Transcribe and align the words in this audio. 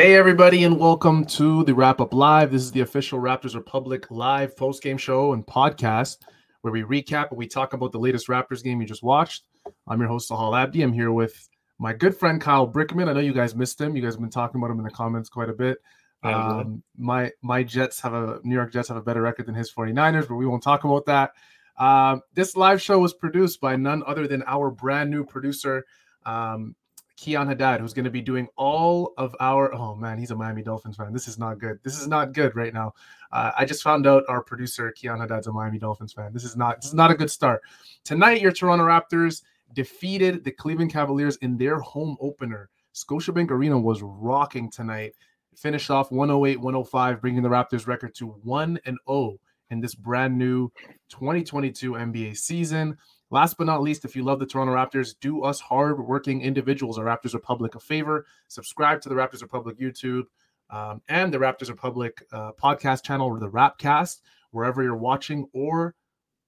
Hey, 0.00 0.14
everybody, 0.14 0.62
and 0.62 0.78
welcome 0.78 1.24
to 1.24 1.64
the 1.64 1.74
Wrap 1.74 2.00
Up 2.00 2.14
Live. 2.14 2.52
This 2.52 2.62
is 2.62 2.70
the 2.70 2.82
official 2.82 3.18
Raptors 3.18 3.56
Republic 3.56 4.06
live 4.12 4.56
post 4.56 4.80
game 4.80 4.96
show 4.96 5.32
and 5.32 5.44
podcast 5.44 6.18
where 6.60 6.72
we 6.72 6.82
recap 6.84 7.30
and 7.30 7.36
we 7.36 7.48
talk 7.48 7.72
about 7.72 7.90
the 7.90 7.98
latest 7.98 8.28
Raptors 8.28 8.62
game 8.62 8.80
you 8.80 8.86
just 8.86 9.02
watched. 9.02 9.48
I'm 9.88 9.98
your 9.98 10.08
host, 10.08 10.30
Sahal 10.30 10.56
Abdi. 10.56 10.82
I'm 10.82 10.92
here 10.92 11.10
with 11.10 11.48
my 11.80 11.92
good 11.92 12.16
friend 12.16 12.40
Kyle 12.40 12.64
Brickman. 12.64 13.08
I 13.08 13.12
know 13.12 13.18
you 13.18 13.32
guys 13.32 13.56
missed 13.56 13.80
him. 13.80 13.96
You 13.96 14.02
guys 14.02 14.14
have 14.14 14.20
been 14.20 14.30
talking 14.30 14.60
about 14.60 14.70
him 14.70 14.78
in 14.78 14.84
the 14.84 14.90
comments 14.92 15.28
quite 15.28 15.48
a 15.48 15.52
bit. 15.52 15.78
Um, 16.22 16.84
my 16.96 17.32
my 17.42 17.64
Jets 17.64 18.00
have 18.02 18.14
a 18.14 18.38
New 18.44 18.54
York 18.54 18.72
Jets 18.72 18.86
have 18.86 18.96
a 18.96 19.02
better 19.02 19.22
record 19.22 19.46
than 19.46 19.56
his 19.56 19.72
49ers, 19.72 20.28
but 20.28 20.36
we 20.36 20.46
won't 20.46 20.62
talk 20.62 20.84
about 20.84 21.06
that. 21.06 21.32
Um, 21.76 22.22
this 22.34 22.54
live 22.54 22.80
show 22.80 23.00
was 23.00 23.14
produced 23.14 23.60
by 23.60 23.74
none 23.74 24.04
other 24.06 24.28
than 24.28 24.44
our 24.46 24.70
brand 24.70 25.10
new 25.10 25.24
producer, 25.24 25.84
um, 26.24 26.76
Keon 27.18 27.48
Haddad, 27.48 27.80
who's 27.80 27.92
going 27.92 28.04
to 28.04 28.12
be 28.12 28.20
doing 28.20 28.46
all 28.56 29.12
of 29.18 29.34
our. 29.40 29.74
Oh 29.74 29.96
man, 29.96 30.18
he's 30.18 30.30
a 30.30 30.36
Miami 30.36 30.62
Dolphins 30.62 30.96
fan. 30.96 31.12
This 31.12 31.26
is 31.26 31.36
not 31.36 31.58
good. 31.58 31.80
This 31.82 31.98
is 31.98 32.06
not 32.06 32.32
good 32.32 32.54
right 32.54 32.72
now. 32.72 32.94
Uh, 33.32 33.50
I 33.58 33.64
just 33.64 33.82
found 33.82 34.06
out 34.06 34.22
our 34.28 34.40
producer 34.40 34.92
Keon 34.92 35.18
Haddad's 35.18 35.48
a 35.48 35.52
Miami 35.52 35.80
Dolphins 35.80 36.12
fan. 36.12 36.32
This 36.32 36.44
is 36.44 36.56
not. 36.56 36.76
This 36.76 36.86
is 36.86 36.94
not 36.94 37.10
a 37.10 37.16
good 37.16 37.28
start. 37.28 37.62
Tonight, 38.04 38.40
your 38.40 38.52
Toronto 38.52 38.84
Raptors 38.84 39.42
defeated 39.74 40.44
the 40.44 40.52
Cleveland 40.52 40.92
Cavaliers 40.92 41.36
in 41.38 41.58
their 41.58 41.80
home 41.80 42.16
opener. 42.20 42.70
Scotiabank 42.94 43.50
Arena 43.50 43.76
was 43.76 44.00
rocking 44.00 44.70
tonight. 44.70 45.14
Finished 45.56 45.90
off 45.90 46.12
108 46.12 46.60
105, 46.60 47.20
bringing 47.20 47.42
the 47.42 47.48
Raptors 47.48 47.88
record 47.88 48.14
to 48.14 48.26
1 48.26 48.78
and 48.86 48.96
0 49.08 49.38
in 49.70 49.80
this 49.80 49.96
brand 49.96 50.38
new 50.38 50.70
2022 51.08 51.92
NBA 51.94 52.36
season. 52.36 52.96
Last 53.30 53.58
but 53.58 53.66
not 53.66 53.82
least, 53.82 54.04
if 54.04 54.16
you 54.16 54.24
love 54.24 54.38
the 54.38 54.46
Toronto 54.46 54.74
Raptors, 54.74 55.14
do 55.20 55.42
us 55.42 55.60
hard-working 55.60 56.40
individuals, 56.40 56.98
our 56.98 57.04
Raptors 57.04 57.34
Republic, 57.34 57.74
a 57.74 57.80
favor. 57.80 58.24
Subscribe 58.48 59.02
to 59.02 59.08
the 59.10 59.14
Raptors 59.14 59.42
Republic 59.42 59.78
YouTube 59.78 60.24
um, 60.70 61.02
and 61.08 61.32
the 61.32 61.38
Raptors 61.38 61.68
Republic 61.68 62.22
uh, 62.32 62.52
podcast 62.52 63.02
channel 63.02 63.28
or 63.28 63.38
the 63.38 63.50
Rapcast, 63.50 64.22
wherever 64.50 64.82
you're 64.82 64.96
watching 64.96 65.46
or 65.52 65.94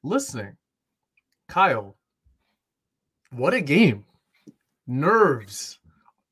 listening. 0.03 0.56
Kyle, 1.48 1.97
what 3.33 3.53
a 3.53 3.61
game! 3.61 4.06
Nerves. 4.86 5.78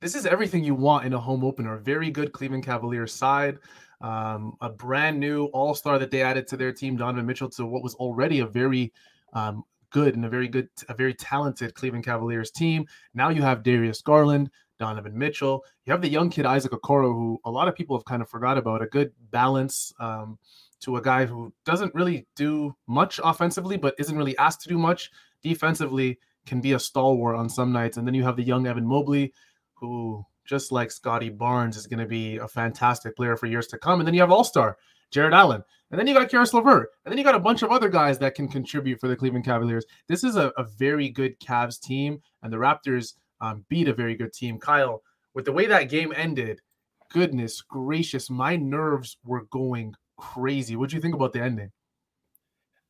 This 0.00 0.14
is 0.14 0.26
everything 0.26 0.64
you 0.64 0.74
want 0.74 1.04
in 1.04 1.12
a 1.12 1.19
home 1.19 1.44
opener. 1.44 1.74
A 1.74 1.80
very 1.80 2.10
good 2.10 2.32
Cleveland 2.32 2.64
Cavaliers 2.64 3.12
side. 3.12 3.58
Um, 4.00 4.56
a 4.60 4.70
brand 4.70 5.19
new 5.19 5.46
all 5.46 5.74
star 5.74 5.98
that 5.98 6.10
they 6.10 6.22
added 6.22 6.46
to 6.48 6.56
their 6.56 6.72
team, 6.72 6.96
Donovan 6.96 7.26
Mitchell, 7.26 7.50
to 7.50 7.66
what 7.66 7.82
was 7.82 7.94
already 7.96 8.41
a 8.41 8.46
very 8.46 8.92
um, 9.32 9.64
good 9.91 10.14
and 10.14 10.25
a 10.25 10.28
very 10.28 10.48
good, 10.48 10.69
a 10.89 10.94
very 10.94 11.14
talented 11.14 11.75
Cleveland 11.75 12.05
Cavaliers 12.05 12.50
team. 12.50 12.86
Now 13.14 13.28
you 13.28 13.42
have 13.42 13.62
Darius 13.62 14.03
Garland, 14.03 14.50
Donovan 14.78 15.17
Mitchell. 15.17 15.64
You 15.84 15.92
have 15.92 16.03
the 16.03 16.08
young 16.08 16.31
kid 16.31 16.47
Isaac 16.47 16.72
Okoro, 16.72 17.12
who 17.12 17.39
a 17.44 17.50
lot 17.50 17.69
of 17.69 17.75
people 17.75 17.97
have 17.97 18.05
kind 18.05 18.22
of 18.22 18.28
forgot 18.28 18.59
about. 18.59 18.82
A 18.82 18.87
good 18.87 19.12
balance 19.31 19.93
um, 19.98 20.38
to 20.81 20.97
a 20.97 21.03
guy 21.03 21.27
who 21.27 21.53
doesn't 21.65 21.94
really 21.94 22.27
do 22.37 22.75
much 22.87 23.21
offensively, 23.22 23.77
but 23.77 23.94
isn't 23.98 24.16
really 24.16 24.38
asked 24.38 24.62
to 24.62 24.69
do 24.69 24.78
much 24.78 25.10
defensively. 25.43 26.19
Can 26.47 26.60
be 26.60 26.72
a 26.72 26.78
stalwart 26.78 27.37
on 27.37 27.48
some 27.48 27.72
nights. 27.72 27.97
And 27.97 28.06
then 28.06 28.15
you 28.15 28.22
have 28.22 28.37
the 28.37 28.43
young 28.43 28.66
Evan 28.66 28.87
Mobley, 28.87 29.34
who 29.75 30.25
just 30.47 30.72
like 30.72 30.91
Scotty 30.91 31.28
Barnes 31.28 31.77
is 31.77 31.87
going 31.87 31.98
to 31.98 32.06
be 32.06 32.38
a 32.38 32.48
fantastic 32.48 33.15
player 33.16 33.37
for 33.37 33.47
years 33.47 33.66
to 33.66 33.78
come. 33.78 34.00
And 34.00 34.06
then 34.06 34.15
you 34.15 34.21
have 34.21 34.32
All 34.32 34.44
Star 34.44 34.78
Jarrett 35.10 35.34
Allen. 35.34 35.62
And 35.91 35.98
then 35.98 36.06
you 36.06 36.14
got 36.14 36.28
Caris 36.28 36.52
LeVert. 36.52 36.91
And 37.04 37.10
then 37.10 37.19
you 37.19 37.24
got 37.24 37.34
a 37.34 37.41
bunch 37.41 37.62
of 37.62 37.70
other 37.70 37.88
guys 37.88 38.19
that 38.19 38.34
can 38.34 38.48
contribute 38.48 39.00
for 39.00 39.08
the 39.08 39.16
Cleveland 39.16 39.44
Cavaliers. 39.44 39.86
This 40.06 40.22
is 40.22 40.36
a, 40.36 40.52
a 40.58 40.64
very 40.64 41.08
good 41.08 41.38
Cavs 41.41 41.80
team, 41.80 42.20
and 42.42 42.52
the 42.52 42.58
Raptors 42.58 43.14
um, 43.41 43.64
beat 43.68 43.88
a 43.88 43.94
very 43.94 44.14
good 44.14 44.32
team. 44.32 44.58
Kyle, 44.58 45.02
with 45.34 45.44
the 45.44 45.52
way 45.52 45.66
that 45.66 45.88
game 45.88 46.12
ended, 46.14 46.60
goodness 47.10 47.62
gracious, 47.62 48.28
my 48.28 48.56
nerves 48.56 49.16
were 49.24 49.44
going 49.50 49.94
crazy. 50.18 50.76
What 50.76 50.91
do 50.91 50.97
you 50.97 51.02
think 51.02 51.14
about 51.14 51.32
the 51.32 51.42
ending? 51.42 51.72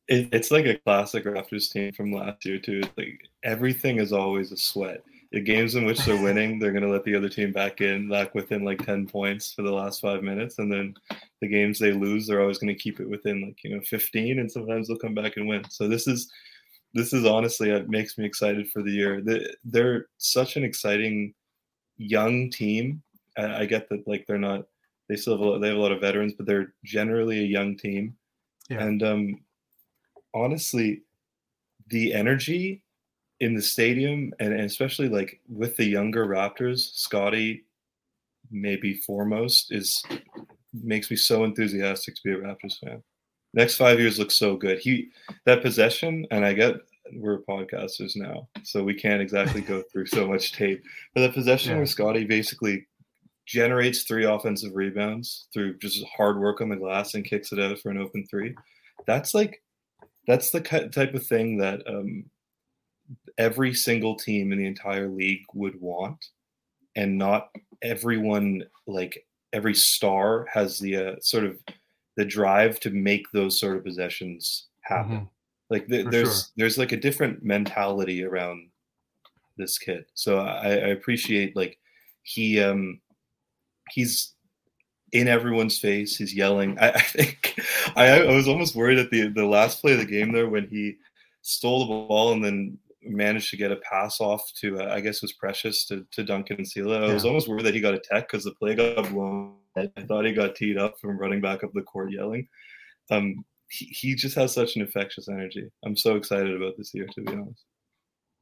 It, 0.07 0.29
it's 0.33 0.51
like 0.51 0.65
a 0.65 0.79
classic 0.79 1.25
Raptors 1.25 1.71
team 1.71 1.93
from 1.93 2.11
last 2.11 2.43
year 2.43 2.59
too. 2.59 2.81
It's 2.83 2.97
Like 2.97 3.29
everything 3.43 3.99
is 3.99 4.11
always 4.11 4.51
a 4.51 4.57
sweat. 4.57 5.03
The 5.31 5.41
games 5.41 5.75
in 5.75 5.85
which 5.85 5.99
they're 6.05 6.21
winning, 6.21 6.57
they're 6.57 6.71
going 6.71 6.83
to 6.83 6.89
let 6.89 7.03
the 7.03 7.15
other 7.15 7.29
team 7.29 7.51
back 7.51 7.81
in, 7.81 8.09
back 8.09 8.33
within 8.33 8.63
like 8.63 8.83
ten 8.83 9.05
points 9.05 9.53
for 9.53 9.61
the 9.61 9.71
last 9.71 10.01
five 10.01 10.23
minutes, 10.23 10.57
and 10.57 10.71
then 10.71 10.95
the 11.41 11.47
games 11.47 11.77
they 11.77 11.91
lose, 11.91 12.25
they're 12.25 12.41
always 12.41 12.57
going 12.57 12.73
to 12.73 12.81
keep 12.81 12.99
it 12.99 13.09
within 13.09 13.41
like 13.41 13.63
you 13.63 13.75
know 13.75 13.81
fifteen, 13.81 14.39
and 14.39 14.51
sometimes 14.51 14.87
they'll 14.87 14.97
come 14.97 15.13
back 15.13 15.37
and 15.37 15.47
win. 15.47 15.63
So 15.69 15.87
this 15.87 16.07
is 16.07 16.31
this 16.93 17.13
is 17.13 17.25
honestly 17.25 17.69
it 17.69 17.89
makes 17.89 18.17
me 18.17 18.25
excited 18.25 18.71
for 18.71 18.81
the 18.81 18.91
year. 18.91 19.23
They're 19.63 20.07
such 20.17 20.55
an 20.55 20.63
exciting 20.63 21.33
young 21.97 22.49
team. 22.49 23.03
I 23.37 23.65
get 23.65 23.87
that 23.89 24.07
like 24.07 24.25
they're 24.27 24.37
not 24.37 24.65
they 25.09 25.15
still 25.15 25.33
have 25.33 25.41
a 25.41 25.49
lot, 25.49 25.59
they 25.59 25.67
have 25.67 25.77
a 25.77 25.81
lot 25.81 25.91
of 25.91 26.01
veterans, 26.01 26.33
but 26.33 26.45
they're 26.45 26.73
generally 26.85 27.39
a 27.39 27.47
young 27.47 27.75
team. 27.75 28.15
Yeah. 28.69 28.83
And 28.83 29.03
um, 29.03 29.41
honestly, 30.33 31.01
the 31.87 32.13
energy 32.13 32.83
in 33.39 33.55
the 33.55 33.61
stadium 33.61 34.33
and, 34.39 34.53
and 34.53 34.63
especially 34.63 35.09
like 35.09 35.39
with 35.47 35.75
the 35.77 35.85
younger 35.85 36.25
Raptors, 36.25 36.93
Scotty 36.93 37.65
maybe 38.51 38.95
foremost 38.95 39.71
is 39.71 40.03
makes 40.73 41.09
me 41.09 41.17
so 41.17 41.43
enthusiastic 41.43 42.15
to 42.15 42.21
be 42.23 42.31
a 42.31 42.37
Raptors 42.37 42.79
fan. 42.79 43.01
Next 43.53 43.75
five 43.75 43.99
years 43.99 44.19
looks 44.19 44.35
so 44.35 44.55
good. 44.55 44.79
He 44.79 45.09
that 45.45 45.61
possession, 45.61 46.25
and 46.31 46.45
I 46.45 46.53
get 46.53 46.75
we're 47.13 47.39
podcasters 47.39 48.15
now, 48.15 48.47
so 48.63 48.83
we 48.83 48.93
can't 48.93 49.21
exactly 49.21 49.61
go 49.61 49.81
through 49.91 50.05
so 50.05 50.27
much 50.27 50.53
tape. 50.53 50.83
But 51.15 51.21
the 51.21 51.33
possession 51.33 51.71
yeah. 51.71 51.77
where 51.77 51.85
Scotty 51.85 52.25
basically 52.25 52.85
generates 53.47 54.03
three 54.03 54.25
offensive 54.25 54.75
rebounds 54.75 55.47
through 55.51 55.77
just 55.79 56.05
hard 56.05 56.39
work 56.39 56.61
on 56.61 56.69
the 56.69 56.75
glass 56.75 57.15
and 57.15 57.25
kicks 57.25 57.51
it 57.51 57.59
out 57.59 57.79
for 57.79 57.89
an 57.89 57.97
open 57.97 58.27
three. 58.29 58.53
That's 59.07 59.33
like 59.33 59.63
that's 60.27 60.51
the 60.51 60.61
type 60.61 61.15
of 61.15 61.25
thing 61.25 61.57
that 61.57 61.81
um, 61.87 62.25
every 63.39 63.73
single 63.73 64.15
team 64.15 64.51
in 64.51 64.59
the 64.59 64.67
entire 64.67 65.07
league 65.07 65.45
would 65.55 65.79
want, 65.81 66.23
and 66.95 67.17
not 67.17 67.49
everyone 67.81 68.63
like 68.85 69.25
every 69.53 69.73
star 69.73 70.45
has 70.53 70.77
the 70.77 70.95
uh, 70.95 71.15
sort 71.21 71.45
of 71.45 71.57
the 72.17 72.25
drive 72.25 72.79
to 72.81 72.91
make 72.91 73.25
those 73.31 73.59
sort 73.59 73.77
of 73.77 73.83
possessions 73.83 74.67
happen. 74.81 75.15
Mm-hmm. 75.15 75.25
Like 75.69 75.87
the, 75.87 76.03
there's 76.03 76.27
sure. 76.27 76.53
there's 76.57 76.77
like 76.77 76.91
a 76.91 76.97
different 76.97 77.43
mentality 77.43 78.23
around 78.23 78.69
this 79.57 79.77
kid. 79.77 80.05
So 80.13 80.39
I, 80.39 80.67
I 80.67 80.89
appreciate 80.89 81.55
like 81.55 81.77
he 82.23 82.61
um 82.61 82.99
he's 83.91 84.33
in 85.11 85.27
everyone's 85.27 85.79
face. 85.79 86.17
He's 86.17 86.33
yelling. 86.33 86.77
I, 86.79 86.89
I 86.89 87.01
think 87.01 87.59
I, 87.95 88.21
I 88.21 88.35
was 88.35 88.47
almost 88.47 88.75
worried 88.75 88.99
at 88.99 89.11
the 89.11 89.29
the 89.29 89.45
last 89.45 89.81
play 89.81 89.93
of 89.93 89.99
the 89.99 90.05
game 90.05 90.31
there 90.33 90.49
when 90.49 90.67
he 90.67 90.97
stole 91.41 91.79
the 91.79 91.85
ball 91.85 92.33
and 92.33 92.43
then 92.43 92.77
managed 93.03 93.49
to 93.51 93.57
get 93.57 93.71
a 93.71 93.77
pass 93.77 94.19
off 94.19 94.43
to 94.61 94.81
uh, 94.81 94.93
I 94.93 94.99
guess 94.99 95.17
it 95.17 95.23
was 95.23 95.33
Precious 95.33 95.85
to, 95.85 96.05
to 96.11 96.23
Duncan 96.23 96.57
Sela. 96.57 97.09
I 97.09 97.13
was 97.13 97.25
almost 97.25 97.47
worried 97.47 97.65
that 97.65 97.73
he 97.73 97.81
got 97.81 97.93
a 97.93 97.99
tech 97.99 98.29
because 98.29 98.43
the 98.43 98.51
play 98.55 98.75
got 98.75 99.09
blown. 99.09 99.55
I 99.77 99.89
thought 100.07 100.25
he 100.25 100.33
got 100.33 100.55
teed 100.55 100.77
up 100.77 100.99
from 100.99 101.17
running 101.17 101.41
back 101.41 101.63
up 101.63 101.71
the 101.73 101.81
court 101.81 102.11
yelling. 102.11 102.47
Um, 103.11 103.45
he, 103.69 103.85
he 103.85 104.15
just 104.15 104.35
has 104.35 104.53
such 104.53 104.75
an 104.75 104.81
infectious 104.81 105.29
energy. 105.29 105.69
I'm 105.85 105.95
so 105.95 106.15
excited 106.15 106.55
about 106.55 106.73
this 106.77 106.93
year, 106.93 107.07
to 107.13 107.21
be 107.21 107.33
honest. 107.33 107.63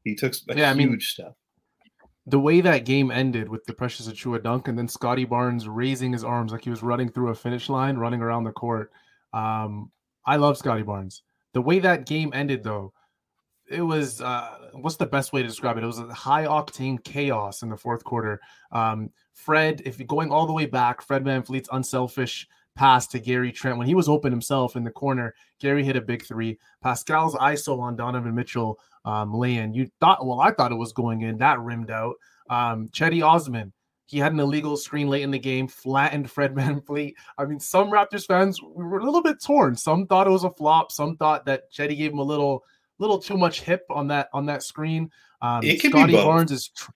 He 0.04 0.16
took 0.16 0.34
a 0.50 0.58
yeah, 0.58 0.74
huge 0.74 0.86
I 0.86 0.90
mean, 0.90 1.00
step. 1.02 1.34
The 2.26 2.40
way 2.40 2.62
that 2.62 2.86
game 2.86 3.12
ended 3.12 3.50
with 3.50 3.66
the 3.66 3.74
Precious 3.74 4.08
Achiuwa 4.08 4.44
dunk 4.44 4.68
and 4.68 4.78
then 4.78 4.88
Scotty 4.88 5.26
Barnes 5.26 5.68
raising 5.68 6.12
his 6.12 6.24
arms 6.24 6.52
like 6.52 6.64
he 6.64 6.70
was 6.70 6.84
running 6.84 7.10
through 7.10 7.30
a 7.30 7.36
finish 7.36 7.70
line, 7.70 7.98
running 7.98 8.22
around 8.22 8.44
the 8.44 8.52
court. 8.52 8.92
Um, 9.34 9.92
I 10.26 10.38
love 10.38 10.58
Scotty 10.58 10.84
Barnes. 10.84 11.24
The 11.54 11.62
way 11.62 11.80
that 11.80 12.06
game 12.06 12.32
ended, 12.34 12.64
though, 12.64 12.94
it 13.70 13.82
was 13.82 14.22
uh, 14.22 14.70
what's 14.74 14.98
the 14.98 15.06
best 15.06 15.34
way 15.34 15.42
to 15.42 15.48
describe 15.48 15.78
it? 15.78 15.84
It 15.84 15.88
was 15.88 16.00
a 16.00 16.14
high 16.14 16.46
octane 16.46 17.04
chaos 17.04 17.62
in 17.62 17.70
the 17.70 17.78
fourth 17.78 18.04
quarter. 18.04 18.40
Um, 18.72 19.12
Fred, 19.34 19.82
if 19.86 20.00
you're 20.00 20.08
going 20.08 20.32
all 20.32 20.48
the 20.48 20.54
way 20.54 20.66
back, 20.66 21.02
Fred 21.02 21.24
VanVleet's 21.24 21.70
unselfish 21.72 22.48
pass 22.76 23.08
to 23.08 23.20
Gary 23.20 23.52
Trent 23.52 23.78
when 23.78 23.88
he 23.88 23.96
was 23.96 24.08
open 24.08 24.32
himself 24.32 24.76
in 24.76 24.84
the 24.84 24.92
corner. 24.92 25.34
Gary 25.60 25.84
hit 25.84 25.96
a 25.96 26.02
big 26.02 26.24
three. 26.24 26.58
Pascal's 26.82 27.36
ISO 27.36 27.80
on 27.80 27.96
Donovan 27.96 28.36
Mitchell 28.36 28.80
um. 29.04 29.34
You 29.44 29.90
thought, 30.00 30.26
well, 30.26 30.40
I 30.40 30.52
thought 30.52 30.72
it 30.72 30.76
was 30.76 30.94
going 30.94 31.22
in. 31.22 31.38
That 31.38 31.60
rimmed 31.60 31.92
out. 31.92 32.16
Um, 32.50 32.88
Cedi 32.90 33.26
Osman, 33.26 33.74
he 34.06 34.20
had 34.20 34.32
an 34.32 34.40
illegal 34.40 34.78
screen 34.78 35.10
late 35.10 35.24
in 35.24 35.32
the 35.32 35.40
game, 35.40 35.68
flattened 35.68 36.32
Fred 36.32 36.54
VanVleet. 36.56 37.14
I 37.38 37.46
mean, 37.46 37.60
some 37.60 37.92
Raptors 37.92 38.26
fans 38.26 38.62
were 38.62 39.00
a 39.00 39.04
little 39.04 39.24
bit 39.24 39.42
torn. 39.44 39.76
Some 39.76 40.08
thought 40.08 40.28
it 40.28 40.32
was 40.32 40.44
a 40.44 40.52
flop. 40.52 40.92
Some 40.92 41.18
thought 41.18 41.46
that 41.46 41.72
Cedi 41.72 41.98
gave 41.98 42.14
him 42.14 42.20
a 42.20 42.24
little, 42.24 42.64
little 43.00 43.20
too 43.20 43.38
much 43.38 43.62
hip 43.62 43.86
on 43.90 44.08
that 44.08 44.30
on 44.34 44.46
that 44.48 44.64
screen. 44.64 45.12
Um, 45.42 45.64
It 45.64 45.82
could 45.82 45.94
be 45.94 46.06
both. 46.06 46.24
Barnes 46.26 46.52
is, 46.52 46.70
tr- 46.70 46.92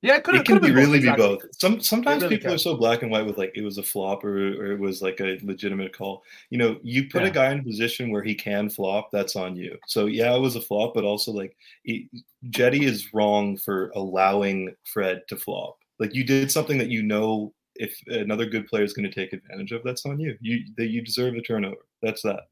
yeah, 0.00 0.16
it 0.16 0.24
could 0.24 0.36
it 0.36 0.44
can 0.44 0.60
be 0.60 0.70
really 0.70 0.98
exactly. 0.98 1.26
be 1.26 1.34
both. 1.36 1.44
Some 1.52 1.80
sometimes 1.80 2.22
really 2.22 2.36
people 2.38 2.52
are 2.54 2.58
so 2.58 2.76
black 2.76 3.02
and 3.02 3.10
white 3.10 3.26
with 3.26 3.36
like 3.36 3.52
it 3.56 3.62
was 3.62 3.78
a 3.78 3.82
flop 3.82 4.24
or, 4.24 4.36
or 4.60 4.72
it 4.72 4.78
was 4.78 5.02
like 5.02 5.20
a 5.20 5.38
legitimate 5.42 5.92
call. 5.96 6.22
You 6.50 6.58
know, 6.58 6.78
you 6.82 7.08
put 7.08 7.22
Yeah. 7.22 7.28
a 7.28 7.32
guy 7.32 7.52
in 7.52 7.60
a 7.60 7.62
position 7.64 8.10
where 8.10 8.22
he 8.22 8.34
can 8.34 8.68
flop, 8.70 9.10
that's 9.10 9.34
on 9.34 9.56
you. 9.56 9.76
So 9.86 10.06
yeah, 10.06 10.34
it 10.34 10.40
was 10.40 10.54
a 10.56 10.60
flop, 10.60 10.94
but 10.94 11.04
also 11.04 11.32
like 11.32 11.56
it, 11.84 12.08
Cedi 12.46 12.82
is 12.82 13.12
wrong 13.12 13.56
for 13.56 13.90
allowing 13.96 14.74
Fred 14.84 15.22
to 15.28 15.36
flop. 15.36 15.78
Like 15.98 16.14
you 16.14 16.22
did 16.22 16.52
something 16.52 16.78
that 16.78 16.90
you 16.90 17.02
know 17.02 17.52
if 17.74 18.00
another 18.06 18.46
good 18.46 18.66
player 18.68 18.84
is 18.84 18.92
going 18.92 19.08
to 19.08 19.14
take 19.14 19.32
advantage 19.32 19.72
of, 19.72 19.82
that's 19.84 20.06
on 20.06 20.20
you. 20.20 20.36
You 20.40 20.64
that 20.76 20.88
you 20.88 21.02
deserve 21.02 21.34
a 21.34 21.42
turnover. 21.42 21.86
That's 22.02 22.22
that. 22.22 22.42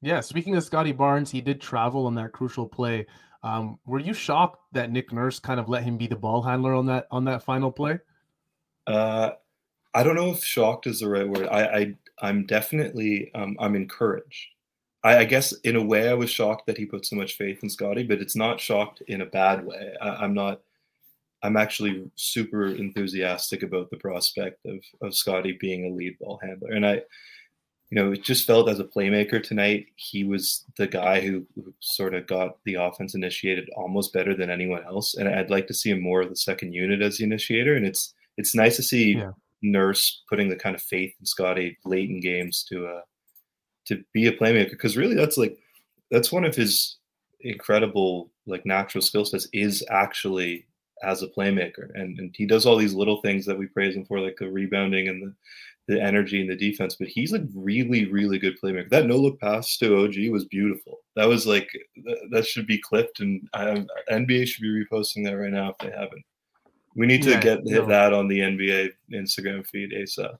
Yeah, 0.00 0.20
speaking 0.20 0.56
of 0.56 0.62
Scotty 0.62 0.92
Barnes, 0.92 1.30
he 1.30 1.40
did 1.40 1.60
travel 1.60 2.06
on 2.06 2.14
that 2.14 2.32
crucial 2.32 2.66
play. 2.66 3.06
Um, 3.42 3.78
were 3.86 3.98
you 3.98 4.12
shocked 4.12 4.60
that 4.72 4.90
Nick 4.90 5.12
Nurse 5.12 5.38
kind 5.38 5.60
of 5.60 5.68
let 5.68 5.82
him 5.82 5.96
be 5.96 6.06
the 6.06 6.16
ball 6.16 6.42
handler 6.42 6.74
on 6.74 6.86
that 6.86 7.06
on 7.10 7.24
that 7.24 7.42
final 7.42 7.70
play? 7.70 7.98
Uh, 8.86 9.30
I 9.94 10.02
don't 10.02 10.16
know 10.16 10.30
if 10.30 10.44
shocked 10.44 10.86
is 10.86 11.00
the 11.00 11.08
right 11.08 11.28
word. 11.28 11.48
I, 11.48 11.64
I 11.64 11.94
I'm 12.20 12.46
definitely 12.46 13.30
um, 13.34 13.56
I'm 13.58 13.74
encouraged. 13.74 14.46
I, 15.04 15.18
I 15.18 15.24
guess 15.24 15.52
in 15.60 15.76
a 15.76 15.82
way 15.82 16.08
I 16.08 16.14
was 16.14 16.30
shocked 16.30 16.66
that 16.66 16.78
he 16.78 16.86
put 16.86 17.06
so 17.06 17.16
much 17.16 17.36
faith 17.36 17.62
in 17.62 17.70
Scotty, 17.70 18.02
but 18.02 18.20
it's 18.20 18.36
not 18.36 18.60
shocked 18.60 19.02
in 19.06 19.20
a 19.20 19.26
bad 19.26 19.64
way. 19.64 19.94
I, 20.00 20.08
I'm 20.08 20.34
not. 20.34 20.60
I'm 21.40 21.56
actually 21.56 22.10
super 22.16 22.66
enthusiastic 22.66 23.62
about 23.62 23.90
the 23.90 23.96
prospect 23.96 24.64
of 24.66 24.78
of 25.02 25.14
Scotty 25.14 25.56
being 25.60 25.86
a 25.86 25.94
lead 25.94 26.18
ball 26.18 26.40
handler, 26.42 26.70
and 26.70 26.86
I, 26.86 27.02
you 27.90 27.96
know, 27.96 28.12
it 28.12 28.22
just 28.22 28.46
felt 28.46 28.68
as 28.68 28.80
a 28.80 28.84
playmaker 28.84 29.42
tonight, 29.42 29.86
he 29.96 30.22
was 30.22 30.64
the 30.76 30.86
guy 30.86 31.20
who, 31.20 31.46
who 31.54 31.72
sort 31.80 32.14
of 32.14 32.26
got 32.26 32.58
the 32.64 32.74
offense 32.74 33.14
initiated 33.14 33.70
almost 33.76 34.12
better 34.12 34.34
than 34.34 34.50
anyone 34.50 34.84
else, 34.84 35.14
and 35.14 35.28
I'd 35.28 35.50
like 35.50 35.66
to 35.68 35.74
see 35.74 35.90
him 35.90 36.02
more 36.02 36.20
of 36.20 36.28
the 36.28 36.36
second 36.36 36.74
unit 36.74 37.00
as 37.00 37.16
the 37.16 37.24
initiator, 37.24 37.74
and 37.74 37.86
it's 37.86 38.14
it's 38.36 38.54
nice 38.54 38.76
to 38.76 38.82
see 38.82 39.16
Yeah. 39.16 39.32
Nurse 39.60 40.22
putting 40.28 40.48
the 40.48 40.56
kind 40.56 40.76
of 40.76 40.82
faith 40.82 41.12
in 41.18 41.26
Scotty 41.26 41.78
late 41.84 42.08
in 42.10 42.20
games 42.20 42.64
to 42.68 42.86
uh 42.86 43.00
to 43.86 44.04
be 44.12 44.28
a 44.28 44.32
playmaker. 44.32 44.70
Because 44.70 44.96
really 44.96 45.16
that's 45.16 45.36
like 45.36 45.58
that's 46.10 46.30
one 46.30 46.44
of 46.44 46.54
his 46.54 46.98
incredible 47.40 48.30
like 48.46 48.64
natural 48.64 49.02
skill 49.02 49.24
sets 49.24 49.48
is 49.52 49.84
actually 49.90 50.66
as 51.02 51.22
a 51.22 51.28
playmaker. 51.28 51.90
And 51.94 52.18
and 52.18 52.34
he 52.36 52.46
does 52.46 52.66
all 52.66 52.76
these 52.76 52.94
little 52.94 53.20
things 53.20 53.46
that 53.46 53.58
we 53.58 53.66
praise 53.66 53.96
him 53.96 54.04
for 54.04 54.20
like 54.20 54.36
the 54.38 54.48
rebounding 54.48 55.08
and 55.08 55.22
the 55.22 55.34
the 55.88 56.00
energy 56.00 56.40
and 56.40 56.48
the 56.50 56.56
defense 56.56 56.96
but 56.96 57.08
he's 57.08 57.32
a 57.32 57.44
really 57.54 58.10
really 58.10 58.38
good 58.38 58.54
playmaker 58.62 58.88
that 58.90 59.06
no 59.06 59.16
look 59.16 59.40
pass 59.40 59.76
to 59.78 59.96
og 60.04 60.14
was 60.30 60.44
beautiful 60.44 60.98
that 61.16 61.26
was 61.26 61.46
like 61.46 61.68
that 62.30 62.46
should 62.46 62.66
be 62.66 62.78
clipped 62.78 63.20
and 63.20 63.48
I, 63.54 63.84
nba 64.10 64.46
should 64.46 64.62
be 64.62 64.84
reposting 64.84 65.24
that 65.24 65.36
right 65.36 65.50
now 65.52 65.70
if 65.70 65.78
they 65.78 65.90
haven't 65.90 66.24
we 66.94 67.06
need 67.06 67.22
to 67.22 67.30
Yeah, 67.30 67.40
get 67.40 67.64
no. 67.64 67.86
that 67.86 68.12
on 68.12 68.28
the 68.28 68.40
nba 68.40 68.90
instagram 69.12 69.66
feed 69.66 69.92
asap 69.92 70.36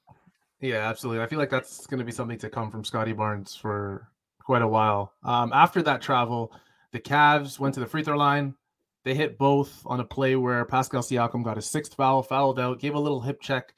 Yeah, 0.61 0.89
absolutely. 0.89 1.23
I 1.23 1.27
feel 1.29 1.39
like 1.39 1.51
that's 1.51 1.87
going 1.87 1.99
to 2.01 2.05
be 2.05 2.13
something 2.13 2.39
to 2.39 2.51
come 2.51 2.71
from 2.71 2.85
Scotty 2.85 3.13
Barnes 3.13 3.55
for 3.55 4.09
quite 4.43 4.63
a 4.63 4.67
while. 4.67 5.13
Um, 5.23 5.53
after 5.53 5.83
that 5.83 6.03
travel, 6.03 6.51
the 6.91 6.99
Cavs 6.99 7.61
went 7.61 7.75
to 7.75 7.81
the 7.81 7.87
free 7.87 8.03
throw 8.03 8.17
line. 8.17 8.55
They 9.05 9.15
hit 9.15 9.39
both 9.39 9.83
on 9.87 10.01
a 10.01 10.05
play 10.05 10.35
where 10.35 10.65
Pascal 10.65 11.03
Siakam 11.03 11.45
got 11.45 11.57
his 11.57 11.67
sixth 11.67 11.95
foul, 11.95 12.25
fouled 12.25 12.59
out, 12.59 12.81
gave 12.81 12.95
a 12.97 12.99
little 12.99 13.21
hip 13.21 13.41
check. 13.41 13.73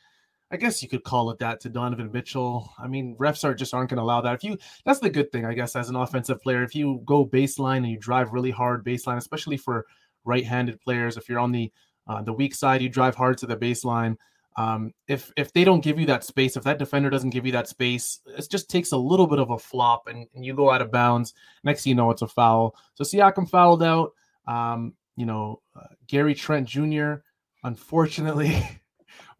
I 0.52 0.56
guess 0.56 0.82
you 0.82 0.88
could 0.88 1.04
call 1.04 1.30
it 1.30 1.38
that 1.38 1.60
to 1.60 1.68
Donovan 1.68 2.10
Mitchell. 2.12 2.72
I 2.78 2.88
mean, 2.88 3.14
refs 3.16 3.44
are 3.44 3.54
just 3.54 3.72
aren't 3.72 3.90
going 3.90 3.98
to 3.98 4.02
allow 4.02 4.20
that. 4.22 4.34
If 4.34 4.42
you, 4.42 4.58
that's 4.84 4.98
the 4.98 5.10
good 5.10 5.30
thing, 5.30 5.44
I 5.44 5.54
guess, 5.54 5.76
as 5.76 5.88
an 5.88 5.96
offensive 5.96 6.42
player. 6.42 6.64
If 6.64 6.74
you 6.74 7.02
go 7.04 7.24
baseline 7.24 7.78
and 7.78 7.90
you 7.90 7.98
drive 7.98 8.32
really 8.32 8.50
hard 8.50 8.84
baseline, 8.84 9.16
especially 9.16 9.56
for 9.56 9.86
right-handed 10.24 10.80
players, 10.80 11.16
if 11.16 11.28
you're 11.28 11.38
on 11.38 11.52
the 11.52 11.72
uh, 12.08 12.22
the 12.22 12.32
weak 12.32 12.54
side, 12.54 12.82
you 12.82 12.88
drive 12.88 13.14
hard 13.14 13.38
to 13.38 13.46
the 13.46 13.56
baseline. 13.56 14.16
Um, 14.56 14.92
if 15.06 15.32
if 15.36 15.52
they 15.52 15.62
don't 15.62 15.84
give 15.84 16.00
you 16.00 16.06
that 16.06 16.24
space, 16.24 16.56
if 16.56 16.64
that 16.64 16.78
defender 16.78 17.08
doesn't 17.08 17.30
give 17.30 17.46
you 17.46 17.52
that 17.52 17.68
space, 17.68 18.18
it 18.26 18.48
just 18.50 18.68
takes 18.68 18.90
a 18.90 18.96
little 18.96 19.28
bit 19.28 19.38
of 19.38 19.50
a 19.50 19.58
flop 19.58 20.08
and, 20.08 20.26
and 20.34 20.44
you 20.44 20.54
go 20.54 20.70
out 20.70 20.82
of 20.82 20.90
bounds. 20.90 21.34
Next 21.62 21.84
thing 21.84 21.90
you 21.90 21.94
know, 21.94 22.10
it's 22.10 22.22
a 22.22 22.26
foul. 22.26 22.74
So 22.94 23.04
Siakam 23.04 23.48
fouled 23.48 23.84
out. 23.84 24.12
Um, 24.48 24.94
you 25.16 25.26
know, 25.26 25.60
uh, 25.76 25.86
Gary 26.08 26.34
Trent 26.34 26.66
Jr. 26.66 27.16
unfortunately 27.62 28.56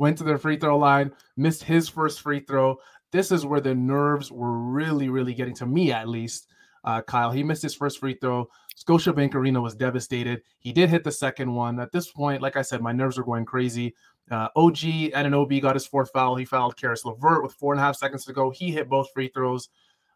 went 0.00 0.16
to 0.16 0.24
the 0.24 0.38
free 0.38 0.56
throw 0.56 0.78
line, 0.78 1.12
missed 1.36 1.62
his 1.62 1.86
first 1.86 2.22
free 2.22 2.40
throw. 2.40 2.78
This 3.12 3.30
is 3.30 3.44
where 3.44 3.60
the 3.60 3.74
nerves 3.74 4.32
were 4.32 4.58
really, 4.58 5.10
really 5.10 5.34
getting 5.34 5.54
to 5.56 5.66
me, 5.66 5.92
at 5.92 6.08
least. 6.08 6.48
Uh, 6.82 7.02
Kyle, 7.02 7.30
he 7.30 7.42
missed 7.42 7.60
his 7.60 7.74
first 7.74 8.00
free 8.00 8.16
throw. 8.18 8.48
Scotiabank 8.82 9.34
Arena 9.34 9.60
was 9.60 9.74
devastated. 9.74 10.40
He 10.58 10.72
did 10.72 10.88
hit 10.88 11.04
the 11.04 11.12
second 11.12 11.52
one. 11.52 11.78
At 11.78 11.92
this 11.92 12.10
point, 12.10 12.40
like 12.40 12.56
I 12.56 12.62
said, 12.62 12.80
my 12.80 12.92
nerves 12.92 13.18
were 13.18 13.24
going 13.24 13.44
crazy. 13.44 13.94
Uh, 14.30 14.48
OG 14.56 14.78
Anunoby 15.12 15.60
got 15.60 15.76
his 15.76 15.86
fourth 15.86 16.10
foul. 16.14 16.34
He 16.34 16.46
fouled 16.46 16.78
Caris 16.78 17.04
LeVert 17.04 17.42
with 17.42 17.52
four 17.52 17.74
and 17.74 17.80
a 17.80 17.84
half 17.84 17.96
seconds 17.96 18.24
to 18.24 18.32
go. 18.32 18.48
He 18.48 18.70
hit 18.70 18.88
both 18.88 19.12
free 19.12 19.28
throws. 19.28 19.68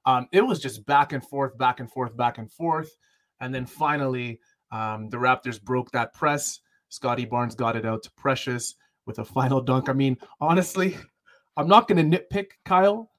Um, 0.07 0.29
it 0.33 0.41
was 0.41 0.61
just 0.61 0.87
back 0.87 1.13
and 1.13 1.23
forth, 1.23 1.59
back 1.59 1.81
and 1.81 1.91
forth, 1.91 2.17
back 2.17 2.39
and 2.39 2.51
forth. 2.51 2.97
And 3.41 3.55
then 3.55 3.67
finally, 3.67 4.41
um, 4.73 5.11
the 5.11 5.19
Raptors 5.19 5.61
broke 5.61 5.91
that 5.91 6.15
press. 6.15 6.61
Scotty 6.89 7.27
Barnes 7.27 7.55
got 7.55 7.77
it 7.77 7.85
out 7.85 8.03
to 8.05 8.11
Precious 8.13 8.77
with 9.07 9.19
a 9.19 9.25
final 9.25 9.61
dunk. 9.61 9.89
I 9.89 9.93
mean, 9.93 10.17
honestly, 10.41 10.97
I'm 11.57 11.69
not 11.69 11.89
going 11.89 12.11
to 12.11 12.19
nitpick 12.19 12.47
Kyle. 12.65 13.11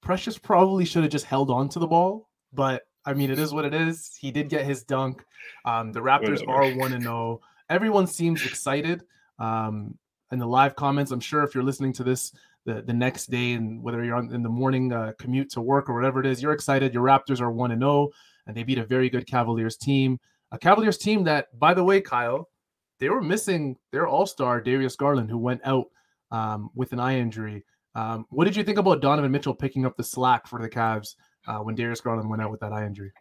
Precious 0.00 0.38
probably 0.38 0.84
should 0.84 1.02
have 1.02 1.12
just 1.12 1.26
held 1.26 1.50
on 1.50 1.68
to 1.70 1.78
the 1.78 1.86
ball, 1.86 2.28
but 2.52 2.86
I 3.04 3.14
mean, 3.14 3.30
it 3.30 3.38
is 3.38 3.52
what 3.52 3.64
it 3.64 3.74
is. 3.74 4.16
He 4.20 4.30
did 4.30 4.48
get 4.48 4.64
his 4.64 4.84
dunk. 4.84 5.24
Um, 5.64 5.92
the 5.92 6.00
Raptors 6.00 6.46
Whatever. 6.46 6.74
are 6.74 6.76
1 6.76 6.92
and 6.92 7.02
0. 7.02 7.40
Everyone 7.70 8.06
seems 8.06 8.44
excited. 8.44 9.02
Um, 9.38 9.96
in 10.30 10.38
the 10.38 10.46
live 10.46 10.76
comments, 10.76 11.10
I'm 11.10 11.20
sure 11.20 11.42
if 11.42 11.54
you're 11.54 11.64
listening 11.64 11.92
to 11.94 12.04
this 12.04 12.32
the, 12.66 12.82
the 12.82 12.92
next 12.92 13.30
day 13.30 13.52
and 13.52 13.82
whether 13.82 14.04
you're 14.04 14.16
on 14.16 14.32
in 14.34 14.42
the 14.42 14.48
morning 14.48 14.92
uh, 14.92 15.12
commute 15.18 15.50
to 15.52 15.60
work 15.62 15.88
or 15.88 15.94
whatever 15.94 16.20
it 16.20 16.26
is, 16.26 16.42
you're 16.42 16.52
excited. 16.52 16.92
Your 16.92 17.04
Raptors 17.04 17.40
are 17.40 17.50
1 17.50 17.70
and 17.70 17.80
0 17.80 18.10
and 18.46 18.56
they 18.56 18.62
beat 18.62 18.78
a 18.78 18.84
very 18.84 19.08
good 19.08 19.26
Cavaliers 19.26 19.76
team. 19.76 20.20
A 20.52 20.58
Cavaliers 20.58 20.98
team 20.98 21.24
that, 21.24 21.58
by 21.58 21.72
the 21.72 21.84
way, 21.84 22.00
Kyle, 22.00 22.48
they 22.98 23.08
were 23.08 23.22
missing 23.22 23.76
their 23.92 24.06
all-star 24.06 24.60
Darius 24.60 24.96
Garland, 24.96 25.30
who 25.30 25.38
went 25.38 25.60
out 25.64 25.86
um, 26.30 26.70
with 26.74 26.92
an 26.92 27.00
eye 27.00 27.18
injury. 27.18 27.64
Um, 27.94 28.26
what 28.30 28.44
did 28.44 28.56
you 28.56 28.64
think 28.64 28.78
about 28.78 29.00
Donovan 29.00 29.32
Mitchell 29.32 29.54
picking 29.54 29.86
up 29.86 29.96
the 29.96 30.04
slack 30.04 30.46
for 30.46 30.60
the 30.60 30.68
Cavs 30.68 31.16
uh, 31.46 31.58
when 31.58 31.74
Darius 31.74 32.00
Garland 32.00 32.28
went 32.28 32.42
out 32.42 32.50
with 32.50 32.60
that 32.60 32.72
eye 32.72 32.86
injury? 32.86 33.12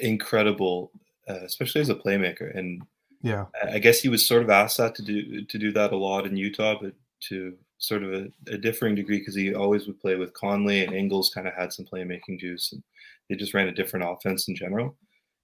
incredible 0.00 0.92
uh, 1.28 1.40
especially 1.44 1.80
as 1.80 1.88
a 1.88 1.94
playmaker 1.94 2.56
and 2.56 2.82
Yeah, 3.22 3.46
I 3.62 3.78
guess 3.78 4.00
he 4.00 4.08
was 4.08 4.26
sort 4.26 4.42
of 4.42 4.50
asked 4.50 4.78
that 4.78 4.94
to 4.96 5.02
do 5.02 5.44
to 5.44 5.58
do 5.58 5.72
that 5.72 5.92
a 5.92 5.96
lot 5.96 6.26
in 6.26 6.36
Utah, 6.36 6.76
but 6.80 6.94
to 7.28 7.54
sort 7.78 8.02
of 8.02 8.12
a, 8.12 8.28
a 8.48 8.58
differing 8.58 8.94
degree 8.94 9.18
because 9.18 9.34
he 9.34 9.54
always 9.54 9.86
would 9.86 10.00
play 10.00 10.16
with 10.16 10.34
Conley 10.34 10.84
and 10.84 10.94
Ingles 10.94 11.30
kind 11.34 11.46
of 11.46 11.54
had 11.54 11.72
some 11.72 11.86
playmaking 11.86 12.38
juice 12.38 12.72
and 12.72 12.82
they 13.28 13.36
just 13.36 13.54
ran 13.54 13.68
a 13.68 13.72
different 13.72 14.06
offense 14.08 14.48
in 14.48 14.54
general. 14.54 14.96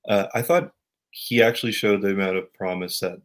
Uh, 0.09 0.27
I 0.35 0.43
thought 0.43 0.73
he 1.11 1.43
actually 1.43 1.73
showed 1.73 2.03
the 2.03 2.11
amount 2.11 2.37
of 2.37 2.53
promise 2.53 3.01
that, 3.01 3.19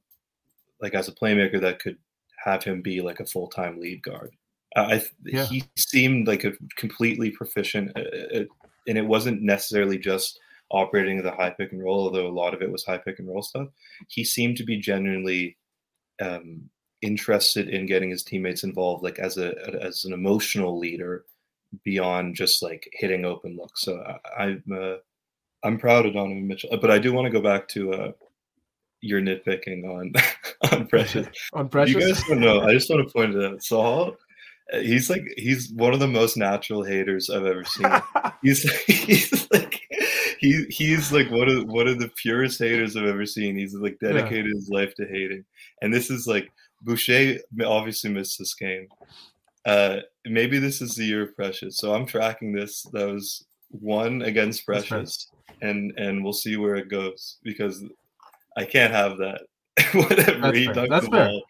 like 0.82 0.94
as 0.94 1.08
a 1.08 1.14
playmaker, 1.14 1.60
that 1.62 1.80
could 1.80 1.98
have 2.44 2.64
him 2.64 2.82
be 2.82 3.02
like 3.02 3.20
a 3.20 3.26
full 3.26 3.48
time 3.48 3.80
lead 3.80 4.02
guard. 4.04 4.36
Uh, 4.76 4.88
I 5.00 5.04
Yeah. 5.26 5.46
he 5.46 5.64
seemed 5.78 6.28
like 6.28 6.44
a 6.44 6.54
completely 6.78 7.32
proficient, 7.32 7.92
uh, 7.96 8.38
uh, 8.40 8.46
and 8.88 8.98
it 8.98 9.06
wasn't 9.06 9.42
necessarily 9.42 9.98
just 9.98 10.40
operating 10.72 11.22
the 11.22 11.32
high 11.32 11.50
pick 11.50 11.72
and 11.72 11.84
roll, 11.84 12.04
although 12.06 12.28
a 12.28 12.30
lot 12.30 12.54
of 12.54 12.62
it 12.62 12.72
was 12.72 12.86
high 12.86 12.98
pick 12.98 13.20
and 13.20 13.28
roll 13.28 13.42
stuff. 13.42 13.68
He 14.08 14.24
seemed 14.24 14.58
to 14.58 14.64
be 14.64 14.78
genuinely 14.78 15.58
um, 16.22 16.70
interested 17.02 17.68
in 17.70 17.86
getting 17.86 18.10
his 18.10 18.24
teammates 18.24 18.64
involved, 18.64 19.04
like 19.04 19.20
as 19.20 19.38
a 19.38 19.54
as 19.82 20.06
an 20.06 20.14
emotional 20.14 20.78
leader, 20.80 21.26
beyond 21.84 22.36
just 22.36 22.62
like 22.62 22.88
hitting 22.94 23.26
open 23.26 23.58
looks. 23.58 23.82
So 23.82 23.98
I, 24.00 24.44
I'm 24.44 24.64
uh, 24.74 24.96
I'm 25.64 25.78
proud 25.78 26.06
of 26.06 26.14
Donovan 26.14 26.48
Mitchell, 26.48 26.78
but 26.82 26.92
I 26.92 27.00
do 27.00 27.14
want 27.14 27.26
to 27.26 27.32
go 27.32 27.42
back 27.42 27.68
to 27.70 27.94
uh, 27.94 28.12
your 29.02 29.22
nitpicking 29.22 29.84
on 29.86 30.14
on 30.72 30.88
Precious. 30.88 31.28
on 31.54 31.70
Precious, 31.70 31.96
You 31.96 32.00
guys 32.02 32.24
don't 32.28 32.40
know. 32.40 32.62
I 32.62 32.74
just 32.74 32.90
want 32.90 33.06
to 33.08 33.14
point 33.14 33.36
it 33.36 33.44
out. 33.44 33.64
Saul, 33.64 34.16
uh, 34.74 34.80
he's 34.80 35.10
like 35.10 35.24
he's 35.38 35.72
one 35.74 35.94
of 35.94 36.00
the 36.00 36.08
most 36.08 36.38
natural 36.38 36.84
haters 36.84 37.30
I've 37.30 37.46
ever 37.46 37.66
seen. 37.66 37.92
he's 38.44 38.64
he's 38.86 39.48
like 39.52 39.82
he 40.40 40.66
he's 40.70 41.12
like 41.12 41.30
one 41.32 41.50
of 41.50 41.66
one 41.68 41.88
of 41.88 42.00
the 42.00 42.10
purest 42.16 42.60
haters 42.60 42.96
I've 42.96 43.06
ever 43.06 43.26
seen. 43.26 43.58
He's 43.58 43.74
like 43.74 43.98
Yeah. 44.02 44.14
dedicated 44.14 44.54
his 44.56 44.70
life 44.70 44.94
to 44.96 45.06
hating, 45.06 45.44
and 45.82 45.94
this 45.94 46.10
is 46.10 46.28
like 46.28 46.52
Boucher 46.84 47.38
obviously 47.66 48.10
missed 48.12 48.40
this 48.40 48.54
game. 48.56 48.88
Uh, 49.66 49.98
maybe 50.26 50.58
this 50.58 50.82
is 50.82 50.96
the 50.96 51.06
year 51.06 51.22
of 51.24 51.36
Precious. 51.36 51.78
So 51.78 51.94
I'm 51.94 52.06
tracking 52.08 52.52
this. 52.52 52.82
That 52.94 53.08
was 53.08 53.46
one 53.70 54.24
against 54.24 54.66
Precious, 54.66 55.28
and 55.62 55.94
and 55.98 56.24
we'll 56.24 56.34
see 56.34 56.58
where 56.58 56.76
it 56.76 56.90
goes 56.90 57.38
because 57.44 57.84
I 58.58 58.66
can't 58.66 58.94
have 58.94 59.18
that. 59.18 59.42
Whatever 59.94 60.40
That's 60.40 60.58
he 60.58 60.66
fair. 60.66 60.76
dunked 60.76 60.90
That's 60.90 61.06
the 61.06 61.12
fair. 61.12 61.28
ball. 61.28 61.44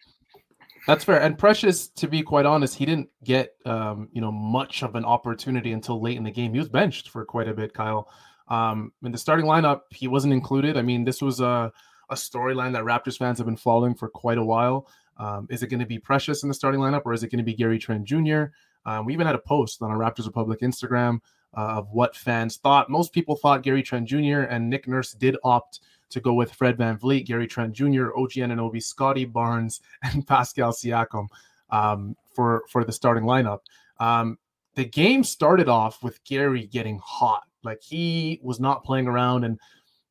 That's 0.86 1.04
fair. 1.04 1.20
And 1.20 1.38
Precious, 1.38 1.88
to 1.88 2.08
be 2.08 2.22
quite 2.22 2.46
honest, 2.46 2.74
he 2.74 2.84
didn't 2.84 3.08
get 3.24 3.54
um, 3.64 4.08
you 4.12 4.20
know 4.20 4.32
much 4.32 4.82
of 4.82 4.94
an 4.94 5.04
opportunity 5.04 5.72
until 5.72 6.00
late 6.00 6.16
in 6.16 6.24
the 6.24 6.30
game. 6.30 6.52
He 6.52 6.58
was 6.58 6.68
benched 6.68 7.08
for 7.08 7.24
quite 7.24 7.48
a 7.48 7.54
bit, 7.54 7.72
Kyle. 7.72 8.08
Um, 8.48 8.92
in 9.04 9.12
the 9.12 9.18
starting 9.18 9.46
lineup, 9.46 9.82
he 9.90 10.08
wasn't 10.08 10.32
included. 10.32 10.76
I 10.76 10.82
mean, 10.82 11.04
this 11.04 11.22
was 11.22 11.40
a 11.40 11.72
a 12.10 12.14
storyline 12.14 12.72
that 12.72 12.84
Raptors 12.84 13.16
fans 13.16 13.38
have 13.38 13.46
been 13.46 13.56
following 13.56 13.94
for 13.94 14.08
quite 14.08 14.38
a 14.38 14.44
while. 14.44 14.88
Um, 15.18 15.46
is 15.50 15.62
it 15.62 15.68
going 15.68 15.80
to 15.80 15.86
be 15.86 15.98
Precious 15.98 16.42
in 16.42 16.48
the 16.48 16.54
starting 16.54 16.80
lineup, 16.80 17.02
or 17.04 17.12
is 17.12 17.22
it 17.22 17.30
going 17.30 17.38
to 17.38 17.44
be 17.44 17.54
Gary 17.54 17.78
Trent 17.78 18.04
Jr.? 18.04 18.44
Um, 18.84 19.06
we 19.06 19.12
even 19.12 19.26
had 19.26 19.36
a 19.36 19.40
post 19.40 19.82
on 19.82 19.90
our 19.90 19.96
Raptors 19.96 20.26
Republic 20.26 20.60
Instagram 20.60 21.20
uh, 21.56 21.78
of 21.78 21.88
what 21.90 22.16
fans 22.16 22.56
thought. 22.56 22.90
Most 22.90 23.12
people 23.12 23.36
thought 23.36 23.62
Gary 23.62 23.82
Trent 23.82 24.08
Jr. 24.08 24.40
and 24.40 24.68
Nick 24.68 24.88
Nurse 24.88 25.12
did 25.12 25.36
opt 25.44 25.80
to 26.12 26.20
go 26.20 26.32
with 26.34 26.52
Fred 26.52 26.76
VanVleet, 26.78 27.26
Gary 27.26 27.46
Trent 27.46 27.72
Jr., 27.72 28.10
OG 28.16 28.32
Anunoby, 28.32 28.82
Scotty 28.82 29.24
Barnes, 29.24 29.80
and 30.02 30.26
Pascal 30.26 30.72
Siakam 30.72 31.28
um, 31.70 32.16
for 32.34 32.64
for 32.68 32.84
the 32.84 32.92
starting 32.92 33.24
lineup. 33.24 33.60
Um, 34.00 34.38
the 34.74 34.84
game 34.84 35.22
started 35.22 35.68
off 35.68 36.02
with 36.02 36.22
Gary 36.24 36.66
getting 36.66 36.98
hot, 37.04 37.44
like 37.62 37.82
he 37.82 38.40
was 38.42 38.60
not 38.60 38.84
playing 38.84 39.06
around, 39.06 39.44
and 39.44 39.58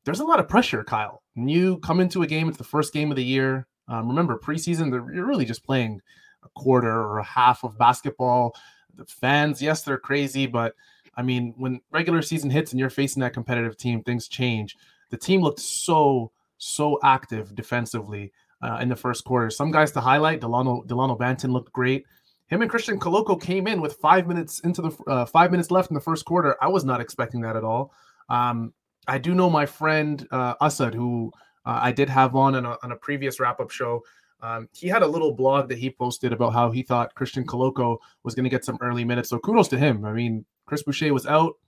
there's 0.04 0.20
a 0.20 0.24
lot 0.24 0.40
of 0.40 0.48
pressure, 0.48 0.84
Kyle. 0.84 1.22
When 1.34 1.48
you 1.48 1.78
come 1.78 2.00
into 2.00 2.22
a 2.22 2.26
game, 2.26 2.48
it's 2.48 2.58
the 2.58 2.64
first 2.64 2.92
game 2.92 3.10
of 3.10 3.16
the 3.16 3.24
year. 3.24 3.66
Um, 3.88 4.08
remember, 4.08 4.38
preseason, 4.38 4.90
you're 5.14 5.26
really 5.26 5.44
just 5.44 5.64
playing 5.64 6.00
a 6.44 6.48
quarter 6.50 6.90
or 6.90 7.18
a 7.18 7.24
half 7.24 7.64
of 7.64 7.78
basketball. 7.78 8.54
The 8.94 9.04
fans, 9.06 9.62
yes, 9.62 9.82
they're 9.82 9.98
crazy, 9.98 10.46
but 10.46 10.74
I 11.16 11.22
mean, 11.22 11.54
when 11.56 11.80
regular 11.90 12.22
season 12.22 12.50
hits 12.50 12.72
and 12.72 12.80
you're 12.80 12.90
facing 12.90 13.20
that 13.20 13.34
competitive 13.34 13.76
team, 13.76 14.02
things 14.02 14.28
change. 14.28 14.76
The 15.12 15.18
team 15.18 15.42
looked 15.42 15.60
so, 15.60 16.32
so 16.56 16.98
active 17.04 17.54
defensively 17.54 18.32
uh, 18.62 18.78
in 18.80 18.88
the 18.88 18.96
first 18.96 19.24
quarter. 19.24 19.50
Some 19.50 19.70
guys 19.70 19.92
to 19.92 20.00
highlight: 20.00 20.40
Delano 20.40 20.82
Delano 20.86 21.16
Banton 21.16 21.52
looked 21.52 21.70
great. 21.72 22.06
Him 22.46 22.62
and 22.62 22.70
Christian 22.70 22.98
Koloko 22.98 23.40
came 23.40 23.66
in 23.66 23.82
with 23.82 23.94
five 23.96 24.26
minutes 24.26 24.60
into 24.60 24.80
the 24.80 24.90
uh, 25.06 25.26
five 25.26 25.50
minutes 25.50 25.70
left 25.70 25.90
in 25.90 25.94
the 25.94 26.00
first 26.00 26.24
quarter. 26.24 26.56
I 26.62 26.68
was 26.68 26.84
not 26.84 27.02
expecting 27.02 27.42
that 27.42 27.56
at 27.56 27.62
all. 27.62 27.92
Um, 28.30 28.72
I 29.06 29.18
do 29.18 29.34
know 29.34 29.50
my 29.50 29.66
friend 29.66 30.26
uh, 30.30 30.54
Asad, 30.62 30.94
who 30.94 31.30
uh, 31.66 31.80
I 31.82 31.92
did 31.92 32.08
have 32.08 32.34
on 32.34 32.54
on 32.54 32.64
a, 32.64 32.78
on 32.82 32.92
a 32.92 32.96
previous 32.96 33.38
wrap 33.38 33.60
up 33.60 33.70
show. 33.70 34.02
Um, 34.40 34.68
he 34.72 34.88
had 34.88 35.02
a 35.02 35.06
little 35.06 35.32
blog 35.32 35.68
that 35.68 35.78
he 35.78 35.90
posted 35.90 36.32
about 36.32 36.54
how 36.54 36.70
he 36.70 36.82
thought 36.82 37.14
Christian 37.14 37.46
Koloko 37.46 37.98
was 38.22 38.34
going 38.34 38.44
to 38.44 38.50
get 38.50 38.64
some 38.64 38.78
early 38.80 39.04
minutes. 39.04 39.28
So 39.28 39.38
kudos 39.38 39.68
to 39.68 39.78
him. 39.78 40.04
I 40.04 40.12
mean, 40.12 40.44
Chris 40.66 40.82
Boucher 40.82 41.12
was 41.12 41.26
out. 41.26 41.58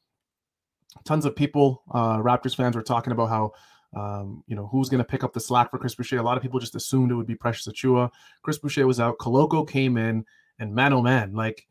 Tons 1.05 1.25
of 1.25 1.37
people, 1.37 1.83
uh, 1.93 2.19
Raptors 2.19 2.57
fans, 2.57 2.77
were 2.77 2.83
talking 2.83 3.13
about 3.13 3.29
how, 3.29 3.53
um, 3.95 4.43
you 4.47 4.57
know, 4.57 4.67
who's 4.67 4.89
going 4.89 4.99
to 4.99 5.05
pick 5.05 5.25
up 5.25 5.33
the 5.33 5.41
slack 5.41 5.71
for 5.71 5.79
Chris 5.79 5.95
Boucher. 5.95 6.19
A 6.19 6.23
lot 6.23 6.37
of 6.37 6.43
people 6.43 6.61
just 6.61 6.75
assumed 6.75 7.11
it 7.11 7.15
would 7.15 7.27
be 7.27 7.35
Precious 7.35 7.69
Achiuwa. 7.69 8.11
Chris 8.43 8.59
Boucher 8.59 8.87
was 8.87 9.01
out. 9.01 9.19
Koloko 9.19 9.69
came 9.69 9.97
in, 9.97 10.25
and 10.59 10.75
man, 10.75 10.93
oh 10.93 11.03
man, 11.03 11.35
like 11.35 11.67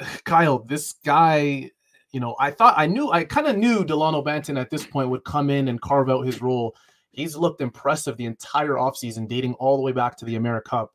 Kyle, 0.24 0.60
this 0.60 0.94
guy, 1.04 1.70
you 2.12 2.20
know, 2.20 2.36
I 2.38 2.50
thought 2.50 2.74
I 2.76 2.86
knew, 2.86 3.10
I 3.10 3.24
kind 3.24 3.46
of 3.46 3.56
knew 3.56 3.84
Delano 3.84 4.22
Banton 4.22 4.58
at 4.58 4.70
this 4.70 4.86
point 4.86 5.10
would 5.10 5.24
come 5.24 5.50
in 5.50 5.68
and 5.68 5.80
carve 5.80 6.08
out 6.08 6.26
his 6.26 6.40
role. 6.40 6.74
He's 7.10 7.36
looked 7.36 7.60
impressive 7.60 8.16
the 8.16 8.26
entire 8.26 8.74
offseason, 8.74 9.26
dating 9.26 9.54
all 9.54 9.76
the 9.76 9.82
way 9.82 9.92
back 9.92 10.16
to 10.18 10.24
the 10.24 10.36
Americup. 10.36 10.88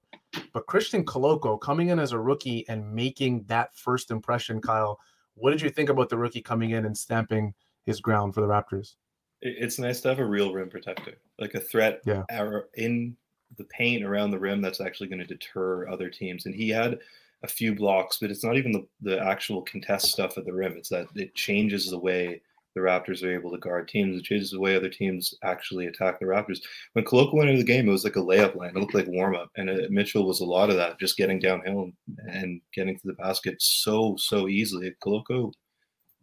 But 0.53 0.67
Christian 0.67 1.03
Koloko 1.03 1.59
coming 1.59 1.89
in 1.89 1.99
as 1.99 2.11
a 2.11 2.19
rookie 2.19 2.65
and 2.69 2.93
making 2.93 3.43
that 3.47 3.75
first 3.75 4.11
impression, 4.11 4.61
Kyle, 4.61 4.99
what 5.41 5.51
did 5.51 5.61
you 5.61 5.69
think 5.69 5.89
about 5.89 6.09
the 6.09 6.17
rookie 6.17 6.41
coming 6.41 6.71
in 6.71 6.85
and 6.85 6.97
stamping 6.97 7.53
his 7.85 7.99
ground 7.99 8.33
for 8.33 8.41
the 8.41 8.47
Raptors? 8.47 8.95
It's 9.41 9.79
nice 9.79 10.01
to 10.01 10.09
have 10.09 10.19
a 10.19 10.25
real 10.25 10.53
rim 10.53 10.69
protector, 10.69 11.15
like 11.39 11.55
a 11.55 11.59
threat 11.59 12.01
Yeah. 12.05 12.23
in 12.75 13.17
the 13.57 13.63
paint 13.65 14.03
around 14.05 14.31
the 14.31 14.39
rim 14.39 14.61
that's 14.61 14.79
actually 14.79 15.07
going 15.07 15.19
to 15.19 15.25
deter 15.25 15.89
other 15.89 16.09
teams. 16.09 16.45
And 16.45 16.55
he 16.55 16.69
had 16.69 16.99
a 17.43 17.47
few 17.47 17.73
blocks, 17.73 18.19
but 18.19 18.29
it's 18.29 18.43
not 18.43 18.55
even 18.55 18.71
the, 18.71 18.87
the 19.01 19.19
actual 19.19 19.63
contest 19.63 20.11
stuff 20.11 20.37
at 20.37 20.45
the 20.45 20.53
rim. 20.53 20.73
It's 20.77 20.89
that 20.89 21.07
it 21.15 21.33
changes 21.33 21.89
the 21.89 21.97
way 21.97 22.41
the 22.75 22.81
Raptors 22.81 23.23
are 23.23 23.33
able 23.33 23.51
to 23.51 23.57
guard 23.57 23.87
teams. 23.87 24.17
It 24.17 24.23
changes 24.23 24.51
the 24.51 24.59
way 24.59 24.75
other 24.75 24.89
teams 24.89 25.33
actually 25.43 25.87
attack 25.87 26.19
the 26.19 26.25
Raptors. 26.25 26.59
When 26.93 27.05
Koloko 27.05 27.35
went 27.35 27.49
into 27.49 27.63
the 27.63 27.67
game, 27.67 27.87
it 27.87 27.91
was 27.91 28.03
like 28.03 28.15
a 28.15 28.19
layup 28.19 28.55
line. 28.55 28.69
It 28.69 28.79
looked 28.79 28.93
like 28.93 29.07
warm 29.07 29.35
up. 29.35 29.49
And 29.57 29.69
uh, 29.69 29.87
Mitchell 29.89 30.25
was 30.25 30.39
a 30.39 30.45
lot 30.45 30.69
of 30.69 30.77
that, 30.77 30.99
just 30.99 31.17
getting 31.17 31.39
downhill 31.39 31.91
and, 32.27 32.61
getting 32.73 32.97
to 32.97 33.07
the 33.07 33.13
basket 33.13 33.61
so, 33.61 34.15
so 34.17 34.47
easily. 34.47 34.93
Koloko 35.03 35.51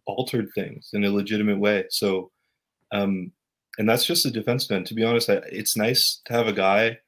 altered 0.07 0.49
things 0.55 0.91
in 0.95 1.05
a 1.05 1.11
legitimate 1.11 1.59
way. 1.59 1.85
So, 1.91 2.31
um, 2.93 3.31
and 3.79 3.89
that's 3.89 4.07
just 4.07 4.27
a 4.27 4.31
defenseman. 4.31 4.85
To 4.87 4.95
be 4.95 5.05
honest, 5.05 5.29
I, 5.29 5.43
it's 5.53 5.77
nice 5.77 6.21
to 6.25 6.33
have 6.33 6.47
a 6.47 6.53
guy 6.53 6.99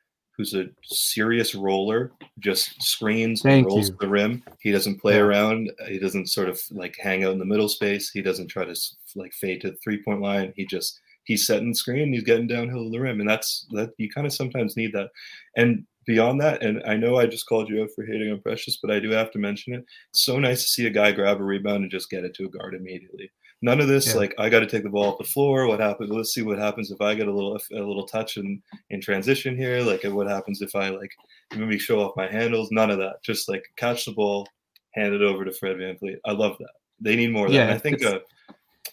who's 0.40 0.54
a 0.54 0.64
serious 0.85 1.54
roller, 1.54 2.12
just 2.38 2.82
screens, 2.82 3.42
Thank 3.42 3.66
rolls 3.66 3.90
you. 3.90 3.97
the 4.00 4.09
rim. 4.09 4.42
He 4.61 4.73
doesn't 4.73 4.99
play 4.99 5.16
Yeah. 5.16 5.20
around. 5.20 5.70
He 5.87 5.99
doesn't 5.99 6.28
sort 6.30 6.49
of 6.49 6.59
like 6.70 6.97
hang 6.99 7.25
out 7.25 7.32
in 7.35 7.38
the 7.38 7.44
middle 7.44 7.68
space. 7.68 8.11
He 8.11 8.23
doesn't 8.23 8.49
try 8.49 8.64
to 8.64 8.75
like 9.14 9.35
fade 9.35 9.61
to 9.61 9.70
the 9.73 9.76
three 9.85 10.02
point 10.02 10.23
line. 10.23 10.54
He 10.56 10.64
just 10.64 10.99
he's 11.25 11.47
setting 11.47 11.68
the 11.68 11.75
screen. 11.75 12.12
He's 12.14 12.23
getting 12.23 12.47
downhill 12.47 12.85
to 12.85 12.90
the 12.90 13.00
rim, 13.00 13.20
and 13.20 13.28
that's 13.28 13.66
that. 13.73 13.90
You 13.99 14.09
kind 14.11 14.26
of 14.26 14.32
sometimes 14.32 14.78
need 14.78 14.94
that. 14.94 15.11
And 15.59 15.85
beyond 16.06 16.40
that, 16.40 16.62
and 16.62 16.82
I 16.87 16.97
know 16.97 17.16
I 17.18 17.26
just 17.26 17.47
called 17.47 17.68
you 17.68 17.82
out 17.82 17.90
for 17.94 18.06
hating 18.06 18.32
on 18.32 18.40
Precious, 18.40 18.78
but 18.80 18.90
I 18.90 18.99
do 18.99 19.11
have 19.11 19.30
to 19.32 19.38
mention 19.38 19.75
it. 19.75 19.85
It's 20.09 20.25
so 20.25 20.38
nice 20.38 20.62
to 20.62 20.68
see 20.68 20.87
a 20.87 20.90
guy 20.90 21.12
grab 21.12 21.38
a 21.38 21.44
rebound 21.44 21.82
and 21.82 21.90
just 21.90 22.09
get 22.09 22.25
it 22.25 22.32
to 22.37 22.47
a 22.47 22.49
guard 22.49 22.75
immediately. 22.75 23.30
None 23.62 23.80
of 23.80 23.88
this 23.88 24.08
Yeah. 24.08 24.14
like 24.20 24.34
I 24.38 24.48
got 24.48 24.60
to 24.60 24.66
take 24.66 24.82
the 24.84 24.88
ball 24.88 25.12
off 25.12 25.18
the 25.18 25.24
floor. 25.24 25.66
What 25.66 25.80
happens? 25.80 26.10
Let's 26.10 26.32
see 26.32 26.42
what 26.42 26.58
happens 26.58 26.90
if 26.90 27.00
I 27.00 27.14
get 27.14 27.28
a 27.28 27.32
little 27.32 27.56
a 27.72 27.74
little 27.76 28.06
touch 28.06 28.36
in 28.38 28.62
in 28.90 29.00
transition 29.00 29.56
here. 29.56 29.80
Like 29.82 30.02
what 30.04 30.26
happens 30.28 30.62
if 30.62 30.74
I 30.74 30.88
like 30.88 31.12
maybe 31.54 31.78
show 31.78 32.00
off 32.00 32.16
my 32.16 32.26
handles? 32.26 32.70
None 32.70 32.90
of 32.90 32.98
that. 32.98 33.22
Just 33.22 33.48
like 33.48 33.64
catch 33.76 34.06
the 34.06 34.12
ball, 34.12 34.48
hand 34.94 35.14
it 35.14 35.20
over 35.22 35.44
to 35.44 35.52
Fred 35.52 35.76
VanVleet. 35.76 36.16
I 36.24 36.32
love 36.32 36.56
that. 36.58 36.70
They 37.00 37.16
need 37.16 37.32
more 37.32 37.46
of 37.46 37.52
that. 37.52 37.60
And 37.68 37.70
I 37.70 37.78
think 37.78 38.02
uh, 38.04 38.20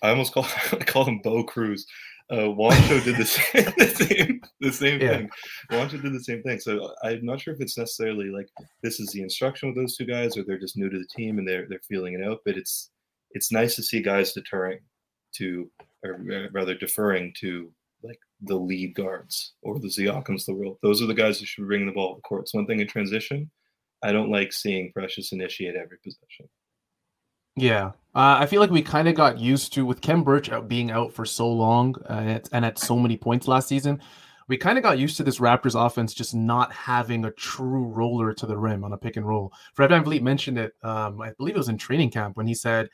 I 0.02 0.10
almost 0.10 0.34
call 0.34 0.44
I 0.74 0.78
call 0.84 1.06
him 1.06 1.20
Bo 1.24 1.44
Cruz. 1.44 1.86
Uh, 2.30 2.52
Juancho 2.52 3.02
did 3.06 3.16
the 3.16 3.24
same, 3.26 3.74
the 3.78 3.88
same, 3.88 4.42
the 4.60 4.74
same 4.74 5.00
Yeah. 5.02 5.18
thing. 5.20 5.30
Juancho 5.72 6.02
did 6.02 6.12
the 6.12 6.20
same 6.24 6.44
thing. 6.44 6.60
So 6.60 6.94
I'm 7.02 7.24
not 7.24 7.40
sure 7.40 7.54
if 7.54 7.62
it's 7.62 7.78
necessarily 7.78 8.26
like 8.26 8.50
this 8.84 9.00
is 9.00 9.08
the 9.12 9.22
instruction 9.22 9.70
with 9.70 9.78
those 9.78 9.96
two 9.96 10.04
guys, 10.04 10.36
or 10.36 10.44
they're 10.44 10.60
just 10.60 10.76
new 10.76 10.90
to 10.90 11.00
the 11.00 11.08
team 11.16 11.38
and 11.40 11.48
they're 11.48 11.68
they're 11.70 11.80
feeling 11.88 12.16
it 12.16 12.28
out. 12.28 12.40
But 12.44 12.58
it's 12.58 12.90
it's 13.32 13.52
nice 13.52 13.76
to 13.76 13.84
see 13.84 14.02
guys 14.02 14.34
deterring 14.34 14.80
to, 15.36 15.70
or 16.04 16.16
uh, 16.16 16.48
rather 16.52 16.76
deferring 16.76 17.34
to 17.40 17.72
like 18.04 18.20
the 18.42 18.56
lead 18.56 18.96
guards 18.96 19.54
or 19.62 19.80
the 19.80 19.88
Siakams 19.88 20.42
of 20.42 20.46
the 20.48 20.56
world. 20.56 20.78
Those 20.82 21.02
are 21.02 21.08
the 21.08 21.14
guys 21.14 21.40
who 21.40 21.46
should 21.46 21.64
be 21.64 21.68
bringing 21.68 21.88
the 21.88 21.94
ball 21.94 22.16
to 22.16 22.18
the 22.18 22.22
court. 22.22 22.44
It's 22.44 22.54
one 22.54 22.68
thing 22.68 22.80
in 22.80 22.88
transition. 22.88 23.50
I 24.04 24.12
don't 24.12 24.32
like 24.32 24.54
seeing 24.54 24.92
Precious 24.94 25.32
initiate 25.32 25.76
every 25.76 25.98
possession. 26.04 26.48
Yeah, 27.56 27.88
uh, 28.14 28.38
I 28.40 28.46
feel 28.46 28.62
like 28.62 28.70
we 28.70 28.84
kind 28.84 29.08
of 29.08 29.16
got 29.16 29.40
used 29.40 29.74
to 29.74 29.86
with 29.86 30.02
Khem 30.02 30.24
Birch 30.24 30.52
out 30.52 30.68
being 30.68 30.92
out 30.92 31.12
for 31.12 31.26
so 31.26 31.52
long 31.52 31.96
uh, 32.08 32.14
and, 32.14 32.30
at, 32.30 32.50
and 32.52 32.64
at 32.64 32.78
so 32.78 33.00
many 33.00 33.18
points 33.18 33.48
last 33.48 33.68
season. 33.68 34.00
We 34.48 34.58
kind 34.58 34.78
of 34.78 34.84
got 34.84 35.00
used 35.00 35.18
to 35.18 35.24
this 35.24 35.40
Raptors 35.40 35.74
offense 35.76 36.14
just 36.14 36.36
not 36.36 36.72
having 36.72 37.26
a 37.26 37.32
true 37.32 37.84
roller 37.84 38.32
to 38.34 38.46
the 38.46 38.58
rim 38.58 38.84
on 38.84 38.94
a 38.94 38.98
pick 38.98 39.18
and 39.18 39.28
roll. 39.28 39.52
Fred 39.74 39.90
VanVleet 39.90 40.22
mentioned 40.22 40.60
it. 40.60 40.74
Um, 40.84 41.20
I 41.20 41.32
believe 41.38 41.56
it 41.56 41.58
was 41.58 41.68
in 41.68 41.78
training 41.78 42.12
camp 42.12 42.38
when 42.38 42.48
he 42.48 42.54
said, 42.54 42.90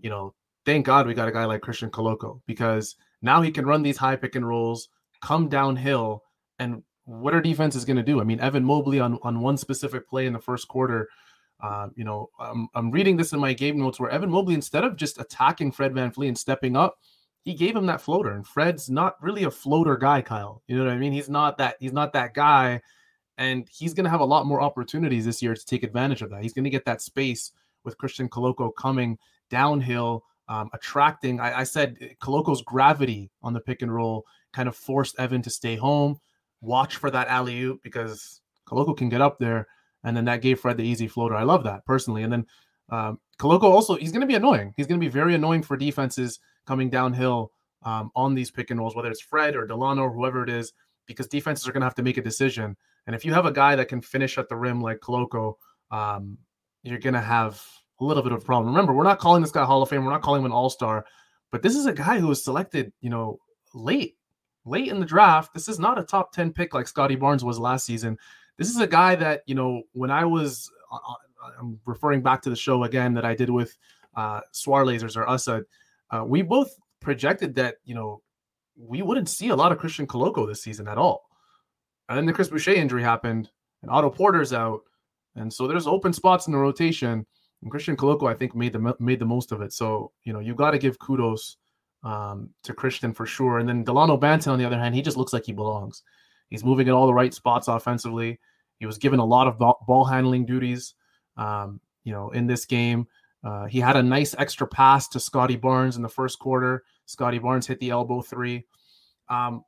"You 0.00 0.10
know, 0.10 0.34
thank 0.64 0.86
God 0.86 1.06
we 1.06 1.14
got 1.14 1.28
a 1.28 1.32
guy 1.32 1.44
like 1.44 1.60
Christian 1.60 1.90
Koloko 1.90 2.40
because 2.46 2.96
now 3.22 3.42
he 3.42 3.50
can 3.50 3.66
run 3.66 3.82
these 3.82 3.96
high 3.96 4.16
pick 4.16 4.36
and 4.36 4.46
rolls, 4.46 4.88
come 5.20 5.48
downhill, 5.48 6.22
and 6.58 6.82
what 7.04 7.34
are 7.34 7.40
defenses 7.40 7.84
going 7.84 7.96
to 7.96 8.02
do? 8.02 8.20
I 8.20 8.24
mean, 8.24 8.40
Evan 8.40 8.64
Mobley 8.64 9.00
on 9.00 9.18
on 9.22 9.40
one 9.40 9.56
specific 9.56 10.08
play 10.08 10.26
in 10.26 10.32
the 10.32 10.40
first 10.40 10.68
quarter." 10.68 11.08
Uh, 11.60 11.88
you 11.96 12.04
know, 12.04 12.30
I'm, 12.38 12.68
I'm 12.74 12.90
reading 12.90 13.16
this 13.16 13.32
in 13.32 13.40
my 13.40 13.52
game 13.52 13.78
notes 13.78 13.98
where 13.98 14.10
Evan 14.10 14.30
Mobley, 14.30 14.54
instead 14.54 14.84
of 14.84 14.96
just 14.96 15.20
attacking 15.20 15.72
Fred 15.72 15.92
VanVleet 15.92 16.28
and 16.28 16.38
stepping 16.38 16.76
up, 16.76 16.98
he 17.42 17.54
gave 17.54 17.74
him 17.74 17.86
that 17.86 18.00
floater. 18.00 18.32
And 18.32 18.46
Fred's 18.46 18.88
not 18.88 19.20
really 19.22 19.44
a 19.44 19.50
floater 19.50 19.96
guy, 19.96 20.22
Kyle. 20.22 20.62
You 20.66 20.76
know 20.76 20.84
what 20.84 20.92
I 20.92 20.98
mean? 20.98 21.12
He's 21.12 21.28
not 21.28 21.58
that. 21.58 21.76
He's 21.80 21.92
not 21.92 22.12
that 22.12 22.34
guy, 22.34 22.80
and 23.38 23.68
he's 23.72 23.94
going 23.94 24.04
to 24.04 24.10
have 24.10 24.20
a 24.20 24.24
lot 24.24 24.46
more 24.46 24.60
opportunities 24.60 25.24
this 25.24 25.42
year 25.42 25.54
to 25.54 25.66
take 25.66 25.82
advantage 25.82 26.22
of 26.22 26.30
that. 26.30 26.42
He's 26.42 26.52
going 26.52 26.64
to 26.64 26.70
get 26.70 26.84
that 26.84 27.02
space 27.02 27.52
with 27.84 27.98
Christian 27.98 28.28
Koloko 28.28 28.70
coming 28.76 29.18
downhill, 29.50 30.24
um, 30.48 30.70
attracting. 30.72 31.40
I, 31.40 31.60
I 31.60 31.64
said 31.64 31.96
Koloko's 32.22 32.62
gravity 32.62 33.30
on 33.42 33.52
the 33.52 33.60
pick 33.60 33.82
and 33.82 33.94
roll 33.94 34.24
kind 34.52 34.68
of 34.68 34.76
forced 34.76 35.18
Evan 35.18 35.42
to 35.42 35.50
stay 35.50 35.76
home, 35.76 36.18
watch 36.60 36.96
for 36.96 37.10
that 37.10 37.28
alley 37.28 37.60
oop 37.62 37.82
because 37.82 38.40
Koloko 38.68 38.96
can 38.96 39.08
get 39.08 39.20
up 39.20 39.38
there 39.38 39.66
and 40.04 40.16
then 40.16 40.24
that 40.26 40.42
gave 40.42 40.60
Fred 40.60 40.76
the 40.76 40.84
easy 40.84 41.08
floater. 41.08 41.34
I 41.34 41.42
love 41.42 41.64
that 41.64 41.84
personally. 41.84 42.22
And 42.22 42.32
then 42.32 42.46
um, 42.90 43.20
Koloko 43.38 43.64
also 43.64 43.96
he's 43.96 44.12
going 44.12 44.22
to 44.22 44.26
be 44.26 44.34
annoying. 44.34 44.72
He's 44.76 44.86
going 44.86 45.00
to 45.00 45.04
be 45.04 45.10
very 45.10 45.34
annoying 45.34 45.62
for 45.62 45.76
defenses 45.76 46.40
coming 46.66 46.88
downhill 46.88 47.52
um, 47.82 48.10
on 48.16 48.34
these 48.34 48.50
pick 48.50 48.70
and 48.70 48.80
rolls, 48.80 48.96
whether 48.96 49.10
it's 49.10 49.20
Fred 49.20 49.54
or 49.54 49.66
Delano 49.66 50.02
or 50.02 50.12
whoever 50.12 50.42
it 50.42 50.50
is, 50.50 50.72
because 51.06 51.26
defenses 51.26 51.68
are 51.68 51.72
going 51.72 51.82
to 51.82 51.86
have 51.86 51.94
to 51.96 52.02
make 52.02 52.16
a 52.16 52.22
decision. 52.22 52.76
And 53.06 53.14
if 53.14 53.24
you 53.24 53.32
have 53.32 53.46
a 53.46 53.52
guy 53.52 53.76
that 53.76 53.88
can 53.88 54.00
finish 54.00 54.38
at 54.38 54.48
the 54.48 54.56
rim 54.56 54.80
like 54.80 55.00
Koloko, 55.00 55.54
um, 55.90 56.38
you're 56.82 56.98
gonna 56.98 57.20
have 57.20 57.62
a 58.00 58.04
little 58.04 58.22
bit 58.22 58.32
of 58.32 58.42
a 58.42 58.44
problem. 58.44 58.72
Remember, 58.72 58.92
we're 58.92 59.04
not 59.04 59.18
calling 59.18 59.42
this 59.42 59.50
guy 59.50 59.64
Hall 59.64 59.82
of 59.82 59.88
Fame. 59.88 60.04
We're 60.04 60.12
not 60.12 60.22
calling 60.22 60.40
him 60.40 60.46
an 60.46 60.52
All 60.52 60.70
Star, 60.70 61.04
but 61.50 61.62
this 61.62 61.74
is 61.74 61.86
a 61.86 61.92
guy 61.92 62.18
who 62.18 62.28
was 62.28 62.42
selected, 62.42 62.92
you 63.00 63.10
know, 63.10 63.38
late, 63.74 64.16
late 64.64 64.88
in 64.88 65.00
the 65.00 65.06
draft. 65.06 65.52
This 65.54 65.68
is 65.68 65.78
not 65.78 65.98
a 65.98 66.04
top 66.04 66.32
ten 66.32 66.52
pick 66.52 66.74
like 66.74 66.86
Scotty 66.86 67.16
Barnes 67.16 67.44
was 67.44 67.58
last 67.58 67.86
season. 67.86 68.16
This 68.56 68.70
is 68.70 68.78
a 68.78 68.86
guy 68.86 69.14
that 69.16 69.42
you 69.46 69.54
know 69.54 69.82
when 69.92 70.10
I 70.10 70.24
was, 70.24 70.70
uh, 70.92 70.96
uh, 70.96 71.50
I'm 71.60 71.80
referring 71.86 72.22
back 72.22 72.42
to 72.42 72.50
the 72.50 72.56
show 72.56 72.84
again 72.84 73.14
that 73.14 73.24
I 73.24 73.34
did 73.34 73.50
with 73.50 73.76
uh, 74.16 74.40
Swar 74.52 74.84
Lasers 74.84 75.16
or 75.16 75.26
Usad. 75.26 75.64
Uh, 76.10 76.24
we 76.24 76.42
both 76.42 76.74
projected 77.00 77.54
that 77.56 77.76
you 77.84 77.94
know 77.94 78.22
we 78.76 79.02
wouldn't 79.02 79.28
see 79.28 79.48
a 79.48 79.56
lot 79.56 79.72
of 79.72 79.78
Christian 79.78 80.06
Koloko 80.06 80.46
this 80.46 80.62
season 80.62 80.88
at 80.88 80.98
all. 80.98 81.24
And 82.08 82.16
then 82.16 82.26
the 82.26 82.32
Chris 82.32 82.48
Boucher 82.48 82.72
injury 82.72 83.02
happened, 83.02 83.50
and 83.82 83.90
Otto 83.90 84.10
Porter's 84.10 84.52
out, 84.52 84.80
and 85.36 85.52
so 85.52 85.66
there's 85.66 85.86
open 85.86 86.12
spots 86.12 86.46
in 86.46 86.52
the 86.52 86.58
rotation. 86.58 87.26
And 87.62 87.70
Christian 87.70 87.96
Koloko, 87.96 88.30
I 88.30 88.34
think, 88.34 88.54
made 88.54 88.72
the 88.72 88.94
made 88.98 89.18
the 89.18 89.24
most 89.24 89.52
of 89.52 89.62
it. 89.62 89.72
So 89.72 90.12
you 90.24 90.32
know 90.32 90.40
you 90.40 90.54
got 90.54 90.72
to 90.72 90.78
give 90.78 90.98
kudos 90.98 91.56
um, 92.02 92.50
to 92.62 92.72
Christian 92.72 93.12
for 93.12 93.26
sure. 93.26 93.58
And 93.58 93.68
then 93.68 93.84
Delano 93.84 94.16
Banton, 94.16 94.52
on 94.52 94.58
the 94.58 94.64
other 94.64 94.78
hand, 94.78 94.94
he 94.94 95.02
just 95.02 95.16
looks 95.16 95.32
like 95.32 95.44
he 95.44 95.52
belongs. 95.52 96.02
He's 96.50 96.64
moving 96.64 96.86
in 96.86 96.94
all 96.94 97.06
the 97.06 97.14
right 97.14 97.34
spots 97.34 97.68
offensively. 97.68 98.38
He 98.78 98.86
was 98.86 98.98
given 98.98 99.18
a 99.18 99.24
lot 99.24 99.48
of 99.48 99.58
ball 99.58 100.04
handling 100.04 100.46
duties, 100.46 100.94
um, 101.36 101.80
you 102.04 102.12
know, 102.12 102.30
in 102.30 102.46
this 102.46 102.64
game. 102.64 103.06
Uh, 103.44 103.66
he 103.66 103.80
had 103.80 103.96
a 103.96 104.02
nice 104.02 104.34
extra 104.38 104.66
pass 104.66 105.08
to 105.08 105.20
Scotty 105.20 105.56
Barnes 105.56 105.96
in 105.96 106.02
the 106.02 106.08
first 106.08 106.38
quarter. 106.38 106.84
Scotty 107.06 107.38
Barnes 107.38 107.66
hit 107.66 107.80
the 107.80 107.90
elbow 107.90 108.20
three. 108.20 108.64
Um, 109.28 109.64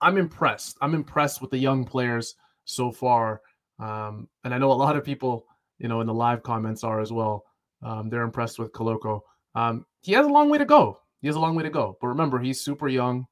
I'm 0.00 0.18
impressed. 0.18 0.76
I'm 0.80 0.94
impressed 0.94 1.40
with 1.40 1.50
the 1.50 1.58
young 1.58 1.84
players 1.84 2.36
so 2.64 2.90
far. 2.92 3.42
Um, 3.78 4.28
and 4.44 4.54
I 4.54 4.58
know 4.58 4.72
a 4.72 4.74
lot 4.74 4.96
of 4.96 5.04
people, 5.04 5.46
you 5.78 5.88
know, 5.88 6.00
in 6.00 6.06
the 6.06 6.14
live 6.14 6.42
comments 6.42 6.84
are 6.84 7.00
as 7.00 7.12
well. 7.12 7.44
Um, 7.82 8.08
they're 8.08 8.22
impressed 8.22 8.58
with 8.58 8.72
Koloko. 8.72 9.20
Um, 9.54 9.86
he 10.00 10.12
has 10.12 10.26
a 10.26 10.30
long 10.30 10.48
way 10.50 10.58
to 10.58 10.64
go. 10.64 11.00
He 11.20 11.28
has 11.28 11.36
a 11.36 11.40
long 11.40 11.54
way 11.54 11.62
to 11.62 11.70
go. 11.70 11.96
But 12.00 12.08
remember, 12.08 12.38
he's 12.38 12.60
super 12.60 12.88
young. 12.88 13.26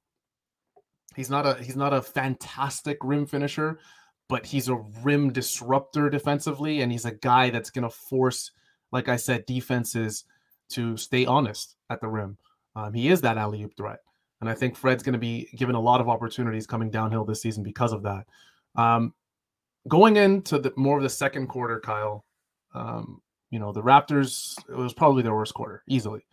He's 1.14 1.30
not 1.30 1.46
a 1.46 1.62
he's 1.62 1.76
not 1.76 1.94
a 1.94 2.02
fantastic 2.02 2.98
rim 3.02 3.26
finisher, 3.26 3.78
but 4.28 4.44
he's 4.44 4.68
a 4.68 4.76
rim 5.02 5.32
disruptor 5.32 6.10
defensively, 6.10 6.82
and 6.82 6.92
he's 6.92 7.04
a 7.06 7.14
guy 7.14 7.50
that's 7.50 7.70
gonna 7.70 7.90
force, 7.90 8.50
like 8.92 9.08
I 9.08 9.16
said, 9.16 9.46
defenses 9.46 10.24
to 10.70 10.96
stay 10.96 11.26
honest 11.26 11.76
at 11.90 12.00
the 12.00 12.08
rim. 12.08 12.36
Um, 12.74 12.92
he 12.92 13.08
is 13.08 13.20
that 13.22 13.38
alley 13.38 13.62
oop 13.62 13.76
threat. 13.76 14.00
And 14.40 14.50
I 14.50 14.54
think 14.54 14.76
Fred's 14.76 15.02
to 15.02 15.18
be 15.18 15.48
given 15.56 15.74
a 15.74 15.80
lot 15.80 16.00
of 16.00 16.08
opportunities 16.08 16.66
coming 16.66 16.90
downhill 16.90 17.24
this 17.24 17.40
season 17.40 17.62
because 17.62 17.92
of 17.92 18.02
that. 18.02 18.26
Um, 18.74 19.14
going 19.88 20.16
into 20.16 20.58
the 20.58 20.72
more 20.76 20.98
of 20.98 21.02
the 21.02 21.08
second 21.08 21.46
quarter, 21.46 21.80
Kyle, 21.80 22.24
um, 22.76 23.20
you 23.50 23.58
know, 23.58 23.72
the 23.72 23.82
Raptors, 23.82 24.56
it 24.68 24.76
was 24.76 24.92
probably 24.92 25.22
their 25.22 25.34
worst 25.34 25.54
quarter, 25.54 25.82
easily. 25.88 26.26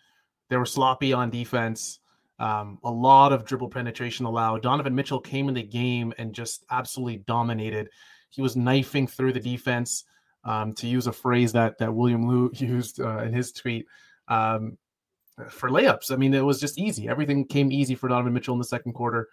They 0.50 0.58
were 0.58 0.66
sloppy 0.66 1.14
on 1.14 1.30
defense. 1.30 2.00
Um, 2.40 2.80
a 2.84 2.92
lot 2.92 3.32
of 3.32 3.46
dribble 3.46 3.70
penetration 3.70 4.26
allowed. 4.26 4.64
Donovan 4.64 4.96
Mitchell 4.96 5.22
came 5.22 5.48
in 5.48 5.56
the 5.56 5.64
game 5.64 6.14
and 6.18 6.34
just 6.34 6.66
absolutely 6.70 7.18
dominated. 7.26 7.90
He 8.30 8.42
was 8.42 8.56
knifing 8.56 9.08
through 9.08 9.34
the 9.34 9.40
defense, 9.40 10.04
um, 10.44 10.74
to 10.74 10.88
use 10.88 11.08
a 11.08 11.14
phrase 11.14 11.54
that 11.54 11.78
that 11.78 11.94
William 11.94 12.28
Lou 12.28 12.52
used 12.56 13.00
uh, 13.00 13.20
in 13.20 13.34
his 13.34 13.52
tweet. 13.52 13.86
Um, 14.28 14.78
for 15.50 15.70
layups. 15.70 16.12
I 16.12 16.16
mean, 16.16 16.34
it 16.34 16.42
was 16.42 16.60
just 16.60 16.78
easy. 16.78 17.08
Everything 17.08 17.46
came 17.46 17.72
easy 17.72 17.96
for 17.96 18.08
Donovan 18.08 18.34
Mitchell 18.34 18.54
in 18.54 18.60
the 18.60 18.66
second 18.66 18.94
quarter. 18.94 19.30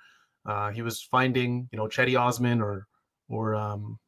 Uh, 0.47 0.71
he 0.71 0.83
was 0.83 1.03
finding, 1.03 1.69
you 1.73 1.77
know, 1.77 1.87
Cedi 1.87 2.19
Osman 2.19 2.61
or 2.61 2.87
or 3.29 3.55
um, 3.55 3.99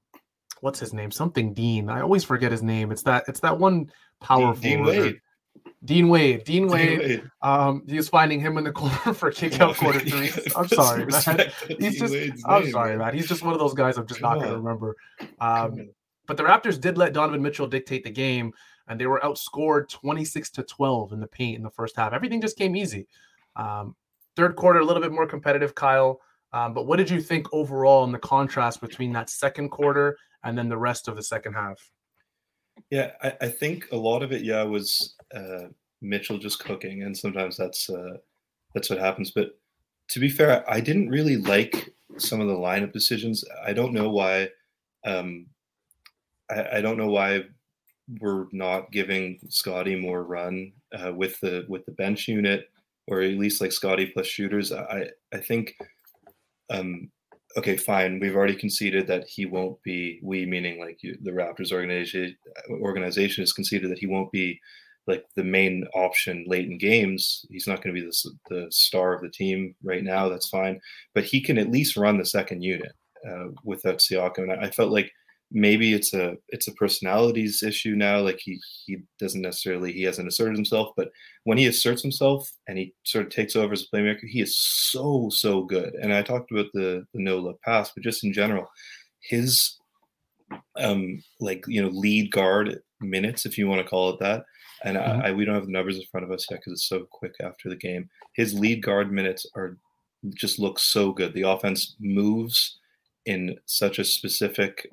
what's 0.62 0.78
his 0.78 0.94
name? 0.94 1.10
Something 1.10 1.52
Dean. 1.52 1.90
I 1.90 2.00
always 2.00 2.24
forget 2.24 2.52
his 2.52 2.62
name. 2.62 2.92
It's 2.92 3.02
that 3.02 3.24
it's 3.28 3.40
that 3.40 3.58
one 3.58 3.90
power 4.20 4.54
Dean, 4.54 4.84
Dean 4.84 4.84
Wade. 4.84 5.20
Dean 5.84 6.08
Wade. 6.08 6.44
Dean 6.44 6.68
Wade. 6.68 6.88
Dean 6.88 6.98
Wade. 6.98 7.30
Um, 7.42 7.82
he 7.88 7.96
was 7.96 8.08
finding 8.08 8.40
him 8.40 8.56
in 8.56 8.64
the 8.64 8.72
corner 8.72 8.96
for 9.14 9.30
kick 9.30 9.60
out 9.60 9.76
quarter 9.76 10.00
three. 10.00 10.30
I'm 10.56 10.68
sorry, 10.68 11.06
man. 11.06 11.50
He's 11.78 11.98
just. 11.98 12.14
I'm 12.46 12.62
name, 12.62 12.72
sorry, 12.72 12.90
man. 12.90 12.98
man. 12.98 13.14
He's 13.14 13.28
just 13.28 13.42
one 13.42 13.52
of 13.52 13.58
those 13.58 13.74
guys 13.74 13.98
I'm 13.98 14.06
just 14.06 14.20
Come 14.20 14.38
not 14.38 14.44
going 14.44 14.52
to 14.52 14.58
remember. 14.58 14.96
Um, 15.40 15.90
but 16.26 16.36
the 16.36 16.44
Raptors 16.44 16.80
did 16.80 16.96
let 16.96 17.12
Donovan 17.12 17.42
Mitchell 17.42 17.66
dictate 17.66 18.04
the 18.04 18.10
game 18.10 18.52
and 18.86 19.00
they 19.00 19.06
were 19.06 19.20
outscored 19.20 19.88
26 19.88 20.50
to 20.50 20.62
12 20.62 21.12
in 21.12 21.20
the 21.20 21.26
paint 21.26 21.56
in 21.56 21.62
the 21.62 21.70
first 21.70 21.96
half. 21.96 22.12
Everything 22.12 22.40
just 22.40 22.56
came 22.56 22.76
easy. 22.76 23.08
Um, 23.56 23.96
third 24.36 24.56
quarter, 24.56 24.78
a 24.80 24.84
little 24.84 25.02
bit 25.02 25.12
more 25.12 25.26
competitive, 25.26 25.74
Kyle. 25.74 26.20
Um, 26.52 26.74
but 26.74 26.86
what 26.86 26.96
did 26.96 27.10
you 27.10 27.20
think 27.20 27.46
overall 27.52 28.04
in 28.04 28.12
the 28.12 28.18
contrast 28.18 28.80
between 28.80 29.12
that 29.12 29.30
second 29.30 29.70
quarter 29.70 30.18
and 30.44 30.56
then 30.56 30.68
the 30.68 30.76
rest 30.76 31.08
of 31.08 31.16
the 31.16 31.22
second 31.22 31.54
half? 31.54 31.78
Yeah, 32.90 33.12
I, 33.22 33.34
I 33.42 33.48
think 33.48 33.88
a 33.92 33.96
lot 33.96 34.22
of 34.22 34.32
it, 34.32 34.42
yeah, 34.42 34.62
was 34.62 35.14
uh, 35.34 35.68
Mitchell 36.00 36.38
just 36.38 36.60
cooking, 36.60 37.02
and 37.02 37.16
sometimes 37.16 37.56
that's 37.56 37.88
uh, 37.88 38.16
that's 38.74 38.90
what 38.90 38.98
happens. 38.98 39.30
But 39.30 39.58
to 40.08 40.20
be 40.20 40.28
fair, 40.28 40.68
I 40.70 40.80
didn't 40.80 41.08
really 41.08 41.36
like 41.36 41.94
some 42.18 42.40
of 42.40 42.48
the 42.48 42.54
lineup 42.54 42.92
decisions. 42.92 43.44
I 43.64 43.72
don't 43.72 43.92
know 43.92 44.10
why. 44.10 44.48
Um, 45.04 45.46
I, 46.50 46.78
I 46.78 46.80
don't 46.80 46.98
know 46.98 47.10
why 47.10 47.44
we're 48.20 48.46
not 48.52 48.92
giving 48.92 49.38
Scotty 49.48 49.96
more 49.96 50.24
run 50.24 50.72
uh, 50.92 51.12
with 51.12 51.40
the 51.40 51.64
with 51.68 51.84
the 51.86 51.92
bench 51.92 52.28
unit, 52.28 52.70
or 53.06 53.20
at 53.22 53.38
least 53.38 53.60
like 53.60 53.72
Scotty 53.72 54.06
plus 54.06 54.26
shooters. 54.26 54.72
I 54.72 55.08
I 55.32 55.38
think, 55.38 55.74
um, 56.72 57.10
okay, 57.56 57.76
fine. 57.76 58.18
We've 58.20 58.36
already 58.36 58.56
conceded 58.56 59.06
that 59.06 59.26
he 59.28 59.46
won't 59.46 59.82
be. 59.82 60.20
We 60.22 60.46
meaning 60.46 60.80
like 60.80 61.02
you, 61.02 61.16
the 61.22 61.30
Raptors 61.30 61.72
organization 61.72 62.36
organization 62.70 63.42
has 63.42 63.52
conceded 63.52 63.90
that 63.90 63.98
he 63.98 64.06
won't 64.06 64.32
be 64.32 64.60
like 65.06 65.24
the 65.34 65.44
main 65.44 65.84
option 65.94 66.44
late 66.46 66.68
in 66.68 66.78
games. 66.78 67.44
He's 67.50 67.66
not 67.66 67.82
going 67.82 67.94
to 67.94 68.00
be 68.00 68.06
the 68.06 68.30
the 68.54 68.66
star 68.70 69.14
of 69.14 69.22
the 69.22 69.30
team 69.30 69.74
right 69.82 70.04
now. 70.04 70.28
That's 70.28 70.48
fine, 70.48 70.80
but 71.14 71.24
he 71.24 71.40
can 71.40 71.58
at 71.58 71.70
least 71.70 71.96
run 71.96 72.18
the 72.18 72.24
second 72.24 72.62
unit 72.62 72.92
uh, 73.28 73.48
without 73.64 73.98
Siakam. 73.98 74.44
And 74.44 74.52
I, 74.52 74.66
I 74.66 74.70
felt 74.70 74.90
like 74.90 75.10
maybe 75.52 75.92
it's 75.92 76.14
a 76.14 76.36
it's 76.48 76.68
a 76.68 76.72
personalities 76.72 77.62
issue 77.62 77.94
now 77.94 78.20
like 78.20 78.40
he 78.40 78.58
he 78.86 78.98
doesn't 79.18 79.42
necessarily 79.42 79.92
he 79.92 80.02
hasn't 80.02 80.28
asserted 80.28 80.56
himself 80.56 80.90
but 80.96 81.10
when 81.44 81.58
he 81.58 81.66
asserts 81.66 82.02
himself 82.02 82.50
and 82.68 82.78
he 82.78 82.94
sort 83.04 83.26
of 83.26 83.30
takes 83.30 83.54
over 83.54 83.72
as 83.72 83.82
a 83.82 83.96
playmaker 83.96 84.26
he 84.26 84.40
is 84.40 84.58
so 84.58 85.28
so 85.30 85.62
good. 85.62 85.94
And 85.94 86.12
i 86.12 86.22
talked 86.22 86.50
about 86.50 86.66
the 86.72 87.04
the 87.12 87.20
no 87.20 87.38
look 87.38 87.60
pass 87.62 87.90
but 87.94 88.02
just 88.02 88.24
in 88.24 88.32
general 88.32 88.66
his 89.20 89.78
um 90.76 91.22
like 91.40 91.64
you 91.66 91.82
know 91.82 91.88
lead 91.88 92.30
guard 92.30 92.80
minutes 93.00 93.46
if 93.46 93.58
you 93.58 93.68
want 93.68 93.82
to 93.82 93.88
call 93.88 94.10
it 94.10 94.20
that 94.20 94.44
and 94.84 94.96
mm-hmm. 94.96 95.22
I, 95.22 95.28
I, 95.28 95.32
we 95.32 95.44
don't 95.44 95.54
have 95.54 95.66
the 95.66 95.72
numbers 95.72 95.96
in 95.96 96.04
front 96.10 96.24
of 96.24 96.32
us 96.32 96.46
yet 96.50 96.60
because 96.60 96.72
it's 96.72 96.88
so 96.88 97.06
quick 97.10 97.34
after 97.40 97.68
the 97.68 97.76
game. 97.76 98.08
His 98.34 98.52
lead 98.52 98.82
guard 98.82 99.12
minutes 99.12 99.46
are 99.54 99.78
just 100.34 100.58
look 100.58 100.78
so 100.78 101.12
good. 101.12 101.34
The 101.34 101.42
offense 101.42 101.96
moves 102.00 102.78
in 103.26 103.56
such 103.66 103.98
a 103.98 104.04
specific 104.04 104.90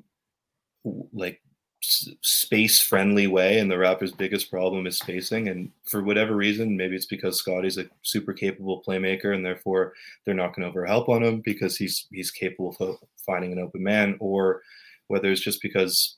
like 1.14 1.42
space 1.82 2.82
friendly 2.82 3.28
way 3.28 3.60
and 3.60 3.72
the 3.72 3.76
Raptors 3.76 4.16
biggest 4.18 4.52
problem 4.52 4.86
is 4.86 4.98
spacing 4.98 5.48
and 5.48 5.72
for 5.86 6.04
whatever 6.04 6.36
reason 6.36 6.76
maybe 6.76 6.96
it's 6.96 7.06
because 7.06 7.38
scotty's 7.38 7.78
a 7.78 7.86
super 8.02 8.34
capable 8.34 8.84
playmaker 8.86 9.34
and 9.34 9.46
therefore 9.46 9.94
they're 10.26 10.36
not 10.36 10.54
going 10.54 10.70
to 10.70 10.78
overhelp 10.78 11.08
on 11.08 11.24
him 11.24 11.40
because 11.40 11.78
he's 11.78 12.08
he's 12.12 12.32
capable 12.32 12.76
of 12.82 12.98
finding 13.26 13.54
an 13.54 13.60
open 13.60 13.82
man 13.82 14.18
or 14.20 14.62
whether 15.08 15.32
it's 15.32 15.42
just 15.42 15.62
because 15.62 16.18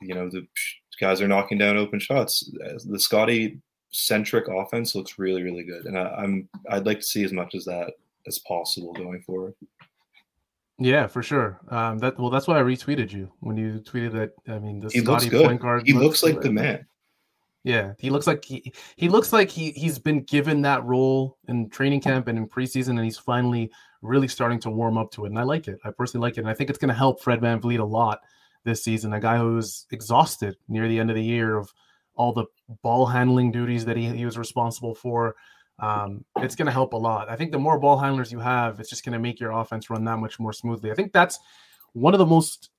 you 0.00 0.14
know 0.14 0.30
the 0.30 0.46
guys 1.00 1.20
are 1.20 1.28
knocking 1.28 1.58
down 1.58 1.76
open 1.76 1.98
shots. 1.98 2.48
The 2.84 3.00
scotty 3.00 3.60
centric 3.90 4.46
offense 4.48 4.94
looks 4.94 5.18
really 5.18 5.42
really 5.42 5.64
good 5.64 5.86
and 5.86 5.98
I, 5.98 6.14
I'm 6.16 6.48
I'd 6.70 6.86
like 6.86 7.00
to 7.00 7.06
see 7.06 7.24
as 7.24 7.32
much 7.32 7.54
as 7.56 7.64
that 7.64 7.94
as 8.28 8.38
possible 8.40 8.92
going 8.92 9.20
forward 9.22 9.54
yeah, 10.84 11.06
for 11.06 11.22
sure. 11.22 11.60
Um, 11.68 11.98
that 11.98 12.18
well, 12.18 12.30
that's 12.30 12.46
why 12.46 12.58
I 12.58 12.62
retweeted 12.62 13.12
you 13.12 13.30
when 13.40 13.56
you 13.56 13.80
tweeted 13.80 14.12
that. 14.12 14.32
I 14.52 14.58
mean, 14.58 14.80
the 14.80 14.88
he 14.88 15.00
Scottie 15.00 15.26
looks 15.26 15.26
good. 15.26 15.46
point 15.46 15.60
guard. 15.60 15.82
He 15.86 15.92
looks, 15.92 16.22
looks 16.22 16.22
like 16.22 16.42
the 16.42 16.50
man. 16.50 16.86
Yeah, 17.64 17.92
he 17.98 18.10
looks 18.10 18.26
like 18.26 18.44
he 18.44 18.72
he 18.96 19.08
looks 19.08 19.32
like 19.32 19.48
he 19.48 19.70
he's 19.72 19.98
been 19.98 20.22
given 20.22 20.62
that 20.62 20.84
role 20.84 21.38
in 21.46 21.70
training 21.70 22.00
camp 22.00 22.26
and 22.28 22.36
in 22.36 22.48
preseason, 22.48 22.90
and 22.90 23.04
he's 23.04 23.18
finally 23.18 23.70
really 24.02 24.28
starting 24.28 24.58
to 24.60 24.70
warm 24.70 24.98
up 24.98 25.12
to 25.12 25.24
it. 25.24 25.28
And 25.28 25.38
I 25.38 25.44
like 25.44 25.68
it. 25.68 25.78
I 25.84 25.90
personally 25.90 26.26
like 26.26 26.36
it, 26.36 26.40
and 26.40 26.48
I 26.48 26.54
think 26.54 26.70
it's 26.70 26.78
going 26.78 26.88
to 26.88 26.94
help 26.94 27.22
Fred 27.22 27.40
Van 27.40 27.60
VanVleet 27.60 27.78
a 27.78 27.84
lot 27.84 28.20
this 28.64 28.82
season. 28.82 29.12
A 29.12 29.20
guy 29.20 29.38
who 29.38 29.54
was 29.54 29.86
exhausted 29.92 30.56
near 30.68 30.88
the 30.88 30.98
end 30.98 31.10
of 31.10 31.16
the 31.16 31.22
year 31.22 31.56
of 31.56 31.72
all 32.14 32.32
the 32.32 32.46
ball 32.82 33.06
handling 33.06 33.52
duties 33.52 33.84
that 33.84 33.96
he, 33.96 34.08
he 34.08 34.24
was 34.24 34.36
responsible 34.36 34.94
for 34.94 35.36
um, 35.82 36.24
it's 36.36 36.54
going 36.54 36.66
to 36.66 36.72
help 36.72 36.92
a 36.92 36.96
lot. 36.96 37.28
I 37.28 37.34
think 37.34 37.50
the 37.50 37.58
more 37.58 37.78
ball 37.78 37.98
handlers 37.98 38.30
you 38.30 38.38
have, 38.38 38.78
it's 38.78 38.88
just 38.88 39.04
going 39.04 39.14
to 39.14 39.18
make 39.18 39.40
your 39.40 39.50
offense 39.50 39.90
run 39.90 40.04
that 40.04 40.18
much 40.18 40.38
more 40.38 40.52
smoothly. 40.52 40.92
I 40.92 40.94
think 40.94 41.12
that's 41.12 41.40
one 41.92 42.14
of 42.14 42.18
the 42.18 42.26
most, 42.26 42.70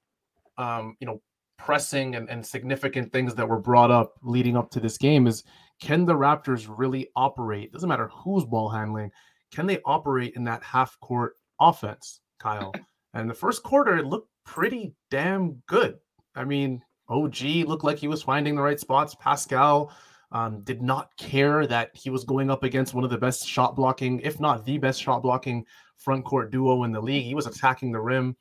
um, 0.57 0.95
you 1.01 1.05
know, 1.05 1.21
pressing 1.57 2.15
and, 2.15 2.29
and 2.29 2.45
significant 2.45 3.11
things 3.11 3.35
that 3.35 3.47
were 3.47 3.59
brought 3.59 3.91
up 3.91 4.13
leading 4.23 4.55
up 4.55 4.71
to 4.71 4.79
this 4.79 4.97
game 4.97 5.27
is 5.27 5.43
can 5.81 6.05
the 6.05 6.13
Raptors 6.13 6.73
really 6.73 7.09
operate? 7.15 7.73
Doesn't 7.73 7.89
matter 7.89 8.09
who's 8.13 8.45
ball 8.45 8.69
handling. 8.69 9.11
Can 9.51 9.67
they 9.67 9.79
operate 9.85 10.33
in 10.35 10.45
that 10.45 10.63
half 10.63 10.97
court 11.01 11.35
offense, 11.59 12.21
Kyle? 12.39 12.73
And 13.15 13.29
the 13.29 13.35
first 13.35 13.61
quarter, 13.61 13.95
it 13.99 14.07
looked 14.07 14.31
pretty 14.43 14.95
damn 15.11 15.61
good. 15.67 15.99
I 16.35 16.45
mean, 16.45 16.81
OG 17.09 17.41
looked 17.67 17.83
like 17.83 17.99
he 17.99 18.07
was 18.07 18.23
finding 18.23 18.55
the 18.55 18.63
right 18.63 18.79
spots. 18.79 19.13
Pascal 19.13 19.93
um, 20.34 20.62
did 20.62 20.82
not 20.82 21.15
care 21.15 21.65
that 21.67 21.91
he 21.93 22.10
was 22.10 22.24
going 22.24 22.50
up 22.50 22.63
against 22.63 22.96
one 22.96 23.04
of 23.04 23.12
the 23.12 23.17
best 23.17 23.48
shot 23.48 23.76
blocking, 23.76 24.19
if 24.22 24.39
not 24.39 24.65
the 24.65 24.80
best 24.80 25.02
shot 25.02 25.22
blocking 25.22 25.63
front 26.00 26.26
court 26.26 26.52
duo 26.52 26.84
in 26.84 26.91
the 26.91 27.00
league. 27.00 27.24
He 27.24 27.36
was 27.36 27.46
attacking 27.46 27.91
the 27.91 28.02
rim. 28.02 28.36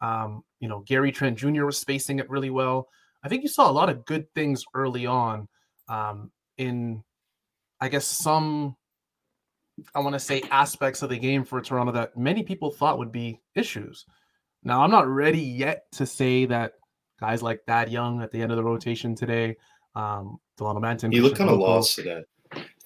Um, 0.00 0.44
you 0.60 0.68
know, 0.68 0.80
Gary 0.86 1.10
Trent 1.10 1.36
Jr. 1.36 1.64
was 1.64 1.78
spacing 1.78 2.20
it 2.20 2.30
really 2.30 2.50
well. 2.50 2.88
I 3.24 3.28
think 3.28 3.42
you 3.42 3.48
saw 3.48 3.68
a 3.68 3.72
lot 3.72 3.88
of 3.88 4.04
good 4.04 4.32
things 4.34 4.64
early 4.74 5.04
on 5.04 5.48
um, 5.88 6.30
in, 6.58 7.02
I 7.80 7.88
guess, 7.88 8.06
some, 8.06 8.76
I 9.94 10.00
want 10.00 10.14
to 10.14 10.20
say, 10.20 10.42
aspects 10.50 11.02
of 11.02 11.10
the 11.10 11.18
game 11.18 11.44
for 11.44 11.60
Toronto 11.60 11.92
that 11.92 12.16
many 12.16 12.44
people 12.44 12.70
thought 12.70 12.98
would 12.98 13.12
be 13.12 13.40
issues. 13.56 14.06
Now, 14.62 14.82
I'm 14.82 14.90
not 14.92 15.08
ready 15.08 15.40
yet 15.40 15.90
to 15.92 16.06
say 16.06 16.46
that 16.46 16.74
guys 17.18 17.42
like 17.42 17.64
Thad 17.66 17.90
Young 17.90 18.22
at 18.22 18.30
the 18.30 18.40
end 18.40 18.52
of 18.52 18.56
the 18.56 18.64
rotation 18.64 19.16
today 19.16 19.56
um, 19.94 20.38
Delano 20.56 20.80
Banton. 20.80 21.12
He 21.12 21.20
looked 21.20 21.38
kind 21.38 21.50
of 21.50 21.58
lost 21.58 21.96
today. 21.96 22.22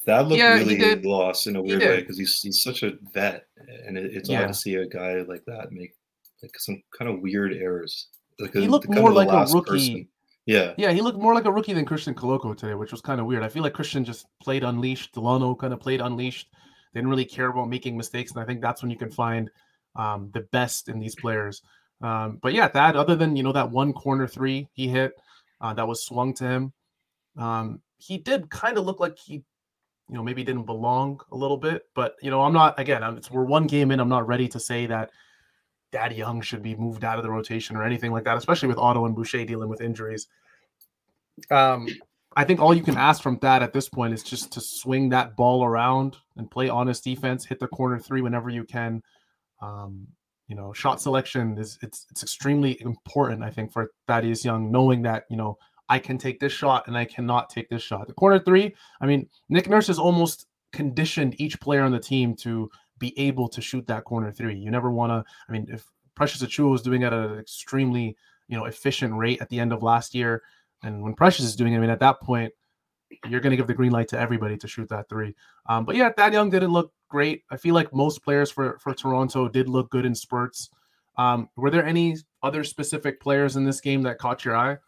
That 0.07 0.29
looked 0.29 0.38
yeah, 0.38 0.55
really 0.55 1.03
lost 1.03 1.49
in 1.49 1.57
a 1.57 1.62
weird 1.62 1.81
way 1.81 2.01
because 2.01 2.16
he's 2.16 2.40
he's 2.40 2.62
such 2.62 2.83
a 2.85 2.92
vet, 3.12 3.47
and 3.87 3.99
it, 3.99 4.14
it's 4.14 4.29
yeah. 4.29 4.45
odd 4.45 4.49
to 4.49 4.55
see 4.55 4.77
a 4.77 4.87
guy 4.87 5.23
like 5.23 5.45
that 5.47 5.73
make 5.73 5.95
like 6.42 6.57
some 6.59 6.81
kind 6.97 7.11
of 7.11 7.21
weird 7.21 7.53
errors. 7.53 8.09
Like 8.38 8.53
he 8.53 8.69
looked 8.69 8.88
more 8.88 9.12
like 9.12 9.29
a 9.29 9.53
rookie. 9.53 9.71
Person. 9.71 10.09
Yeah, 10.47 10.75
yeah, 10.77 10.92
he 10.92 11.01
looked 11.01 11.19
more 11.19 11.35
like 11.35 11.45
a 11.47 11.51
rookie 11.51 11.73
than 11.73 11.85
Christian 11.85 12.14
Koloko 12.14 12.57
today, 12.57 12.75
which 12.75 12.92
was 12.92 13.01
kind 13.01 13.21
of 13.21 13.27
weird. 13.27 13.42
I 13.42 13.49
feel 13.49 13.64
like 13.64 13.75
Christian 13.75 14.05
just 14.05 14.27
played 14.40 14.62
unleashed. 14.62 15.12
Delano 15.12 15.57
kind 15.57 15.73
of 15.73 15.81
played 15.81 16.01
unleashed. 16.01 16.49
They 16.92 17.01
didn't 17.01 17.11
really 17.11 17.25
care 17.25 17.49
about 17.49 17.69
making 17.69 17.97
mistakes, 17.97 18.31
and 18.31 18.40
I 18.40 18.47
think 18.47 18.61
that's 18.61 18.83
when 18.83 18.92
you 18.92 18.97
can 18.97 19.11
find 19.11 19.51
um, 19.97 20.31
the 20.35 20.42
best 20.53 20.88
in 20.88 21.01
these 21.01 21.16
players. 21.16 21.62
Um, 22.01 22.38
but 22.40 22.53
yeah, 22.53 22.69
that 22.69 22.95
other 22.95 23.16
than 23.16 23.35
you 23.35 23.42
know 23.42 23.53
that 23.53 23.73
one 23.73 23.92
corner 23.92 24.29
three 24.29 24.69
he 24.73 24.87
hit 24.87 25.14
uh, 25.61 25.75
that 25.75 25.88
was 25.88 26.05
swung 26.05 26.33
to 26.35 26.45
him, 26.45 26.73
um, 27.37 27.81
he 27.99 28.18
did 28.18 28.51
kind 28.51 28.79
of 28.79 28.85
look 28.85 29.01
like 29.01 29.18
he, 29.18 29.35
you 29.35 30.14
know, 30.14 30.22
maybe 30.22 30.44
didn't 30.44 30.64
belong 30.64 31.20
a 31.33 31.37
little 31.37 31.57
bit. 31.57 31.85
But 31.94 32.16
you 32.22 32.31
know, 32.31 32.42
I'm 32.42 32.53
not 32.53 32.79
again. 32.79 33.03
I'm, 33.03 33.20
we're 33.31 33.44
one 33.44 33.66
game 33.66 33.90
in. 33.90 34.01
I'm 34.01 34.09
not 34.09 34.27
ready 34.27 34.49
to 34.49 34.61
say 34.61 34.87
that 34.87 35.11
Thad 35.92 36.12
Young 36.12 36.40
should 36.40 36.62
be 36.62 36.75
moved 36.75 37.05
out 37.05 37.18
of 37.18 37.25
the 37.25 37.31
rotation 37.31 37.77
or 37.77 37.85
anything 37.85 38.12
like 38.12 38.25
that. 38.25 38.37
Especially 38.37 38.68
with 38.68 38.79
Otto 38.79 39.07
and 39.07 39.14
Boucher 39.14 39.44
dealing 39.44 39.68
with 39.68 39.81
injuries. 39.81 40.29
Um, 41.51 41.88
I 42.37 42.44
think 42.44 42.61
all 42.61 42.75
you 42.75 42.83
can 42.83 42.96
ask 42.99 43.22
from 43.22 43.38
that 43.40 43.62
at 43.62 43.72
this 43.72 43.88
point 43.88 44.12
is 44.12 44.22
just 44.22 44.53
to 44.53 44.61
swing 44.61 45.09
that 45.11 45.37
ball 45.37 45.64
around 45.64 46.16
and 46.37 46.51
play 46.51 46.68
honest 46.68 47.03
defense. 47.03 47.46
Hit 47.46 47.61
the 47.61 47.68
corner 47.68 47.99
three 47.99 48.20
whenever 48.20 48.51
you 48.51 48.64
can. 48.64 49.03
Um, 49.62 50.07
you 50.49 50.55
know, 50.55 50.72
shot 50.72 51.01
selection 51.01 51.59
is 51.59 51.79
it's 51.83 52.07
it's 52.11 52.22
extremely 52.22 52.81
important. 52.83 53.42
I 53.42 53.51
think 53.51 53.72
for 53.72 53.90
Thaddeus 54.07 54.44
Young, 54.44 54.70
knowing 54.70 55.03
that 55.03 55.25
you 55.31 55.37
know 55.37 55.59
I 55.88 55.99
can 55.99 56.18
take 56.18 56.40
this 56.40 56.53
shot 56.53 56.87
and 56.87 56.96
I 56.96 57.05
cannot 57.05 57.51
take 57.51 57.68
this 57.68 57.83
shot. 57.83 58.07
The 58.07 58.14
corner 58.14 58.38
three, 58.38 58.75
I 59.01 59.07
mean, 59.07 59.29
Nick 59.49 59.68
Nurse 59.68 59.87
has 59.87 59.99
almost 59.99 60.46
conditioned 60.72 61.40
each 61.40 61.61
player 61.61 61.83
on 61.83 61.92
the 61.92 62.01
team 62.01 62.35
to 62.37 62.70
be 62.99 63.18
able 63.18 63.49
to 63.49 63.61
shoot 63.61 63.87
that 63.87 64.05
corner 64.05 64.33
three. 64.33 64.57
You 64.57 64.70
never 64.70 64.90
want 64.90 65.11
to, 65.11 65.25
I 65.49 65.53
mean, 65.53 65.66
if 65.70 65.85
Precious 66.14 66.42
Achiuwa 66.42 66.70
was 66.70 66.83
doing 66.83 67.03
it 67.03 67.07
at 67.07 67.12
an 67.12 67.38
extremely, 67.38 68.16
you 68.49 68.57
know, 68.57 68.64
efficient 68.64 69.14
rate 69.14 69.40
at 69.40 69.49
the 69.49 69.61
end 69.61 69.72
of 69.72 69.83
last 69.83 70.14
year, 70.14 70.42
and 70.83 71.03
when 71.03 71.14
Precious 71.14 71.44
is 71.44 71.57
doing 71.57 71.72
it, 71.72 71.77
I 71.77 71.81
mean, 71.81 71.90
at 71.90 72.01
that 72.01 72.20
point, 72.20 72.53
you're 73.29 73.40
going 73.40 73.53
to 73.53 73.57
give 73.57 73.66
the 73.66 73.75
green 73.75 73.92
light 73.92 74.09
to 74.09 74.18
everybody 74.18 74.57
to 74.57 74.68
shoot 74.68 74.88
that 74.88 75.09
three. 75.09 75.35
Um, 75.68 75.85
but 75.85 75.96
yeah, 75.96 76.11
Thad 76.11 76.33
Young 76.33 76.51
didn't 76.51 76.72
look 76.72 76.92
great. 77.09 77.44
I 77.51 77.57
feel 77.57 77.75
like 77.75 77.94
most 77.94 78.22
players 78.22 78.51
for 78.51 78.79
for 78.79 78.92
Toronto 78.94 79.49
did 79.49 79.68
look 79.68 79.90
good 79.90 80.05
in 80.05 80.14
spurts. 80.14 80.70
Um, 81.16 81.49
were 81.57 81.70
there 81.70 81.85
any 81.85 82.16
other 82.42 82.64
specific 82.64 83.20
players 83.20 83.57
in 83.57 83.64
this 83.64 83.81
game 83.81 84.03
that 84.03 84.18
caught 84.18 84.44
your 84.44 84.57
eye? 84.57 84.79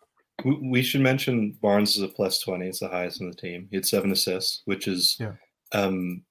We 0.44 0.82
should 0.82 1.00
mention 1.00 1.58
Barnes 1.60 1.96
is 1.96 2.02
a 2.02 2.08
plus 2.08 2.40
20. 2.40 2.66
It's 2.66 2.80
the 2.80 2.88
highest 2.88 3.20
in 3.20 3.28
the 3.28 3.36
team. 3.36 3.66
He 3.70 3.76
had 3.76 3.86
seven 3.86 4.12
assists, 4.12 4.62
which 4.66 4.86
is 4.86 5.16
yeah. 5.18 5.32
um 5.72 6.22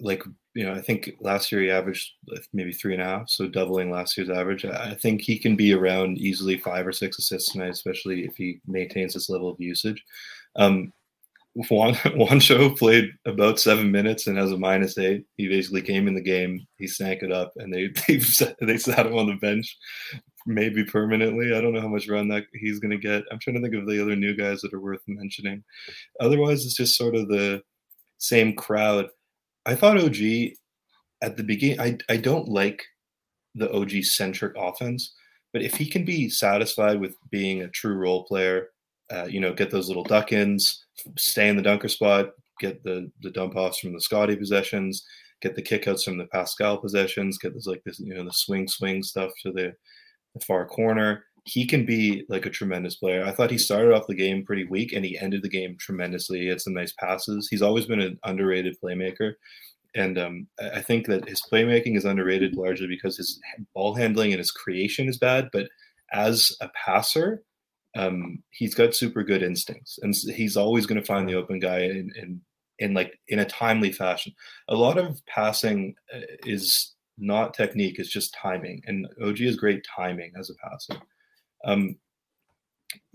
like 0.00 0.22
you 0.54 0.64
know, 0.64 0.72
I 0.72 0.80
think 0.80 1.14
last 1.20 1.52
year 1.52 1.60
he 1.60 1.70
averaged 1.70 2.12
maybe 2.54 2.72
three 2.72 2.94
and 2.94 3.02
a 3.02 3.04
half, 3.04 3.28
so 3.28 3.46
doubling 3.46 3.90
last 3.90 4.16
year's 4.16 4.30
average. 4.30 4.64
I 4.64 4.94
think 4.94 5.20
he 5.20 5.38
can 5.38 5.54
be 5.54 5.74
around 5.74 6.16
easily 6.16 6.56
five 6.58 6.86
or 6.86 6.92
six 6.92 7.18
assists 7.18 7.52
tonight, 7.52 7.70
especially 7.70 8.24
if 8.24 8.36
he 8.36 8.60
maintains 8.66 9.12
this 9.12 9.28
level 9.28 9.50
of 9.50 9.60
usage. 9.60 10.02
Um, 10.56 10.94
Juan 11.54 11.94
Juancho 12.04 12.76
played 12.78 13.10
about 13.26 13.60
seven 13.60 13.90
minutes 13.90 14.26
and 14.26 14.38
has 14.38 14.50
a 14.50 14.56
minus 14.56 14.96
eight. 14.96 15.26
He 15.36 15.46
basically 15.48 15.82
came 15.82 16.08
in 16.08 16.14
the 16.14 16.22
game, 16.22 16.66
he 16.78 16.86
sank 16.86 17.22
it 17.22 17.32
up, 17.32 17.52
and 17.56 17.72
they 17.72 17.88
they, 18.08 18.20
they 18.60 18.78
sat 18.78 19.06
him 19.06 19.16
on 19.16 19.26
the 19.26 19.34
bench 19.34 19.76
maybe 20.46 20.84
permanently. 20.84 21.54
I 21.54 21.60
don't 21.60 21.72
know 21.72 21.80
how 21.80 21.88
much 21.88 22.08
run 22.08 22.28
that 22.28 22.44
he's 22.54 22.78
going 22.78 22.92
to 22.92 22.98
get. 22.98 23.24
I'm 23.30 23.38
trying 23.38 23.56
to 23.56 23.62
think 23.62 23.74
of 23.74 23.86
the 23.86 24.00
other 24.00 24.16
new 24.16 24.36
guys 24.36 24.60
that 24.62 24.72
are 24.72 24.80
worth 24.80 25.02
mentioning. 25.06 25.62
Otherwise, 26.20 26.64
it's 26.64 26.76
just 26.76 26.96
sort 26.96 27.14
of 27.14 27.28
the 27.28 27.62
same 28.18 28.54
crowd. 28.54 29.08
I 29.66 29.74
thought 29.74 29.98
OG 29.98 30.16
at 31.22 31.36
the 31.36 31.42
beginning. 31.42 31.80
I 31.80 31.98
I 32.08 32.16
don't 32.16 32.48
like 32.48 32.82
the 33.54 33.72
OG 33.72 34.04
centric 34.04 34.54
offense, 34.56 35.14
but 35.52 35.62
if 35.62 35.74
he 35.74 35.88
can 35.88 36.04
be 36.04 36.28
satisfied 36.28 37.00
with 37.00 37.16
being 37.30 37.62
a 37.62 37.68
true 37.68 37.94
role 37.94 38.24
player, 38.24 38.68
uh, 39.10 39.24
you 39.24 39.40
know, 39.40 39.52
get 39.52 39.70
those 39.70 39.88
little 39.88 40.04
duck 40.04 40.32
ins, 40.32 40.84
stay 41.18 41.48
in 41.48 41.56
the 41.56 41.62
dunker 41.62 41.88
spot, 41.88 42.30
get 42.60 42.82
the 42.84 43.10
the 43.22 43.30
dump 43.30 43.56
offs 43.56 43.78
from 43.78 43.92
the 43.92 44.00
Scotty 44.00 44.36
possessions, 44.36 45.04
get 45.42 45.54
the 45.54 45.62
kickouts 45.62 46.04
from 46.04 46.18
the 46.18 46.26
Pascal 46.26 46.78
possessions, 46.78 47.38
get 47.38 47.54
this 47.54 47.66
like 47.66 47.82
this 47.84 47.98
you 48.00 48.14
know 48.14 48.24
the 48.24 48.32
swing 48.32 48.68
swing 48.68 49.02
stuff 49.02 49.30
to 49.42 49.52
the 49.52 49.72
the 49.72 49.72
far 50.44 50.66
corner. 50.66 51.24
He 51.44 51.66
can 51.66 51.86
be 51.86 52.24
like 52.28 52.44
a 52.44 52.50
tremendous 52.50 52.96
player. 52.96 53.24
I 53.24 53.30
thought 53.30 53.52
he 53.52 53.58
started 53.58 53.94
off 53.94 54.08
the 54.08 54.14
game 54.14 54.44
pretty 54.44 54.64
weak 54.64 54.92
and 54.92 55.04
he 55.04 55.18
ended 55.18 55.42
the 55.42 55.48
game 55.48 55.76
tremendously. 55.78 56.40
He 56.40 56.48
had 56.48 56.60
some 56.60 56.74
nice 56.74 56.92
passes. 56.98 57.48
He's 57.48 57.62
always 57.62 57.86
been 57.86 58.00
an 58.00 58.18
underrated 58.24 58.76
playmaker. 58.82 59.34
And 59.94 60.18
um, 60.18 60.46
I 60.60 60.82
think 60.82 61.06
that 61.06 61.28
his 61.28 61.42
playmaking 61.50 61.96
is 61.96 62.04
underrated 62.04 62.56
largely 62.56 62.88
because 62.88 63.16
his 63.16 63.40
ball 63.74 63.94
handling 63.94 64.32
and 64.32 64.38
his 64.38 64.50
creation 64.50 65.08
is 65.08 65.18
bad. 65.18 65.48
But 65.52 65.68
as 66.12 66.54
a 66.60 66.68
passer, 66.74 67.42
um, 67.96 68.42
he's 68.50 68.74
got 68.74 68.94
super 68.94 69.22
good 69.22 69.42
instincts, 69.42 69.98
and 70.02 70.14
he's 70.14 70.56
always 70.56 70.86
going 70.86 71.00
to 71.00 71.06
find 71.06 71.28
the 71.28 71.34
open 71.34 71.58
guy 71.58 71.80
in, 71.80 72.12
in 72.16 72.40
in 72.78 72.92
like 72.92 73.18
in 73.28 73.38
a 73.38 73.44
timely 73.46 73.90
fashion. 73.90 74.34
A 74.68 74.74
lot 74.74 74.98
of 74.98 75.24
passing 75.26 75.94
uh, 76.14 76.20
is 76.44 76.94
not 77.18 77.54
technique. 77.54 77.98
It's 77.98 78.10
just 78.10 78.34
timing. 78.34 78.82
And 78.86 79.06
OG 79.22 79.40
is 79.40 79.56
great 79.56 79.84
timing 79.84 80.32
as 80.38 80.50
a 80.50 80.54
passer. 80.54 81.00
Um, 81.64 81.96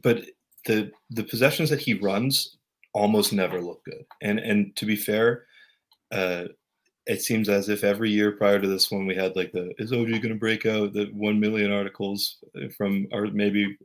but 0.01 0.25
the 0.65 0.91
the 1.09 1.23
possessions 1.23 1.69
that 1.69 1.79
he 1.79 1.93
runs 1.93 2.57
almost 2.93 3.33
never 3.33 3.61
look 3.61 3.83
good. 3.85 4.05
And 4.21 4.39
and 4.39 4.75
to 4.75 4.85
be 4.85 4.95
fair, 4.95 5.45
uh, 6.11 6.45
it 7.05 7.21
seems 7.21 7.49
as 7.49 7.69
if 7.69 7.83
every 7.83 8.11
year 8.11 8.31
prior 8.31 8.59
to 8.59 8.67
this 8.67 8.91
one 8.91 9.05
we 9.05 9.15
had 9.15 9.35
like 9.35 9.51
the 9.51 9.73
is 9.77 9.91
OG 9.91 10.09
going 10.09 10.29
to 10.29 10.35
break 10.35 10.65
out 10.65 10.93
the 10.93 11.09
one 11.13 11.39
million 11.39 11.71
articles 11.71 12.37
from 12.77 13.07
or 13.11 13.27
maybe 13.27 13.77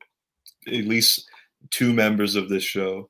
at 0.66 0.84
least 0.84 1.28
two 1.70 1.92
members 1.92 2.34
of 2.34 2.48
this 2.48 2.62
show 2.62 3.08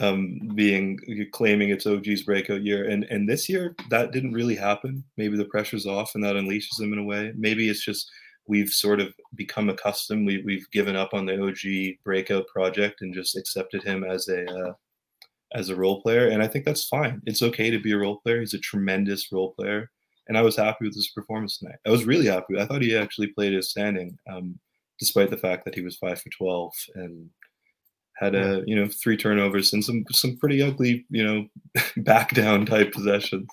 um, 0.00 0.40
being 0.54 0.98
claiming 1.32 1.70
it's 1.70 1.86
OG's 1.86 2.22
breakout 2.22 2.62
year. 2.62 2.88
And 2.88 3.04
and 3.04 3.28
this 3.28 3.48
year 3.48 3.76
that 3.90 4.12
didn't 4.12 4.32
really 4.32 4.56
happen. 4.56 5.04
Maybe 5.16 5.36
the 5.36 5.44
pressure's 5.44 5.86
off 5.86 6.14
and 6.14 6.24
that 6.24 6.36
unleashes 6.36 6.80
him 6.80 6.92
in 6.92 6.98
a 6.98 7.04
way. 7.04 7.32
Maybe 7.36 7.68
it's 7.68 7.84
just 7.84 8.10
we've 8.46 8.70
sort 8.70 9.00
of 9.00 9.14
become 9.34 9.68
accustomed. 9.68 10.26
We 10.26 10.42
we've 10.44 10.70
given 10.70 10.96
up 10.96 11.14
on 11.14 11.26
the 11.26 11.40
OG 11.40 11.98
breakout 12.04 12.46
project 12.48 13.00
and 13.02 13.14
just 13.14 13.36
accepted 13.36 13.82
him 13.82 14.04
as 14.04 14.28
a 14.28 14.44
uh, 14.46 14.72
as 15.54 15.68
a 15.68 15.76
role 15.76 16.02
player. 16.02 16.28
And 16.28 16.42
I 16.42 16.48
think 16.48 16.64
that's 16.64 16.88
fine. 16.88 17.22
It's 17.26 17.42
okay 17.42 17.70
to 17.70 17.78
be 17.78 17.92
a 17.92 17.98
role 17.98 18.20
player. 18.20 18.40
He's 18.40 18.54
a 18.54 18.58
tremendous 18.58 19.30
role 19.30 19.52
player. 19.52 19.90
And 20.26 20.38
I 20.38 20.42
was 20.42 20.56
happy 20.56 20.86
with 20.86 20.94
his 20.94 21.10
performance 21.10 21.58
tonight. 21.58 21.76
I 21.86 21.90
was 21.90 22.06
really 22.06 22.26
happy. 22.26 22.58
I 22.58 22.66
thought 22.66 22.82
he 22.82 22.96
actually 22.96 23.28
played 23.28 23.52
his 23.52 23.70
standing, 23.70 24.18
um, 24.30 24.58
despite 24.98 25.30
the 25.30 25.36
fact 25.36 25.66
that 25.66 25.74
he 25.74 25.82
was 25.82 25.96
five 25.96 26.20
for 26.20 26.30
twelve 26.30 26.72
and 26.96 27.30
had 28.16 28.34
a 28.34 28.62
you 28.66 28.76
know 28.76 28.88
three 28.88 29.16
turnovers 29.16 29.72
and 29.72 29.84
some 29.84 30.04
some 30.12 30.36
pretty 30.36 30.62
ugly 30.62 31.04
you 31.10 31.24
know 31.24 31.46
back 31.98 32.34
down 32.34 32.66
type 32.66 32.92
possessions. 32.92 33.48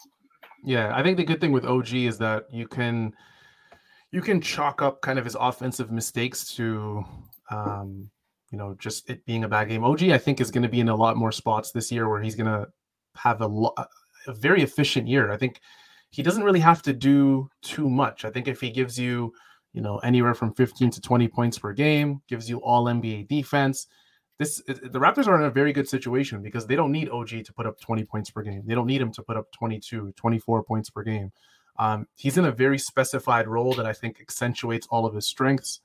Yeah, 0.64 0.96
I 0.96 1.02
think 1.02 1.18
the 1.18 1.24
good 1.24 1.42
thing 1.42 1.52
with 1.52 1.66
OG 1.66 1.94
is 1.94 2.18
that 2.20 2.46
you 2.52 2.68
can 2.68 3.14
you 4.12 4.22
can 4.22 4.42
chalk 4.42 4.82
up 4.82 5.02
kind 5.02 5.18
of 5.18 5.26
his 5.26 5.38
offensive 5.40 5.92
mistakes 5.92 6.54
to 6.56 7.04
um, 7.50 8.10
you 8.52 8.58
know 8.58 8.76
just 8.78 9.10
it 9.10 9.26
being 9.26 9.44
a 9.44 9.50
bad 9.50 9.70
game. 9.70 9.84
OG 9.84 10.04
I 10.04 10.18
think 10.18 10.40
is 10.40 10.52
going 10.52 10.64
to 10.64 10.70
be 10.70 10.80
in 10.80 10.90
a 10.90 10.96
lot 10.96 11.18
more 11.18 11.32
spots 11.32 11.72
this 11.72 11.92
year 11.92 12.08
where 12.10 12.22
he's 12.22 12.36
going 12.36 12.52
to 12.52 12.68
have 13.16 13.42
a, 13.42 13.48
lo- 13.48 13.74
a 13.78 14.34
very 14.34 14.62
efficient 14.62 15.08
year. 15.08 15.32
I 15.32 15.38
think 15.38 15.60
he 16.12 16.22
doesn't 16.22 16.44
really 16.44 16.60
have 16.60 16.82
to 16.84 16.94
do 16.94 17.50
too 17.62 17.90
much. 17.90 18.26
I 18.26 18.30
think 18.30 18.48
if 18.48 18.62
he 18.62 18.70
gives 18.70 19.00
you 19.00 19.34
you 19.74 19.82
know 19.82 19.98
anywhere 20.00 20.36
from 20.36 20.54
15 20.54 20.92
to 20.92 21.02
20 21.02 21.28
points 21.30 21.58
per 21.58 21.74
game, 21.74 22.22
gives 22.28 22.50
you 22.50 22.58
all 22.60 22.86
NBA 22.86 23.28
defense, 23.28 23.88
this 24.38 24.62
the 24.66 25.00
Raptors 25.00 25.28
are 25.28 25.40
in 25.40 25.46
a 25.46 25.52
very 25.52 25.74
good 25.74 25.88
situation 25.88 26.42
because 26.42 26.66
they 26.66 26.76
don't 26.76 26.92
need 26.92 27.10
OG 27.10 27.30
to 27.46 27.54
put 27.54 27.66
up 27.68 27.80
20 27.80 28.04
points 28.06 28.32
per 28.32 28.42
game. 28.42 28.64
They 28.66 28.76
don't 28.76 28.88
need 28.88 29.02
him 29.02 29.12
to 29.14 29.24
put 29.24 29.38
up 29.38 29.52
22, 29.52 30.14
24 30.16 30.64
points 30.64 30.90
per 30.90 31.04
game. 31.04 31.32
Um, 31.78 32.08
he's 32.16 32.38
in 32.38 32.46
a 32.46 32.52
very 32.52 32.78
specified 32.78 33.48
role 33.48 33.74
that 33.74 33.86
I 33.86 33.94
think 33.94 34.20
accentuates 34.20 34.88
all 34.90 35.06
of 35.06 35.14
his 35.14 35.28
strengths. 35.28 35.82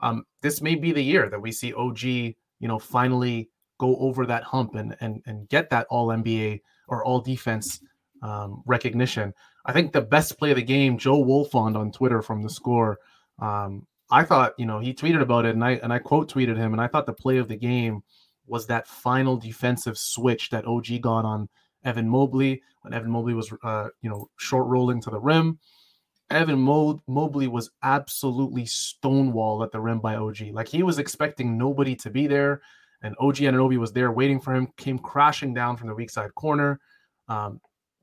Um, 0.00 0.24
this 0.40 0.60
may 0.60 0.74
be 0.74 0.92
the 0.92 1.02
year 1.02 1.28
that 1.28 1.40
we 1.40 1.52
see 1.52 1.72
OG 1.72 2.34
you 2.60 2.68
know, 2.68 2.78
finally 2.78 3.50
go 3.78 3.96
over 3.96 4.26
that 4.26 4.44
hump 4.44 4.76
and 4.76 4.96
and 5.00 5.20
and 5.26 5.48
get 5.48 5.70
that 5.70 5.86
all 5.90 6.08
NBA 6.08 6.60
or 6.86 7.04
all 7.04 7.20
defense 7.20 7.80
um, 8.22 8.62
recognition. 8.66 9.34
I 9.64 9.72
think 9.72 9.92
the 9.92 10.02
best 10.02 10.38
play 10.38 10.50
of 10.50 10.56
the 10.56 10.62
game, 10.62 10.98
Joe 10.98 11.24
Wolfond 11.24 11.76
on 11.76 11.90
Twitter 11.90 12.22
from 12.22 12.42
the 12.42 12.50
score. 12.50 12.98
Um, 13.40 13.86
I 14.10 14.24
thought, 14.24 14.54
you 14.58 14.66
know, 14.66 14.80
he 14.80 14.92
tweeted 14.92 15.20
about 15.22 15.44
it 15.46 15.54
and 15.54 15.64
I 15.64 15.72
and 15.82 15.92
I 15.92 15.98
quote 15.98 16.32
tweeted 16.32 16.56
him 16.56 16.72
and 16.72 16.80
I 16.80 16.86
thought 16.88 17.06
the 17.06 17.12
play 17.12 17.38
of 17.38 17.48
the 17.48 17.56
game 17.56 18.02
was 18.46 18.66
that 18.66 18.88
final 18.88 19.36
defensive 19.36 19.96
switch 19.96 20.50
that 20.50 20.66
OG 20.66 21.00
got 21.00 21.24
on 21.24 21.48
Evan 21.84 22.08
Mobley 22.08 22.62
when 22.82 22.92
Evan 22.92 23.10
Mobley 23.10 23.34
was, 23.34 23.52
uh, 23.62 23.88
you 24.02 24.10
know, 24.10 24.28
short 24.38 24.66
rolling 24.66 25.00
to 25.02 25.10
the 25.10 25.20
rim. 25.20 25.58
Evan 26.30 26.60
Mo- 26.60 27.02
Mobley 27.08 27.48
was 27.48 27.70
absolutely 27.82 28.62
stonewalled 28.64 29.64
at 29.64 29.72
the 29.72 29.80
rim 29.80 29.98
by 30.00 30.16
OG. 30.16 30.50
Like 30.52 30.68
he 30.68 30.82
was 30.82 30.98
expecting 30.98 31.58
nobody 31.58 31.94
to 31.96 32.10
be 32.10 32.26
there, 32.28 32.62
and 33.02 33.16
OG 33.18 33.36
Anunoby 33.36 33.78
was 33.78 33.92
there 33.92 34.12
waiting 34.12 34.40
for 34.40 34.54
him. 34.54 34.68
Came 34.76 34.98
crashing 34.98 35.54
down 35.54 35.76
from 35.76 35.88
the 35.88 35.94
weak 35.94 36.10
side 36.10 36.32
corner. 36.36 36.78
Um, 37.28 37.60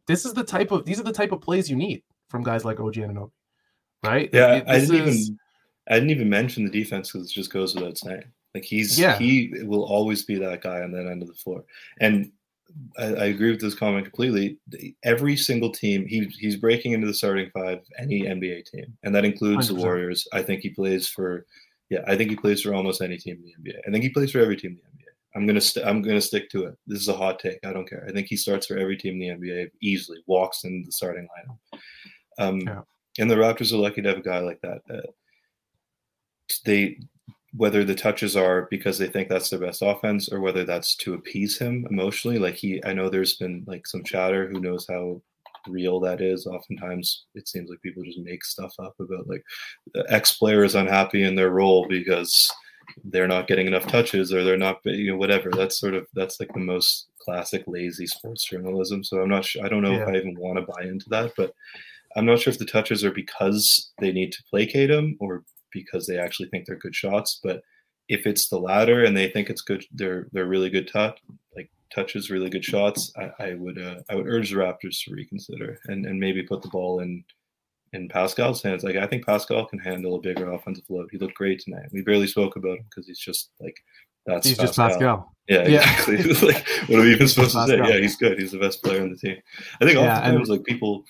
this 0.07 0.25
is 0.25 0.33
the 0.33 0.43
type 0.43 0.71
of 0.71 0.85
these 0.85 0.99
are 0.99 1.03
the 1.03 1.11
type 1.13 1.31
of 1.31 1.39
plays 1.41 1.69
you 1.69 1.75
need 1.77 2.03
from 2.29 2.43
guys 2.43 2.65
like 2.65 2.79
OG 2.81 2.95
Anunoby, 2.95 3.31
right? 4.03 4.29
Yeah, 4.33 4.55
It- 4.55 4.67
I 4.67 4.79
this 4.79 4.89
didn't 4.89 5.07
is- 5.07 5.29
even 5.29 5.39
I 5.89 5.95
didn't 5.95 6.11
even 6.11 6.29
mention 6.29 6.65
the 6.65 6.71
defense 6.71 7.11
because 7.11 7.29
it 7.29 7.33
just 7.33 7.51
goes 7.53 7.73
without 7.75 7.97
saying. 7.97 8.23
Like 8.53 8.63
he's 8.65 8.99
Yeah. 8.99 9.17
he 9.17 9.51
will 9.63 9.83
always 9.83 10.23
be 10.25 10.35
that 10.39 10.61
guy 10.61 10.81
on 10.81 10.91
that 10.91 11.07
end 11.07 11.21
of 11.21 11.27
the 11.27 11.33
floor. 11.35 11.63
And 12.01 12.31
I, 12.97 13.05
I 13.05 13.25
agree 13.25 13.51
with 13.51 13.61
this 13.61 13.75
comment 13.75 14.05
completely. 14.05 14.57
Every 15.03 15.37
single 15.37 15.71
team, 15.71 16.05
he 16.05 16.25
he's 16.37 16.57
breaking 16.57 16.91
into 16.93 17.07
the 17.07 17.13
starting 17.13 17.49
five, 17.51 17.79
any 17.97 18.23
NBA 18.23 18.65
team, 18.65 18.97
and 19.03 19.15
that 19.15 19.25
includes 19.25 19.67
the 19.69 19.73
100%. 19.75 19.77
Warriors. 19.77 20.27
I 20.33 20.41
think 20.41 20.61
he 20.61 20.69
plays 20.69 21.07
for, 21.07 21.45
yeah, 21.89 22.01
I 22.07 22.17
think 22.17 22.29
he 22.29 22.35
plays 22.35 22.61
for 22.61 22.73
almost 22.73 23.01
any 23.01 23.17
team 23.17 23.37
in 23.37 23.43
the 23.63 23.71
NBA. 23.71 23.79
I 23.87 23.91
think 23.91 24.03
he 24.03 24.09
plays 24.09 24.31
for 24.31 24.39
every 24.39 24.57
team 24.57 24.71
in 24.71 24.77
the 24.77 24.81
NBA. 24.81 25.11
I'm 25.35 25.45
gonna 25.47 25.61
st- 25.61 25.85
I'm 25.85 26.01
gonna 26.01 26.19
stick 26.21 26.49
to 26.51 26.65
it. 26.65 26.75
This 26.87 26.99
is 26.99 27.07
a 27.07 27.15
hot 27.15 27.39
take. 27.39 27.59
I 27.65 27.71
don't 27.71 27.87
care. 27.87 28.05
I 28.07 28.11
think 28.11 28.27
he 28.27 28.35
starts 28.35 28.65
for 28.67 28.77
every 28.77 28.97
team 28.97 29.21
in 29.21 29.39
the 29.39 29.47
NBA 29.47 29.69
easily. 29.81 30.19
Walks 30.27 30.63
in 30.65 30.83
the 30.83 30.91
starting 30.91 31.27
lineup. 31.37 31.79
Um, 32.39 32.59
Yeah. 32.61 32.81
And 33.19 33.31
the 33.31 33.35
Raptors 33.35 33.71
are 33.73 33.77
lucky 33.77 34.01
to 34.01 34.09
have 34.09 34.17
a 34.19 34.21
guy 34.21 34.39
like 34.39 34.59
that. 34.61 34.81
Uh, 34.89 35.01
they 36.65 36.99
whether 37.55 37.83
the 37.83 37.95
touches 37.95 38.35
are 38.35 38.67
because 38.69 38.97
they 38.97 39.07
think 39.07 39.29
that's 39.29 39.49
their 39.49 39.59
best 39.59 39.81
offense 39.81 40.31
or 40.31 40.39
whether 40.41 40.63
that's 40.63 40.95
to 40.95 41.13
appease 41.13 41.57
him 41.57 41.87
emotionally. 41.89 42.39
Like 42.39 42.55
he 42.55 42.83
i 42.85 42.93
know 42.93 43.09
there's 43.09 43.35
been 43.35 43.63
like 43.67 43.87
some 43.87 44.03
chatter 44.03 44.47
who 44.47 44.59
knows 44.59 44.85
how 44.89 45.21
real 45.67 45.99
that 46.01 46.21
is. 46.21 46.45
Oftentimes 46.45 47.25
it 47.35 47.47
seems 47.47 47.69
like 47.69 47.81
people 47.81 48.03
just 48.03 48.19
make 48.19 48.43
stuff 48.43 48.73
up 48.79 48.95
about 48.99 49.27
like 49.27 49.43
the 49.93 50.05
x 50.09 50.33
player 50.33 50.63
is 50.63 50.75
unhappy 50.75 51.23
in 51.23 51.35
their 51.35 51.49
role 51.49 51.87
because 51.87 52.49
they're 53.05 53.27
not 53.27 53.47
getting 53.47 53.67
enough 53.67 53.87
touches 53.87 54.33
or 54.33 54.43
they're 54.43 54.57
not 54.57 54.79
you 54.85 55.11
know 55.11 55.17
whatever. 55.17 55.49
That's 55.51 55.79
sort 55.79 55.93
of 55.93 56.07
that's 56.13 56.39
like 56.39 56.53
the 56.53 56.59
most 56.59 57.07
classic 57.19 57.63
lazy 57.67 58.07
sports 58.07 58.45
journalism. 58.45 59.03
So 59.03 59.21
i'm 59.21 59.29
not 59.29 59.45
sure 59.45 59.65
i 59.65 59.69
don't 59.69 59.83
know 59.83 59.93
if 59.93 60.07
i 60.07 60.15
even 60.15 60.35
want 60.39 60.57
to 60.59 60.73
buy 60.73 60.83
into 60.83 61.09
that 61.09 61.33
but 61.35 61.53
i'm 62.15 62.25
not 62.25 62.39
sure 62.39 62.51
if 62.51 62.59
the 62.59 62.65
touches 62.65 63.03
are 63.03 63.11
because 63.11 63.91
they 63.99 64.13
need 64.13 64.31
to 64.31 64.43
placate 64.49 64.89
him 64.89 65.17
or 65.19 65.43
because 65.83 66.05
they 66.07 66.17
actually 66.17 66.49
think 66.49 66.65
they're 66.65 66.75
good 66.77 66.95
shots. 66.95 67.39
But 67.43 67.61
if 68.09 68.25
it's 68.25 68.47
the 68.49 68.59
latter 68.59 69.03
and 69.03 69.15
they 69.15 69.29
think 69.29 69.49
it's 69.49 69.61
good, 69.61 69.83
they're 69.91 70.27
they're 70.31 70.45
really 70.45 70.69
good 70.69 70.89
touch, 70.91 71.19
like 71.55 71.69
touches, 71.93 72.29
really 72.29 72.49
good 72.49 72.63
shots. 72.65 73.11
I, 73.17 73.31
I 73.47 73.53
would 73.55 73.77
uh, 73.81 73.95
I 74.09 74.15
would 74.15 74.27
urge 74.27 74.51
the 74.51 74.57
Raptors 74.57 75.03
to 75.05 75.13
reconsider 75.13 75.79
and 75.87 76.05
and 76.05 76.19
maybe 76.19 76.43
put 76.43 76.61
the 76.61 76.69
ball 76.69 76.99
in 77.01 77.23
in 77.93 78.07
Pascal's 78.09 78.61
hands. 78.63 78.83
Like 78.83 78.95
I 78.97 79.07
think 79.07 79.25
Pascal 79.25 79.65
can 79.65 79.79
handle 79.79 80.15
a 80.15 80.21
bigger 80.21 80.51
offensive 80.51 80.85
load. 80.89 81.09
He 81.11 81.17
looked 81.17 81.35
great 81.35 81.59
tonight. 81.59 81.89
We 81.91 82.01
barely 82.01 82.27
spoke 82.27 82.55
about 82.55 82.77
him 82.79 82.85
because 82.89 83.07
he's 83.07 83.19
just 83.19 83.51
like 83.59 83.75
that's 84.25 84.47
he's 84.47 84.57
just 84.57 84.75
Pascal. 84.77 85.31
Yeah, 85.47 85.67
Yeah. 85.67 85.79
exactly. 85.99 86.17
like, 86.53 86.67
what 86.87 86.99
are 86.99 87.03
we 87.03 87.13
even 87.13 87.27
supposed 87.29 87.53
to 87.53 87.65
say? 87.67 87.77
Yeah, 87.77 87.97
he's 87.99 88.17
good. 88.17 88.37
He's 88.37 88.51
the 88.51 88.59
best 88.59 88.83
player 88.83 89.01
on 89.01 89.09
the 89.11 89.15
team. 89.17 89.37
I 89.81 89.85
think 89.85 89.95
Yeah, 89.95 90.17
oftentimes 90.17 90.49
and- 90.49 90.57
like 90.57 90.65
people 90.65 91.03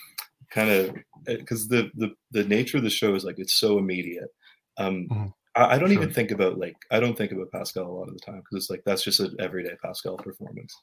kind 0.52 0.70
of 0.70 0.96
because 1.26 1.68
the, 1.68 1.90
the 1.96 2.12
the 2.32 2.44
nature 2.44 2.78
of 2.78 2.84
the 2.84 2.90
show 2.90 3.14
is 3.16 3.24
like 3.24 3.40
it's 3.40 3.56
so 3.56 3.78
immediate. 3.80 4.30
Um, 4.78 5.08
Mhm. 5.10 5.34
I, 5.56 5.76
I 5.76 5.78
don't 5.80 5.90
Sure. 5.90 6.02
even 6.04 6.14
think 6.14 6.32
about 6.32 6.58
like 6.60 6.76
I 6.92 7.00
don't 7.00 7.18
think 7.18 7.32
about 7.32 7.52
Pascal 7.52 7.86
a 7.90 7.92
lot 7.92 8.08
of 8.08 8.14
the 8.14 8.20
time 8.20 8.38
because 8.42 8.58
it's 8.64 8.70
like 8.70 8.84
that's 8.86 9.04
just 9.04 9.20
an 9.20 9.36
everyday 9.40 9.76
Pascal 9.84 10.18
performance. 10.18 10.76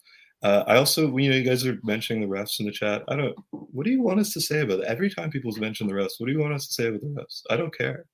Uh, 0.42 0.64
I 0.66 0.76
also, 0.76 1.16
you 1.16 1.30
know, 1.30 1.36
you 1.36 1.42
guys 1.44 1.64
are 1.64 1.78
mentioning 1.84 2.20
the 2.22 2.28
refs 2.36 2.60
in 2.60 2.66
the 2.66 2.72
chat. 2.72 3.02
I 3.08 3.16
don't. 3.16 3.34
What 3.50 3.84
do 3.86 3.90
you 3.90 4.02
want 4.02 4.20
us 4.20 4.32
to 4.34 4.40
say 4.40 4.60
about 4.60 4.80
it? 4.80 4.86
Every 4.86 5.08
time 5.08 5.30
people 5.30 5.52
mention 5.58 5.86
the 5.86 5.94
refs, 5.94 6.18
what 6.18 6.26
do 6.26 6.32
you 6.32 6.40
want 6.40 6.54
us 6.54 6.66
to 6.66 6.74
say 6.74 6.88
about 6.88 7.00
the 7.00 7.06
refs? 7.06 7.42
I 7.50 7.56
don't 7.56 7.76
care. 7.76 8.04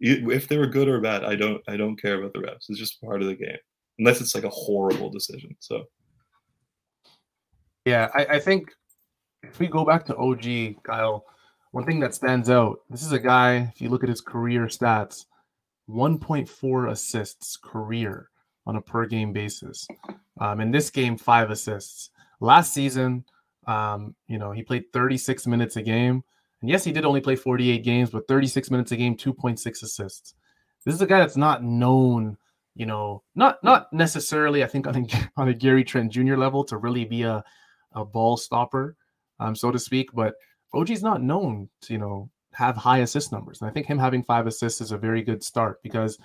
You- 0.00 0.30
If 0.30 0.48
they 0.48 0.58
were 0.58 0.66
good 0.66 0.88
or 0.88 1.00
bad, 1.00 1.24
I 1.24 1.34
don't. 1.36 1.62
I 1.68 1.76
don't 1.76 1.96
care 2.00 2.18
about 2.18 2.32
the 2.34 2.40
refs. 2.40 2.68
It's 2.68 2.78
just 2.78 3.00
part 3.00 3.22
of 3.22 3.28
the 3.28 3.36
game, 3.36 3.56
unless 3.98 4.20
it's 4.20 4.34
like 4.34 4.44
a 4.44 4.50
horrible 4.50 5.08
decision. 5.10 5.56
So 5.60 5.84
Yeah, 7.84 8.10
I, 8.14 8.26
I 8.36 8.38
think 8.40 8.70
if 9.42 9.58
we 9.58 9.66
go 9.66 9.84
back 9.84 10.04
to 10.06 10.16
OG, 10.16 10.76
Kyle, 10.82 11.24
one 11.72 11.84
thing 11.84 12.00
that 12.00 12.14
stands 12.14 12.48
out, 12.48 12.80
this 12.88 13.02
is 13.02 13.12
a 13.12 13.18
guy, 13.18 13.70
if 13.74 13.80
you 13.80 13.88
look 13.88 14.02
at 14.02 14.08
his 14.08 14.20
career 14.20 14.66
stats, 14.66 15.26
1.4 15.88 16.90
assists 16.90 17.56
career 17.56 18.30
on 18.66 18.76
a 18.76 18.80
per 18.80 19.06
game 19.06 19.32
basis. 19.32 19.86
Um, 20.40 20.60
in 20.60 20.70
this 20.70 20.90
game, 20.90 21.16
five 21.16 21.50
assists. 21.50 22.10
Last 22.40 22.72
season, 22.72 23.24
um, 23.66 24.14
you 24.28 24.38
know, 24.38 24.52
he 24.52 24.62
played 24.62 24.84
36 24.92 25.46
minutes 25.46 25.76
a 25.76 25.82
game. 25.82 26.22
And 26.60 26.70
yes, 26.70 26.84
he 26.84 26.92
did 26.92 27.04
only 27.04 27.20
play 27.20 27.36
48 27.36 27.84
games, 27.84 28.10
but 28.10 28.28
36 28.28 28.70
minutes 28.70 28.92
a 28.92 28.96
game, 28.96 29.16
2.6 29.16 29.82
assists. 29.82 30.34
This 30.84 30.94
is 30.94 31.02
a 31.02 31.06
guy 31.06 31.18
that's 31.18 31.36
not 31.36 31.62
known, 31.62 32.36
you 32.74 32.86
know, 32.86 33.22
not 33.34 33.62
not 33.62 33.92
necessarily, 33.92 34.64
I 34.64 34.66
think, 34.66 34.86
on 34.86 34.96
a, 34.96 35.30
on 35.36 35.48
a 35.48 35.54
Gary 35.54 35.84
Trent 35.84 36.12
Jr. 36.12 36.36
level 36.36 36.64
to 36.64 36.76
really 36.76 37.04
be 37.04 37.22
a, 37.22 37.44
a 37.92 38.04
ball 38.04 38.36
stopper, 38.36 38.96
um, 39.40 39.54
so 39.54 39.70
to 39.70 39.78
speak. 39.78 40.10
But 40.12 40.34
OG's 40.74 41.02
not 41.02 41.22
known 41.22 41.68
to, 41.82 41.92
you 41.92 41.98
know, 41.98 42.30
have 42.52 42.76
high 42.76 42.98
assist 42.98 43.32
numbers. 43.32 43.60
And 43.60 43.70
I 43.70 43.72
think 43.72 43.86
him 43.86 43.98
having 43.98 44.22
five 44.22 44.46
assists 44.46 44.80
is 44.80 44.92
a 44.92 44.98
very 44.98 45.22
good 45.22 45.42
start 45.42 45.82
because, 45.82 46.18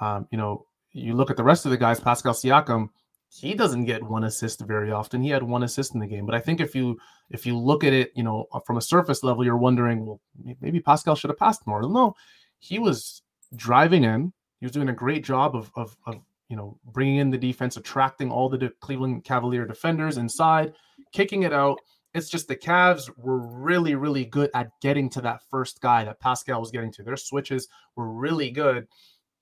um, 0.00 0.26
you 0.30 0.38
know, 0.38 0.66
you 0.92 1.14
look 1.14 1.30
at 1.30 1.36
the 1.36 1.44
rest 1.44 1.64
of 1.64 1.70
the 1.70 1.76
guys, 1.76 2.00
Pascal 2.00 2.34
Siakam, 2.34 2.88
he 3.28 3.54
doesn't 3.54 3.84
get 3.84 4.02
one 4.02 4.24
assist 4.24 4.60
very 4.62 4.90
often. 4.90 5.22
He 5.22 5.30
had 5.30 5.42
one 5.42 5.62
assist 5.62 5.94
in 5.94 6.00
the 6.00 6.06
game. 6.06 6.26
But 6.26 6.34
I 6.34 6.40
think 6.40 6.60
if 6.60 6.74
you 6.74 6.98
if 7.30 7.46
you 7.46 7.56
look 7.56 7.84
at 7.84 7.92
it, 7.92 8.10
you 8.16 8.24
know, 8.24 8.46
from 8.66 8.76
a 8.76 8.82
surface 8.82 9.22
level, 9.22 9.44
you're 9.44 9.56
wondering, 9.56 10.04
well, 10.04 10.20
maybe 10.60 10.80
Pascal 10.80 11.14
should 11.14 11.30
have 11.30 11.38
passed 11.38 11.64
more. 11.66 11.80
No, 11.82 12.16
he 12.58 12.80
was 12.80 13.22
driving 13.54 14.02
in. 14.02 14.32
He 14.58 14.66
was 14.66 14.72
doing 14.72 14.88
a 14.88 14.92
great 14.92 15.24
job 15.24 15.54
of 15.54 15.70
of, 15.76 15.96
of 16.06 16.16
you 16.48 16.56
know 16.56 16.76
bringing 16.84 17.18
in 17.18 17.30
the 17.30 17.38
defense, 17.38 17.76
attracting 17.76 18.32
all 18.32 18.48
the 18.48 18.58
de- 18.58 18.70
Cleveland 18.80 19.22
Cavalier 19.22 19.64
defenders 19.64 20.16
inside, 20.16 20.74
kicking 21.12 21.44
it 21.44 21.52
out. 21.52 21.78
It's 22.12 22.28
just 22.28 22.48
the 22.48 22.56
Cavs 22.56 23.08
were 23.16 23.38
really, 23.38 23.94
really 23.94 24.24
good 24.24 24.50
at 24.54 24.70
getting 24.80 25.08
to 25.10 25.20
that 25.20 25.42
first 25.48 25.80
guy 25.80 26.04
that 26.04 26.20
Pascal 26.20 26.60
was 26.60 26.70
getting 26.70 26.92
to. 26.92 27.02
Their 27.02 27.16
switches 27.16 27.68
were 27.94 28.10
really 28.10 28.50
good, 28.50 28.88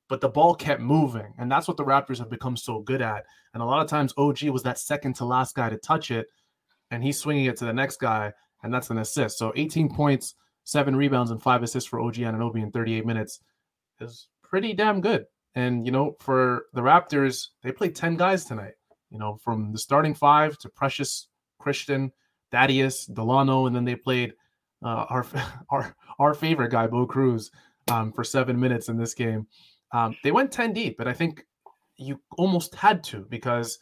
but 0.09 0.21
the 0.21 0.29
ball 0.29 0.55
kept 0.55 0.83
moving. 0.83 1.33
And 1.39 1.51
that's 1.51 1.67
what 1.67 1.79
the 1.79 1.85
Raptors 1.85 2.19
have 2.19 2.31
become 2.31 2.57
so 2.57 2.81
good 2.81 3.01
at. 3.01 3.25
And 3.55 3.63
a 3.63 3.67
lot 3.67 3.83
of 3.83 3.89
times, 3.89 4.13
OG 4.19 4.45
was 4.51 4.63
that 4.65 4.79
second 4.79 5.15
to 5.17 5.25
last 5.25 5.55
guy 5.55 5.71
to 5.71 5.79
touch 5.79 6.11
it, 6.11 6.27
and 6.91 7.03
he's 7.03 7.19
swinging 7.19 7.47
it 7.47 7.57
to 7.59 7.65
the 7.65 7.73
next 7.73 7.99
guy, 8.01 8.33
and 8.63 8.73
that's 8.73 8.91
an 8.91 8.99
assist. 8.99 9.39
So 9.39 9.53
18 9.57 9.95
points, 9.95 10.35
seven 10.65 10.95
rebounds, 10.95 11.31
and 11.31 11.43
five 11.43 11.63
assists 11.63 11.89
for 11.89 12.01
OG 12.01 12.17
Anunoby 12.17 12.63
in 12.63 12.71
38 12.71 13.07
minutes 13.07 13.41
is 14.01 14.29
pretty 14.43 14.75
damn 14.75 15.01
good. 15.01 15.25
And, 15.55 15.87
you 15.87 15.93
know, 15.93 16.17
for 16.21 16.67
the 16.75 16.83
Raptors, 16.83 17.49
they 17.63 17.73
played 17.73 17.97
10 17.97 18.17
guys 18.17 18.45
tonight, 18.45 18.75
you 19.11 19.19
know, 19.19 19.39
from 19.43 19.73
the 19.73 19.79
starting 19.79 20.15
five 20.15 20.59
to 20.59 20.69
Precious, 20.69 21.29
Christian, 21.59 22.13
Thaddeus, 22.51 23.07
Delano, 23.07 23.67
and 23.67 23.75
then 23.75 23.85
they 23.85 23.97
played 23.97 24.33
uh, 24.83 25.07
our 25.09 25.27
our 25.71 25.97
our 26.19 26.35
favorite 26.35 26.71
guy, 26.71 26.87
Bo 26.87 27.07
Cruz, 27.07 27.51
um, 27.91 28.13
for 28.13 28.25
seven 28.25 28.59
minutes 28.59 28.89
in 28.89 28.97
this 28.97 29.15
game. 29.15 29.47
Um, 29.93 30.17
they 30.23 30.33
went 30.33 30.53
ten 30.53 30.73
deep, 30.73 30.97
but 30.99 31.09
I 31.09 31.13
think 31.13 31.45
you 31.97 32.21
almost 32.37 32.75
had 32.75 33.03
to 33.05 33.27
because 33.29 33.79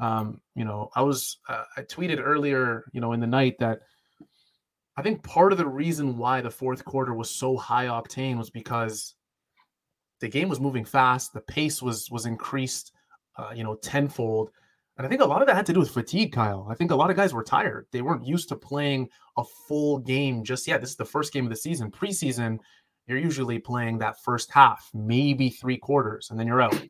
um, 0.00 0.40
you 0.54 0.64
know 0.64 0.90
I 0.94 1.02
was 1.02 1.38
uh, 1.48 1.64
I 1.76 1.82
tweeted 1.82 2.20
earlier, 2.22 2.84
you 2.92 3.00
know, 3.00 3.12
in 3.12 3.20
the 3.20 3.26
night 3.26 3.56
that 3.58 3.80
I 4.96 5.02
think 5.02 5.22
part 5.22 5.52
of 5.52 5.58
the 5.58 5.66
reason 5.66 6.16
why 6.16 6.40
the 6.40 6.50
fourth 6.50 6.84
quarter 6.84 7.14
was 7.14 7.30
so 7.30 7.56
high 7.56 7.86
octane 7.86 8.38
was 8.38 8.50
because 8.50 9.14
the 10.20 10.28
game 10.28 10.48
was 10.48 10.60
moving 10.60 10.84
fast, 10.84 11.32
the 11.32 11.40
pace 11.40 11.82
was 11.82 12.10
was 12.10 12.26
increased, 12.26 12.92
uh, 13.36 13.50
you 13.54 13.64
know, 13.64 13.74
tenfold. 13.76 14.50
And 14.96 15.06
I 15.06 15.10
think 15.10 15.20
a 15.20 15.26
lot 15.26 15.42
of 15.42 15.48
that 15.48 15.56
had 15.56 15.66
to 15.66 15.74
do 15.74 15.80
with 15.80 15.90
fatigue, 15.90 16.32
Kyle. 16.32 16.66
I 16.70 16.74
think 16.74 16.90
a 16.90 16.96
lot 16.96 17.10
of 17.10 17.16
guys 17.16 17.34
were 17.34 17.42
tired. 17.42 17.86
They 17.92 18.00
weren't 18.00 18.26
used 18.26 18.48
to 18.48 18.56
playing 18.56 19.10
a 19.36 19.44
full 19.68 19.98
game 19.98 20.42
just 20.42 20.66
yet. 20.66 20.80
This 20.80 20.90
is 20.90 20.96
the 20.96 21.04
first 21.04 21.32
game 21.32 21.44
of 21.44 21.50
the 21.50 21.56
season. 21.56 21.90
Preseason, 21.90 22.58
you're 23.06 23.18
usually 23.18 23.58
playing 23.58 23.98
that 23.98 24.22
first 24.22 24.50
half, 24.50 24.90
maybe 24.94 25.50
three 25.50 25.76
quarters, 25.76 26.30
and 26.30 26.40
then 26.40 26.46
you're 26.46 26.62
out, 26.62 26.80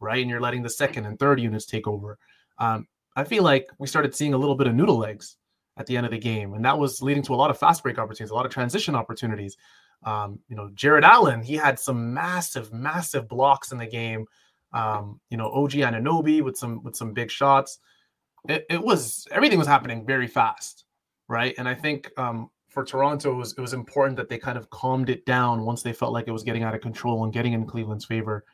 right? 0.00 0.20
And 0.20 0.28
you're 0.28 0.40
letting 0.40 0.62
the 0.62 0.70
second 0.70 1.06
and 1.06 1.18
third 1.18 1.40
units 1.40 1.66
take 1.66 1.86
over. 1.86 2.18
Um, 2.58 2.88
I 3.14 3.22
feel 3.22 3.44
like 3.44 3.68
we 3.78 3.86
started 3.86 4.16
seeing 4.16 4.34
a 4.34 4.38
little 4.38 4.56
bit 4.56 4.66
of 4.66 4.74
noodle 4.74 4.98
legs 4.98 5.36
at 5.76 5.86
the 5.86 5.96
end 5.96 6.06
of 6.06 6.12
the 6.12 6.18
game, 6.18 6.54
and 6.54 6.64
that 6.64 6.78
was 6.78 7.02
leading 7.02 7.22
to 7.22 7.34
a 7.34 7.36
lot 7.36 7.50
of 7.50 7.58
fast 7.58 7.84
break 7.84 7.98
opportunities, 7.98 8.32
a 8.32 8.34
lot 8.34 8.46
of 8.46 8.52
transition 8.52 8.96
opportunities. 8.96 9.56
Um, 10.02 10.40
you 10.48 10.56
know, 10.56 10.70
Jarrett 10.74 11.04
Allen, 11.04 11.42
he 11.42 11.54
had 11.54 11.78
some 11.78 12.12
massive, 12.12 12.72
massive 12.72 13.28
blocks 13.28 13.70
in 13.70 13.78
the 13.78 13.86
game 13.86 14.26
Um, 14.74 15.20
you 15.30 15.38
know, 15.38 15.50
OG 15.52 15.72
Anunoby 15.72 16.42
with 16.42 16.58
some 16.58 16.82
with 16.82 16.96
some 16.96 17.12
big 17.14 17.30
shots. 17.30 17.78
It, 18.48 18.66
it 18.68 18.82
was 18.82 19.26
everything 19.30 19.58
was 19.58 19.68
happening 19.68 20.04
very 20.04 20.26
fast, 20.26 20.84
right? 21.28 21.54
And 21.56 21.66
I 21.66 21.74
think 21.74 22.10
um, 22.18 22.50
for 22.74 22.84
Toronto, 22.84 23.30
it 23.30 23.36
was, 23.36 23.54
it 23.56 23.60
was 23.60 23.72
important 23.72 24.16
that 24.16 24.28
they 24.28 24.36
kind 24.36 24.58
of 24.58 24.68
calmed 24.68 25.08
it 25.08 25.24
down 25.24 25.64
once 25.64 25.82
they 25.82 25.92
felt 25.92 26.12
like 26.12 26.26
it 26.26 26.32
was 26.32 26.42
getting 26.42 26.64
out 26.64 26.74
of 26.74 26.80
control 26.80 27.22
and 27.22 27.32
getting 27.32 27.52
in 27.52 27.64
Cleveland's 27.64 28.04
favor. 28.04 28.44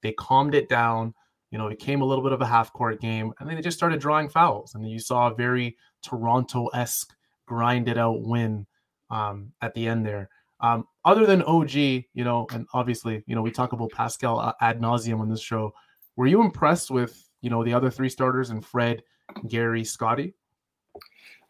They 0.00 0.12
calmed 0.12 0.54
it 0.54 0.68
down. 0.68 1.12
You 1.50 1.58
know, 1.58 1.66
it 1.66 1.80
came 1.80 2.00
a 2.00 2.04
little 2.04 2.22
bit 2.22 2.32
of 2.32 2.40
a 2.40 2.46
half 2.46 2.72
court 2.72 3.00
game, 3.00 3.32
and 3.38 3.48
then 3.48 3.56
they 3.56 3.62
just 3.62 3.76
started 3.76 4.00
drawing 4.00 4.28
fouls. 4.28 4.74
And 4.74 4.88
you 4.88 5.00
saw 5.00 5.28
a 5.28 5.34
very 5.34 5.76
Toronto 6.02 6.68
esque 6.68 7.14
grinded 7.46 7.98
out 7.98 8.22
win 8.22 8.66
um, 9.10 9.52
at 9.60 9.74
the 9.74 9.88
end 9.88 10.06
there. 10.06 10.30
Um, 10.64 10.88
other 11.04 11.26
than 11.26 11.42
OG, 11.42 11.74
you 11.74 12.04
know, 12.16 12.46
and 12.50 12.66
obviously, 12.72 13.22
you 13.26 13.34
know, 13.34 13.42
we 13.42 13.50
talk 13.50 13.72
about 13.74 13.90
Pascal 13.90 14.54
ad 14.62 14.80
nauseum 14.80 15.20
on 15.20 15.28
this 15.28 15.42
show. 15.42 15.74
Were 16.16 16.26
you 16.26 16.40
impressed 16.40 16.90
with, 16.90 17.28
you 17.42 17.50
know, 17.50 17.62
the 17.62 17.74
other 17.74 17.90
three 17.90 18.08
starters 18.08 18.48
and 18.48 18.64
Fred, 18.64 19.02
Gary, 19.46 19.84
Scottie? 19.84 20.32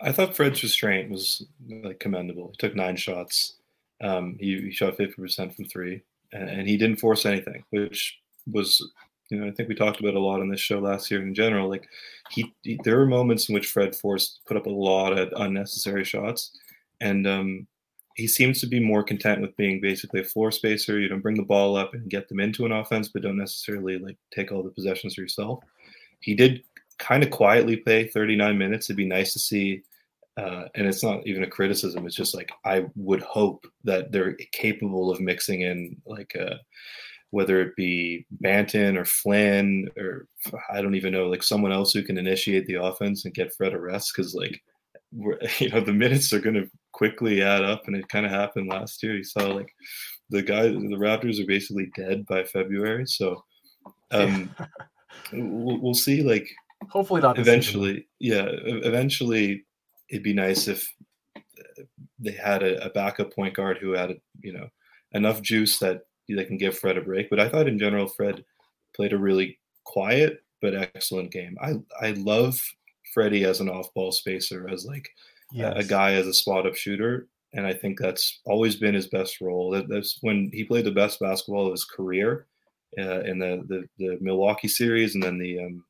I 0.00 0.10
thought 0.10 0.34
Fred's 0.34 0.64
restraint 0.64 1.12
was 1.12 1.46
like 1.84 2.00
commendable. 2.00 2.48
He 2.48 2.56
took 2.56 2.74
nine 2.74 2.96
shots. 2.96 3.58
Um, 4.02 4.36
he, 4.40 4.60
he 4.60 4.72
shot 4.72 4.98
50% 4.98 5.54
from 5.54 5.66
three, 5.66 6.02
and, 6.32 6.50
and, 6.50 6.68
he 6.68 6.76
didn't 6.76 6.98
force 6.98 7.24
anything, 7.24 7.62
which 7.70 8.18
was, 8.50 8.84
you 9.30 9.38
know, 9.38 9.46
I 9.46 9.52
think 9.52 9.68
we 9.68 9.76
talked 9.76 10.00
about 10.00 10.14
a 10.14 10.20
lot 10.20 10.40
on 10.40 10.48
this 10.48 10.60
show 10.60 10.80
last 10.80 11.08
year 11.12 11.22
in 11.22 11.32
general. 11.32 11.70
Like, 11.70 11.88
he, 12.30 12.52
he 12.62 12.80
there 12.82 12.98
were 12.98 13.06
moments 13.06 13.48
in 13.48 13.54
which 13.54 13.68
Fred 13.68 13.94
forced 13.94 14.40
put 14.44 14.56
up 14.56 14.66
a 14.66 14.70
lot 14.70 15.16
of 15.16 15.32
unnecessary 15.36 16.02
shots, 16.02 16.58
and 17.00 17.28
um, 17.28 17.68
he 18.14 18.28
seems 18.28 18.60
to 18.60 18.66
be 18.66 18.78
more 18.78 19.02
content 19.02 19.40
with 19.40 19.56
being 19.56 19.80
basically 19.80 20.20
a 20.20 20.24
floor 20.24 20.52
spacer. 20.52 21.00
You 21.00 21.08
don't 21.08 21.20
bring 21.20 21.36
the 21.36 21.42
ball 21.42 21.76
up 21.76 21.94
and 21.94 22.08
get 22.08 22.28
them 22.28 22.40
into 22.40 22.64
an 22.64 22.72
offense, 22.72 23.08
but 23.08 23.22
don't 23.22 23.36
necessarily 23.36 23.98
like 23.98 24.16
take 24.32 24.52
all 24.52 24.62
the 24.62 24.70
possessions 24.70 25.14
for 25.14 25.20
yourself. 25.20 25.64
He 26.20 26.34
did 26.34 26.62
kind 26.98 27.24
of 27.24 27.30
quietly 27.30 27.76
play 27.76 28.06
39 28.06 28.56
minutes. 28.56 28.86
It'd 28.86 28.96
be 28.96 29.04
nice 29.04 29.32
to 29.32 29.40
see. 29.40 29.82
Uh, 30.36 30.64
and 30.74 30.86
it's 30.86 31.02
not 31.02 31.26
even 31.26 31.42
a 31.42 31.48
criticism. 31.48 32.06
It's 32.06 32.14
just 32.14 32.34
like 32.34 32.52
I 32.64 32.86
would 32.96 33.22
hope 33.22 33.66
that 33.84 34.12
they're 34.12 34.36
capable 34.52 35.10
of 35.10 35.20
mixing 35.20 35.62
in 35.62 35.96
like 36.06 36.36
uh, 36.36 36.56
whether 37.30 37.60
it 37.60 37.74
be 37.76 38.26
Banton 38.42 38.96
or 38.96 39.04
Flynn 39.04 39.88
or 39.96 40.26
I 40.72 40.82
don't 40.82 40.94
even 40.94 41.12
know, 41.12 41.28
like 41.28 41.42
someone 41.42 41.72
else 41.72 41.92
who 41.92 42.02
can 42.02 42.18
initiate 42.18 42.66
the 42.66 42.82
offense 42.82 43.24
and 43.24 43.34
get 43.34 43.54
Fred 43.54 43.74
a 43.74 43.80
rest 43.80 44.12
because 44.14 44.34
like 44.34 44.62
you 45.58 45.70
know 45.70 45.80
the 45.80 45.92
minutes 45.92 46.32
are 46.32 46.40
going 46.40 46.56
to 46.56 46.70
quickly 46.94 47.42
add 47.42 47.62
up, 47.62 47.86
and 47.86 47.96
it 47.96 48.08
kind 48.08 48.24
of 48.24 48.32
happened 48.32 48.68
last 48.68 49.02
year. 49.02 49.16
You 49.16 49.24
saw 49.24 49.48
like 49.48 49.70
the 50.30 50.42
guy, 50.42 50.68
the 50.68 50.96
Raptors 50.96 51.42
are 51.42 51.46
basically 51.46 51.90
dead 51.94 52.24
by 52.26 52.44
February, 52.44 53.06
so 53.06 53.44
um, 54.12 54.54
we'll, 55.32 55.80
we'll, 55.80 55.94
see. 55.94 56.22
Like 56.22 56.48
hopefully 56.88 57.20
not. 57.20 57.38
Eventually, 57.38 58.06
yeah, 58.20 58.46
eventually 58.48 59.64
it'd 60.08 60.22
be 60.22 60.32
nice 60.32 60.68
if 60.68 60.90
they 62.18 62.32
had 62.32 62.62
a, 62.62 62.86
a 62.86 62.90
backup 62.90 63.34
point 63.34 63.54
guard 63.54 63.78
who 63.78 63.92
had 63.92 64.16
you 64.40 64.52
know 64.52 64.68
enough 65.12 65.42
juice 65.42 65.78
that 65.80 66.02
they 66.28 66.44
can 66.44 66.56
give 66.56 66.78
Fred 66.78 66.96
a 66.96 67.02
break. 67.02 67.28
But 67.28 67.40
I 67.40 67.48
thought 67.48 67.68
in 67.68 67.78
general 67.78 68.06
Fred 68.06 68.44
played 68.94 69.12
a 69.12 69.18
really 69.18 69.58
quiet 69.84 70.42
but 70.62 70.74
excellent 70.74 71.32
game. 71.32 71.58
I 71.60 71.74
I 72.00 72.12
love 72.12 72.58
Freddie 73.12 73.44
as 73.44 73.60
an 73.60 73.68
off-ball 73.68 74.12
spacer, 74.12 74.68
as 74.68 74.86
like 74.86 75.08
yes. 75.54 75.74
a, 75.76 75.84
guy 75.84 76.12
as 76.14 76.26
a 76.26 76.34
spot-up 76.34 76.74
shooter, 76.74 77.28
and 77.52 77.66
I 77.66 77.72
think 77.72 77.98
that's 77.98 78.40
always 78.44 78.76
been 78.76 78.94
his 78.94 79.06
best 79.06 79.40
role. 79.40 79.70
That, 79.70 79.88
that's 79.88 80.18
when 80.20 80.50
he 80.52 80.64
played 80.64 80.84
the 80.84 80.90
best 80.90 81.20
basketball 81.20 81.66
of 81.66 81.72
his 81.72 81.84
career 81.84 82.46
uh, 82.98 83.20
in 83.20 83.38
the, 83.38 83.64
the, 83.68 83.84
the 83.98 84.18
Milwaukee 84.20 84.68
series 84.68 85.14
and 85.14 85.22
then 85.22 85.38
the 85.38 85.60
um, 85.60 85.84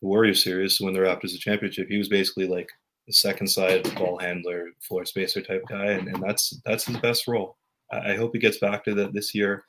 Warrior 0.00 0.34
series. 0.34 0.76
So 0.76 0.84
when 0.84 0.94
the 0.94 1.00
Raptors 1.00 1.32
the 1.32 1.38
championship, 1.38 1.88
he 1.88 1.98
was 1.98 2.08
basically 2.08 2.46
like 2.46 2.68
the 3.06 3.12
second 3.12 3.46
side 3.46 3.94
ball 3.96 4.18
handler, 4.18 4.70
floor 4.80 5.04
spacer 5.04 5.40
type 5.40 5.62
guy, 5.68 5.92
and, 5.92 6.08
and 6.08 6.22
that's 6.22 6.60
that's 6.64 6.86
his 6.86 6.96
best 6.98 7.28
role. 7.28 7.56
I, 7.92 8.12
I 8.12 8.16
hope 8.16 8.32
he 8.32 8.40
gets 8.40 8.58
back 8.58 8.84
to 8.84 8.94
that 8.94 9.12
this 9.12 9.34
year. 9.34 9.64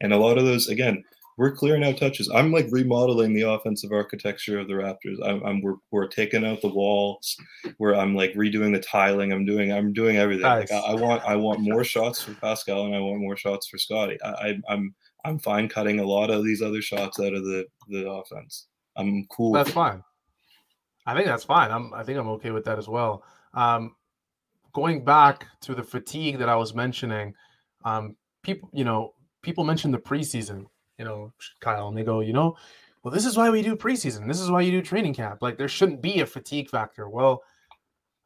And 0.00 0.12
a 0.12 0.16
lot 0.16 0.36
of 0.38 0.44
those, 0.44 0.68
again, 0.68 1.04
we're 1.38 1.52
clearing 1.52 1.84
out 1.84 1.96
touches. 1.96 2.30
I'm 2.30 2.52
like 2.52 2.66
remodeling 2.70 3.32
the 3.32 3.42
offensive 3.42 3.92
architecture 3.92 4.58
of 4.58 4.68
the 4.68 4.74
Raptors. 4.74 5.16
I'm, 5.24 5.42
I'm 5.44 5.62
we're, 5.62 5.76
we're 5.90 6.06
taking 6.06 6.44
out 6.44 6.60
the 6.60 6.68
walls. 6.68 7.36
Where 7.78 7.94
I'm 7.94 8.14
like 8.14 8.32
redoing 8.34 8.72
the 8.74 8.80
tiling. 8.80 9.32
I'm 9.32 9.44
doing 9.44 9.72
I'm 9.72 9.92
doing 9.92 10.18
everything. 10.18 10.42
Nice. 10.42 10.70
Like 10.70 10.82
I, 10.82 10.92
I, 10.92 10.94
want 10.94 11.22
I 11.24 11.36
want 11.36 11.60
more 11.60 11.84
shots 11.84 12.22
for 12.22 12.34
Pascal 12.34 12.86
and 12.86 12.94
I 12.94 13.00
want 13.00 13.20
more 13.20 13.36
shots 13.36 13.68
for 13.68 13.78
Scottie. 13.78 14.18
I, 14.22 14.28
I 14.28 14.58
I'm 14.68 14.94
I'm 15.24 15.38
fine 15.38 15.68
cutting 15.68 16.00
a 16.00 16.06
lot 16.06 16.30
of 16.30 16.44
these 16.44 16.62
other 16.62 16.82
shots 16.82 17.18
out 17.20 17.32
of 17.32 17.44
the 17.44 17.64
the 17.88 18.08
offense. 18.08 18.66
I'm 18.96 19.26
cool. 19.30 19.52
That's 19.52 19.70
fine. 19.70 20.02
I 21.06 21.14
think 21.14 21.26
that's 21.26 21.44
fine. 21.44 21.70
I'm 21.70 21.92
I 21.94 22.02
think 22.04 22.18
I'm 22.18 22.28
okay 22.28 22.50
with 22.50 22.64
that 22.64 22.78
as 22.78 22.88
well. 22.88 23.24
Um, 23.54 23.96
going 24.72 25.04
back 25.04 25.46
to 25.62 25.74
the 25.74 25.82
fatigue 25.82 26.38
that 26.38 26.48
I 26.48 26.56
was 26.56 26.74
mentioning, 26.74 27.34
um, 27.84 28.16
people 28.42 28.68
you 28.72 28.84
know 28.84 29.14
people 29.42 29.64
mentioned 29.64 29.94
the 29.94 29.98
preseason 29.98 30.66
you 31.02 31.08
know, 31.08 31.32
Kyle, 31.58 31.88
and 31.88 31.96
they 31.96 32.04
go, 32.04 32.20
you 32.20 32.32
know, 32.32 32.56
well, 33.02 33.12
this 33.12 33.26
is 33.26 33.36
why 33.36 33.50
we 33.50 33.60
do 33.60 33.74
preseason. 33.74 34.28
This 34.28 34.38
is 34.38 34.52
why 34.52 34.60
you 34.60 34.70
do 34.70 34.80
training 34.80 35.14
camp. 35.14 35.42
Like 35.42 35.58
there 35.58 35.66
shouldn't 35.66 36.00
be 36.00 36.20
a 36.20 36.26
fatigue 36.26 36.70
factor. 36.70 37.08
Well, 37.08 37.42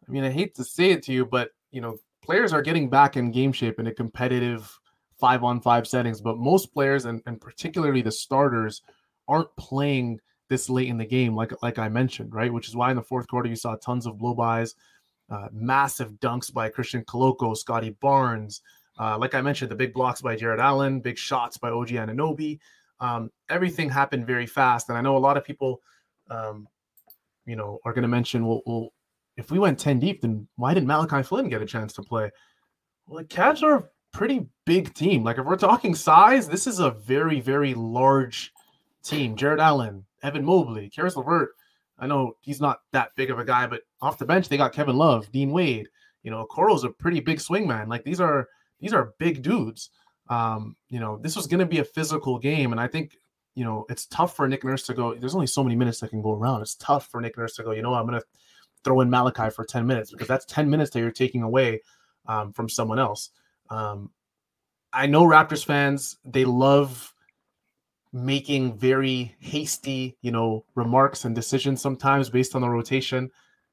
I 0.07 0.13
mean, 0.13 0.25
I 0.25 0.31
hate 0.31 0.55
to 0.57 0.65
say 0.65 0.91
it 0.91 1.03
to 1.05 1.13
you, 1.13 1.25
but 1.25 1.53
you 1.71 1.81
know, 1.81 1.97
players 2.23 2.53
are 2.53 2.61
getting 2.61 2.91
back 2.91 3.17
in 3.17 3.33
game 3.33 3.51
shape 3.51 3.81
in 3.81 3.87
a 3.87 3.95
competitive 3.95 4.79
five 5.19 5.43
on 5.43 5.63
five 5.63 5.87
settings, 5.87 6.21
but 6.21 6.37
most 6.37 6.75
players 6.75 7.07
and, 7.07 7.23
and 7.25 7.41
particularly 7.41 8.03
the 8.03 8.13
starters 8.13 8.83
aren't 9.27 9.57
playing 9.57 10.21
this 10.51 10.69
late 10.69 10.89
in 10.89 10.99
the 10.99 11.07
game, 11.07 11.35
like 11.35 11.53
like 11.63 11.79
I 11.79 11.89
mentioned, 11.89 12.35
right? 12.35 12.53
Which 12.53 12.69
is 12.69 12.77
why 12.77 12.91
in 12.91 12.97
the 12.97 13.03
fourth 13.03 13.27
quarter 13.27 13.49
you 13.49 13.57
saw 13.57 13.77
tons 13.77 14.05
of 14.05 14.19
blow 14.19 14.35
bys, 14.35 14.75
uh, 15.31 15.49
massive 15.51 16.13
dunks 16.21 16.53
by 16.53 16.69
Christian 16.69 17.03
Koloko, 17.07 17.57
Scottie 17.57 17.97
Barnes, 18.03 18.61
uh, 18.99 19.19
like 19.19 19.35
I 19.35 19.41
mentioned, 19.41 19.71
the 19.71 19.77
big 19.77 19.93
blocks 19.93 20.21
by 20.21 20.37
Jarrett 20.37 20.61
Allen, 20.61 21.01
big 21.01 21.19
shots 21.19 21.59
by 21.59 21.71
OG 21.71 21.89
Anunoby. 21.89 22.59
Um, 23.01 23.31
everything 23.51 23.91
happened 23.91 24.27
very 24.27 24.47
fast, 24.47 24.89
and 24.89 24.97
I 24.97 25.03
know 25.03 25.17
a 25.17 25.19
lot 25.19 25.37
of 25.37 25.45
people, 25.45 25.83
um, 26.31 26.67
you 27.45 27.57
know, 27.57 27.79
are 27.85 27.93
going 27.93 28.03
to 28.03 28.09
mention, 28.09 28.47
well, 28.47 28.63
well, 28.65 28.93
if 29.37 29.51
we 29.51 29.59
went 29.59 29.79
ten 29.79 29.99
deep, 29.99 30.23
then 30.23 30.49
why 30.57 30.73
didn't 30.73 30.87
Malachi 30.87 31.23
Flynn 31.23 31.49
get 31.49 31.61
a 31.61 31.67
chance 31.67 31.93
to 31.95 32.03
play? 32.03 32.31
Well, 33.07 33.23
the 33.23 33.29
Cavs 33.29 33.63
are 33.63 33.75
a 33.77 33.85
pretty 34.17 34.47
big 34.65 34.95
team. 34.95 35.23
Like 35.23 35.39
if 35.39 35.45
we're 35.45 35.57
talking 35.57 35.95
size, 35.95 36.49
this 36.49 36.67
is 36.67 36.79
a 36.79 36.91
very, 36.91 37.41
very 37.41 37.75
large 37.75 38.53
team. 39.05 39.37
Jarrett 39.37 39.61
Allen, 39.61 40.05
Evan 40.23 40.45
Mobley, 40.45 40.89
Caris 40.89 41.17
LeVert. 41.17 41.51
I 41.99 42.07
know 42.07 42.37
he's 42.41 42.61
not 42.61 42.81
that 42.93 43.11
big 43.17 43.31
of 43.31 43.39
a 43.39 43.45
guy, 43.45 43.67
but 43.67 43.83
off 44.01 44.19
the 44.19 44.25
bench 44.25 44.49
they 44.49 44.57
got 44.57 44.73
Kevin 44.73 44.97
Love, 44.97 45.31
Dean 45.33 45.51
Wade. 45.51 45.89
You 46.23 46.31
know, 46.31 46.47
Okoro's 46.47 46.85
a 46.85 46.91
pretty 46.91 47.21
big 47.21 47.41
swing 47.41 47.67
man. 47.67 47.89
Like 47.89 48.05
these 48.05 48.21
are 48.21 48.49
these 48.81 48.93
are 48.93 49.15
big 49.19 49.43
dudes. 49.43 49.91
Um, 50.29 50.77
you 50.89 51.01
know, 51.01 51.19
this 51.19 51.37
was 51.37 51.47
going 51.47 51.61
to 51.61 51.67
be 51.67 51.79
a 51.79 51.85
physical 51.85 52.39
game, 52.39 52.73
and 52.73 52.81
I 52.81 52.89
think 52.89 53.17
you 53.55 53.65
know 53.65 53.87
it's 53.89 54.07
tough 54.07 54.37
for 54.37 54.49
Nick 54.49 54.65
Nurse 54.65 54.85
to 54.87 54.95
go. 54.95 55.15
There's 55.15 55.35
only 55.35 55.47
so 55.47 55.63
many 55.63 55.77
minutes 55.77 56.01
that 56.01 56.11
can 56.11 56.23
go 56.23 56.33
around. 56.33 56.63
It's 56.63 56.75
tough 56.75 57.09
for 57.09 57.21
Nick 57.21 57.39
Nurse 57.39 57.55
to 57.57 57.63
go. 57.63 57.73
You 57.73 57.83
know, 57.83 57.95
I'm 57.95 58.07
going 58.07 58.21
to 58.21 58.27
throw 58.85 59.01
in 59.01 59.11
Malachi 59.11 59.51
for 59.51 59.65
10 59.65 59.85
minutes 59.87 60.13
because 60.13 60.29
that's 60.29 60.45
10 60.47 60.71
minutes 60.71 60.93
that 60.93 61.01
you're 61.01 61.11
taking 61.11 61.43
away 61.43 61.83
um, 62.27 62.53
from 62.53 62.69
someone 62.69 63.01
else. 63.01 63.31
Um, 63.69 64.11
I 64.93 65.07
know 65.07 65.25
Raptors 65.25 65.65
fans 65.65 66.17
they 66.25 66.45
love 66.45 67.13
making 68.13 68.79
very 68.79 69.35
hasty, 69.41 70.17
you 70.23 70.31
know, 70.31 70.65
remarks 70.75 71.25
and 71.25 71.35
decisions 71.35 71.83
sometimes 71.83 72.31
based 72.31 72.55
on 72.55 72.63
the 72.63 72.69
rotation. 72.69 73.31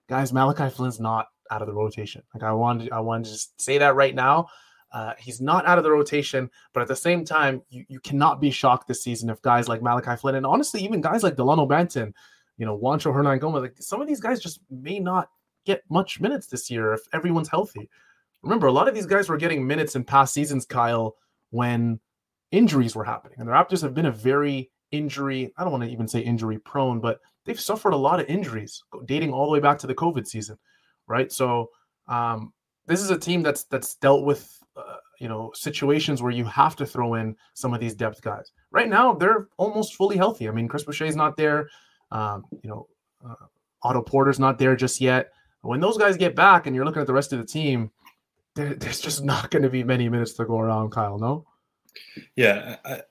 Guys, 0.09 0.33
Malachi 0.33 0.69
Flynn's 0.69 0.99
not 0.99 1.27
out 1.49 1.61
of 1.61 1.67
the 1.67 1.73
rotation. 1.73 2.23
Like 2.33 2.43
I 2.43 2.51
wanted, 2.51 2.91
I 2.91 2.99
wanted 2.99 3.25
to 3.25 3.31
just 3.31 3.61
say 3.61 3.77
that 3.77 3.95
right 3.95 4.13
now. 4.13 4.47
Uh, 4.93 5.13
he's 5.17 5.41
not 5.41 5.65
out 5.65 5.79
of 5.79 5.83
the 5.83 5.91
rotation, 5.91 6.49
but 6.71 6.81
at 6.81 6.87
the 6.87 6.95
same 6.95 7.25
time, 7.25 7.61
you, 7.69 7.83
you 7.89 7.99
cannot 7.99 8.39
be 8.39 8.51
shocked 8.51 8.87
this 8.87 9.03
season 9.03 9.29
if 9.29 9.41
guys 9.41 9.67
like 9.67 9.81
Malachi 9.81 10.15
Flynn 10.15 10.35
and 10.35 10.45
honestly, 10.45 10.81
even 10.83 11.01
guys 11.01 11.23
like 11.23 11.35
Delano 11.35 11.67
Banton, 11.67 12.13
you 12.57 12.65
know, 12.65 12.77
Juancho 12.77 13.11
Hernangomez, 13.11 13.61
like 13.61 13.75
some 13.79 14.01
of 14.01 14.07
these 14.07 14.21
guys 14.21 14.39
just 14.39 14.59
may 14.69 14.99
not 14.99 15.29
get 15.65 15.81
much 15.89 16.21
minutes 16.21 16.47
this 16.47 16.69
year 16.69 16.93
if 16.93 17.01
everyone's 17.11 17.49
healthy. 17.49 17.89
Remember, 18.43 18.67
a 18.67 18.71
lot 18.71 18.87
of 18.87 18.93
these 18.93 19.07
guys 19.07 19.29
were 19.29 19.37
getting 19.37 19.65
minutes 19.65 19.95
in 19.95 20.03
past 20.03 20.33
seasons, 20.33 20.65
Kyle, 20.65 21.15
when 21.49 21.99
injuries 22.51 22.95
were 22.95 23.03
happening. 23.03 23.37
And 23.39 23.47
the 23.47 23.51
Raptors 23.51 23.81
have 23.81 23.95
been 23.95 24.05
a 24.05 24.11
very 24.11 24.69
injury, 24.91 25.51
I 25.57 25.63
don't 25.63 25.71
want 25.71 25.85
to 25.85 25.89
even 25.89 26.07
say 26.07 26.19
injury 26.19 26.59
prone, 26.59 26.99
but 26.99 27.19
they've 27.45 27.59
suffered 27.59 27.93
a 27.93 27.97
lot 27.97 28.19
of 28.19 28.27
injuries 28.27 28.83
dating 29.05 29.33
all 29.33 29.45
the 29.45 29.51
way 29.51 29.59
back 29.59 29.79
to 29.79 29.87
the 29.87 29.95
COVID 29.95 30.27
season, 30.27 30.57
right? 31.07 31.31
So, 31.31 31.71
um, 32.07 32.53
this 32.85 33.01
is 33.01 33.09
a 33.09 33.17
team 33.17 33.41
that's 33.41 33.63
that's 33.65 33.95
dealt 33.95 34.25
with 34.25 34.59
uh, 34.75 34.97
you 35.19 35.27
know 35.27 35.51
situations 35.53 36.21
where 36.21 36.31
you 36.31 36.45
have 36.45 36.75
to 36.75 36.85
throw 36.85 37.15
in 37.15 37.35
some 37.53 37.73
of 37.73 37.79
these 37.79 37.95
depth 37.95 38.21
guys. 38.21 38.51
Right 38.71 38.89
now, 38.89 39.13
they're 39.13 39.47
almost 39.57 39.95
fully 39.95 40.17
healthy. 40.17 40.47
I 40.47 40.51
mean, 40.51 40.67
Chris 40.67 40.83
Boucher's 40.83 41.15
not 41.15 41.37
there. 41.37 41.69
Um, 42.11 42.45
you 42.61 42.69
know, 42.69 42.87
uh, 43.25 43.35
Otto 43.83 44.01
Porter's 44.01 44.39
not 44.39 44.57
there 44.57 44.75
just 44.75 45.01
yet. 45.01 45.31
When 45.61 45.79
those 45.79 45.97
guys 45.97 46.17
get 46.17 46.35
back, 46.35 46.67
and 46.67 46.75
you're 46.75 46.85
looking 46.85 47.01
at 47.01 47.07
the 47.07 47.13
rest 47.13 47.31
of 47.33 47.39
the 47.39 47.45
team, 47.45 47.91
there, 48.55 48.73
there's 48.75 48.99
just 48.99 49.23
not 49.33 49.49
going 49.51 49.63
to 49.63 49.69
be 49.69 49.83
many 49.83 50.09
minutes 50.09 50.33
to 50.33 50.45
go 50.45 50.59
around. 50.59 50.91
Kyle, 50.91 51.17
no. 51.17 51.45
Yeah, 52.35 52.77
I, 52.83 53.01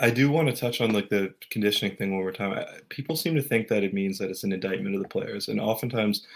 I 0.00 0.10
do 0.10 0.30
want 0.30 0.48
to 0.48 0.54
touch 0.54 0.80
on 0.80 0.92
like 0.92 1.08
the 1.08 1.34
conditioning 1.50 1.96
thing 1.96 2.12
one 2.12 2.20
more 2.20 2.32
time. 2.32 2.64
People 2.88 3.16
seem 3.16 3.34
to 3.34 3.42
think 3.42 3.68
that 3.68 3.82
it 3.82 3.94
means 3.94 4.18
that 4.18 4.30
it's 4.30 4.44
an 4.44 4.52
indictment 4.52 4.94
of 4.94 5.02
the 5.02 5.08
players, 5.08 5.48
and 5.48 5.60
oftentimes 5.60 6.26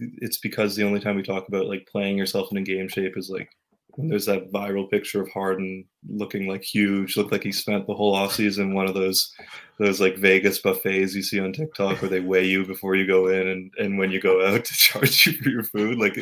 it's 0.00 0.38
because 0.38 0.74
the 0.74 0.84
only 0.84 1.00
time 1.00 1.16
we 1.16 1.22
talk 1.22 1.48
about 1.48 1.66
like 1.66 1.88
playing 1.90 2.18
yourself 2.18 2.50
in 2.50 2.58
a 2.58 2.62
game 2.62 2.88
shape 2.88 3.16
is 3.16 3.30
like 3.30 3.50
when 3.98 4.08
there's 4.08 4.26
that 4.26 4.52
viral 4.52 4.88
picture 4.88 5.20
of 5.20 5.28
Harden 5.32 5.84
looking 6.08 6.46
like 6.46 6.62
huge, 6.62 7.16
looked 7.16 7.32
like 7.32 7.42
he 7.42 7.50
spent 7.50 7.84
the 7.86 7.94
whole 7.94 8.14
offseason 8.14 8.72
one 8.72 8.86
of 8.86 8.94
those 8.94 9.32
those 9.78 10.00
like 10.00 10.16
Vegas 10.16 10.60
buffets 10.60 11.16
you 11.16 11.22
see 11.22 11.40
on 11.40 11.52
TikTok 11.52 12.00
where 12.00 12.08
they 12.08 12.20
weigh 12.20 12.44
you 12.44 12.64
before 12.64 12.94
you 12.94 13.08
go 13.08 13.26
in 13.26 13.48
and, 13.48 13.72
and 13.78 13.98
when 13.98 14.12
you 14.12 14.20
go 14.20 14.46
out 14.46 14.64
to 14.64 14.74
charge 14.74 15.26
you 15.26 15.32
for 15.32 15.48
your 15.48 15.64
food. 15.64 15.98
Like 15.98 16.14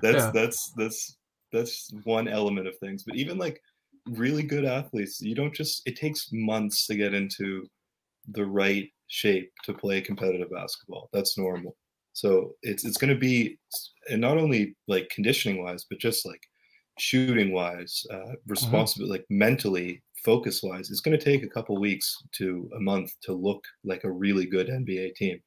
that's 0.00 0.24
yeah. 0.24 0.30
that's 0.32 0.72
that's 0.76 1.16
that's 1.52 1.90
one 2.04 2.28
element 2.28 2.68
of 2.68 2.78
things. 2.78 3.02
But 3.02 3.16
even 3.16 3.36
like 3.36 3.60
really 4.06 4.44
good 4.44 4.64
athletes, 4.64 5.20
you 5.20 5.34
don't 5.34 5.54
just 5.54 5.82
it 5.86 5.96
takes 5.96 6.28
months 6.32 6.86
to 6.86 6.94
get 6.94 7.14
into 7.14 7.66
the 8.28 8.44
right 8.44 8.88
shape 9.08 9.50
to 9.64 9.74
play 9.74 10.00
competitive 10.00 10.50
basketball. 10.52 11.08
That's 11.12 11.36
normal. 11.36 11.76
So 12.14 12.54
it's 12.62 12.84
it's 12.84 12.96
going 12.96 13.12
to 13.12 13.18
be, 13.18 13.58
and 14.08 14.20
not 14.20 14.38
only 14.38 14.76
like 14.86 15.10
conditioning 15.10 15.62
wise, 15.62 15.84
but 15.90 15.98
just 15.98 16.24
like 16.24 16.40
shooting 16.96 17.52
wise, 17.52 18.06
uh, 18.10 18.16
mm-hmm. 18.16 18.34
responsible, 18.46 19.06
mm-hmm. 19.06 19.12
like 19.12 19.26
mentally, 19.28 20.00
focus 20.24 20.62
wise, 20.62 20.90
it's 20.90 21.00
going 21.00 21.18
to 21.18 21.24
take 21.24 21.42
a 21.42 21.48
couple 21.48 21.76
weeks 21.78 22.22
to 22.32 22.70
a 22.76 22.80
month 22.80 23.12
to 23.22 23.32
look 23.32 23.64
like 23.84 24.04
a 24.04 24.10
really 24.10 24.46
good 24.46 24.68
NBA 24.68 25.16
team. 25.16 25.40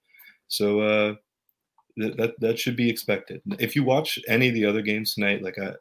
So 0.49 0.81
uh, 0.81 1.15
th- 1.99 2.17
that 2.17 2.39
that 2.41 2.59
should 2.59 2.75
be 2.75 2.89
expected. 2.89 3.41
If 3.59 3.73
you 3.73 3.85
watch 3.85 4.19
any 4.27 4.49
of 4.49 4.53
the 4.53 4.65
other 4.65 4.81
games 4.81 5.13
tonight, 5.13 5.41
like 5.41 5.57
I, 5.57 5.67
uh, 5.67 5.73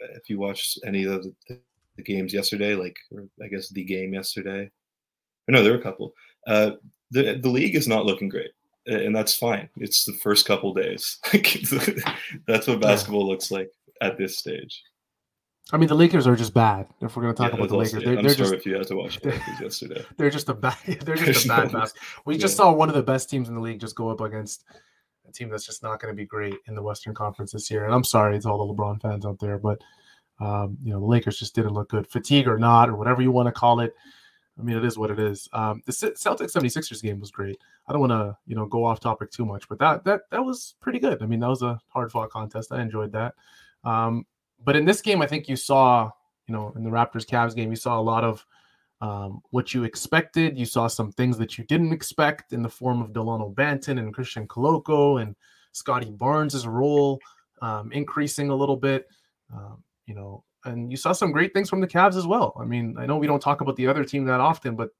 if 0.00 0.28
you 0.28 0.40
watch 0.40 0.76
any 0.84 1.04
of 1.04 1.22
the, 1.22 1.60
the 1.96 2.02
games 2.02 2.34
yesterday, 2.34 2.74
like 2.74 2.96
I 3.40 3.46
guess 3.46 3.68
the 3.68 3.84
game 3.84 4.12
yesterday, 4.12 4.70
no, 5.46 5.62
there 5.62 5.72
were 5.72 5.78
a 5.78 5.82
couple. 5.82 6.14
Uh, 6.48 6.72
the 7.12 7.38
the 7.40 7.48
league 7.48 7.76
is 7.76 7.86
not 7.86 8.06
looking 8.06 8.28
great 8.28 8.50
and 8.86 9.14
that's 9.14 9.34
fine. 9.34 9.68
It's 9.76 10.04
the 10.04 10.12
first 10.14 10.46
couple 10.46 10.74
days. 10.74 11.18
that's 12.46 12.66
what 12.66 12.80
basketball 12.80 13.26
looks 13.26 13.50
like 13.50 13.70
at 14.00 14.18
this 14.18 14.38
stage. 14.38 14.82
I 15.72 15.76
mean, 15.76 15.88
the 15.88 15.94
Lakers 15.94 16.26
are 16.26 16.34
just 16.34 16.52
bad. 16.52 16.88
If 17.00 17.16
we're 17.16 17.22
going 17.22 17.34
to 17.34 17.42
talk 17.42 17.52
yeah, 17.52 17.58
about 17.58 17.68
the 17.68 17.76
Lakers, 17.76 18.04
they're, 18.04 18.18
I'm 18.18 18.24
they're 18.24 18.34
sorry 18.34 18.50
just, 18.50 18.52
if 18.54 18.66
you 18.66 18.74
had 18.74 18.86
to 18.88 18.96
watch 18.96 19.20
the 19.20 19.30
yesterday. 19.60 20.04
They're 20.16 20.30
just 20.30 20.48
a 20.48 20.54
bad. 20.54 20.76
They're 20.86 21.16
just 21.16 21.46
a 21.46 21.48
bad 21.48 21.72
no, 21.72 21.86
We 22.24 22.36
just 22.36 22.56
saw 22.56 22.72
one 22.72 22.88
of 22.88 22.94
the 22.94 23.02
best 23.02 23.30
teams 23.30 23.48
in 23.48 23.54
the 23.54 23.60
league 23.60 23.80
just 23.80 23.94
go 23.94 24.10
up 24.10 24.20
against 24.20 24.64
a 25.26 25.32
team 25.32 25.48
that's 25.48 25.64
just 25.64 25.82
not 25.82 26.00
going 26.00 26.12
to 26.12 26.16
be 26.16 26.26
great 26.26 26.56
in 26.66 26.74
the 26.74 26.82
Western 26.82 27.14
Conference 27.14 27.52
this 27.52 27.70
year. 27.70 27.84
And 27.84 27.94
I'm 27.94 28.04
sorry 28.04 28.38
to 28.38 28.48
all 28.48 28.66
the 28.66 28.74
LeBron 28.74 29.00
fans 29.00 29.24
out 29.24 29.38
there, 29.38 29.56
but 29.56 29.80
um, 30.40 30.76
you 30.82 30.92
know 30.92 30.98
the 30.98 31.06
Lakers 31.06 31.38
just 31.38 31.54
didn't 31.54 31.74
look 31.74 31.88
good. 31.88 32.08
Fatigue 32.08 32.48
or 32.48 32.58
not, 32.58 32.90
or 32.90 32.96
whatever 32.96 33.22
you 33.22 33.30
want 33.30 33.46
to 33.46 33.52
call 33.52 33.80
it. 33.80 33.94
I 34.58 34.62
mean, 34.62 34.76
it 34.76 34.84
is 34.84 34.98
what 34.98 35.10
it 35.10 35.18
is. 35.18 35.48
Um, 35.52 35.82
the 35.86 35.92
Celtics 35.92 36.52
76ers 36.52 37.02
game 37.02 37.20
was 37.20 37.30
great. 37.30 37.58
I 37.88 37.92
don't 37.92 38.00
want 38.00 38.12
to, 38.12 38.36
you 38.46 38.54
know, 38.54 38.66
go 38.66 38.84
off 38.84 39.00
topic 39.00 39.30
too 39.30 39.46
much, 39.46 39.68
but 39.68 39.78
that 39.78 40.04
that 40.04 40.22
that 40.30 40.44
was 40.44 40.74
pretty 40.80 40.98
good. 40.98 41.22
I 41.22 41.26
mean, 41.26 41.40
that 41.40 41.48
was 41.48 41.62
a 41.62 41.80
hard 41.88 42.12
fought 42.12 42.30
contest. 42.30 42.72
I 42.72 42.82
enjoyed 42.82 43.12
that. 43.12 43.34
Um, 43.84 44.26
but 44.64 44.76
in 44.76 44.84
this 44.84 45.00
game, 45.00 45.22
I 45.22 45.26
think 45.26 45.48
you 45.48 45.56
saw, 45.56 46.10
you 46.46 46.54
know, 46.54 46.72
in 46.76 46.84
the 46.84 46.90
Raptors 46.90 47.26
Cavs 47.26 47.56
game, 47.56 47.70
you 47.70 47.76
saw 47.76 47.98
a 47.98 48.02
lot 48.02 48.24
of 48.24 48.44
um, 49.00 49.40
what 49.50 49.74
you 49.74 49.84
expected. 49.84 50.56
You 50.56 50.66
saw 50.66 50.86
some 50.86 51.10
things 51.12 51.38
that 51.38 51.58
you 51.58 51.64
didn't 51.64 51.92
expect 51.92 52.52
in 52.52 52.62
the 52.62 52.68
form 52.68 53.02
of 53.02 53.12
Delano 53.12 53.50
Banton 53.50 53.98
and 53.98 54.14
Christian 54.14 54.46
Koloko 54.46 55.20
and 55.20 55.34
Scottie 55.72 56.10
Barnes' 56.10 56.66
role 56.66 57.18
um, 57.62 57.90
increasing 57.90 58.50
a 58.50 58.54
little 58.54 58.76
bit. 58.76 59.08
Um, 59.52 59.82
you 60.06 60.14
know, 60.14 60.44
and 60.64 60.90
you 60.90 60.96
saw 60.96 61.12
some 61.12 61.32
great 61.32 61.52
things 61.52 61.68
from 61.68 61.80
the 61.80 61.86
Cavs 61.86 62.16
as 62.16 62.26
well. 62.26 62.56
I 62.60 62.64
mean, 62.64 62.96
I 62.98 63.06
know 63.06 63.16
we 63.16 63.26
don't 63.26 63.42
talk 63.42 63.60
about 63.60 63.76
the 63.76 63.86
other 63.86 64.04
team 64.04 64.24
that 64.26 64.40
often, 64.40 64.76
but 64.76 64.90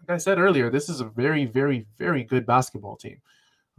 like 0.00 0.14
I 0.14 0.18
said 0.18 0.38
earlier, 0.38 0.70
this 0.70 0.88
is 0.88 1.00
a 1.00 1.04
very, 1.04 1.44
very, 1.44 1.86
very 1.98 2.24
good 2.24 2.46
basketball 2.46 2.96
team. 2.96 3.20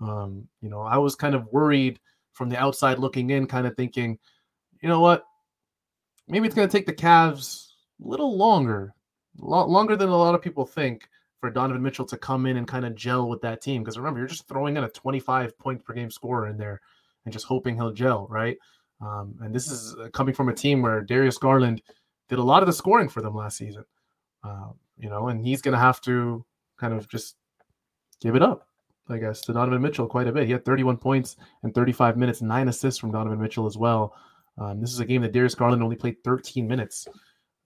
Um, 0.01 0.47
you 0.61 0.69
know, 0.69 0.81
I 0.81 0.97
was 0.97 1.15
kind 1.15 1.35
of 1.35 1.51
worried 1.51 1.99
from 2.33 2.49
the 2.49 2.57
outside 2.57 2.99
looking 2.99 3.29
in, 3.29 3.47
kind 3.47 3.65
of 3.65 3.75
thinking, 3.75 4.19
you 4.81 4.89
know 4.89 4.99
what, 4.99 5.25
maybe 6.27 6.45
it's 6.45 6.55
going 6.55 6.67
to 6.67 6.71
take 6.71 6.85
the 6.85 6.93
Cavs 6.93 7.67
a 8.03 8.07
little 8.07 8.37
longer, 8.37 8.93
a 9.41 9.45
lot 9.45 9.69
longer 9.69 9.95
than 9.95 10.09
a 10.09 10.17
lot 10.17 10.35
of 10.35 10.41
people 10.41 10.65
think 10.65 11.07
for 11.39 11.49
Donovan 11.49 11.81
Mitchell 11.81 12.05
to 12.05 12.17
come 12.17 12.45
in 12.45 12.57
and 12.57 12.67
kind 12.67 12.85
of 12.85 12.95
gel 12.95 13.29
with 13.29 13.41
that 13.41 13.61
team. 13.61 13.83
Because 13.83 13.97
remember, 13.97 14.19
you're 14.19 14.27
just 14.27 14.47
throwing 14.47 14.77
in 14.77 14.83
a 14.83 14.89
25 14.89 15.57
point 15.57 15.83
per 15.83 15.93
game 15.93 16.11
scorer 16.11 16.47
in 16.47 16.57
there 16.57 16.81
and 17.23 17.33
just 17.33 17.45
hoping 17.45 17.75
he'll 17.75 17.91
gel, 17.91 18.27
right? 18.29 18.57
Um, 19.01 19.35
and 19.41 19.53
this 19.53 19.69
is 19.69 19.95
uh, 19.95 20.09
coming 20.09 20.33
from 20.33 20.49
a 20.49 20.53
team 20.53 20.81
where 20.81 21.01
Darius 21.01 21.37
Garland 21.37 21.81
did 22.29 22.39
a 22.39 22.43
lot 22.43 22.63
of 22.63 22.67
the 22.67 22.73
scoring 22.73 23.09
for 23.09 23.21
them 23.21 23.35
last 23.35 23.57
season. 23.57 23.85
Uh, 24.43 24.69
you 24.97 25.09
know, 25.09 25.27
and 25.27 25.45
he's 25.45 25.61
going 25.61 25.73
to 25.73 25.79
have 25.79 26.01
to 26.01 26.45
kind 26.79 26.93
of 26.93 27.09
just 27.09 27.35
give 28.21 28.35
it 28.35 28.41
up, 28.41 28.67
I 29.09 29.17
guess, 29.17 29.41
to 29.41 29.53
Donovan 29.53 29.81
Mitchell 29.81 30.07
quite 30.07 30.27
a 30.27 30.31
bit. 30.31 30.45
He 30.45 30.51
had 30.51 30.65
31 30.65 30.97
points 30.97 31.37
and 31.63 31.73
35 31.73 32.17
minutes, 32.17 32.41
nine 32.41 32.67
assists 32.67 32.99
from 32.99 33.11
Donovan 33.11 33.41
Mitchell 33.41 33.65
as 33.65 33.77
well. 33.77 34.15
Um, 34.57 34.79
this 34.79 34.93
is 34.93 34.99
a 34.99 35.05
game 35.05 35.21
that 35.23 35.33
Darius 35.33 35.55
Garland 35.55 35.83
only 35.83 35.97
played 35.97 36.23
13 36.23 36.65
minutes, 36.65 37.07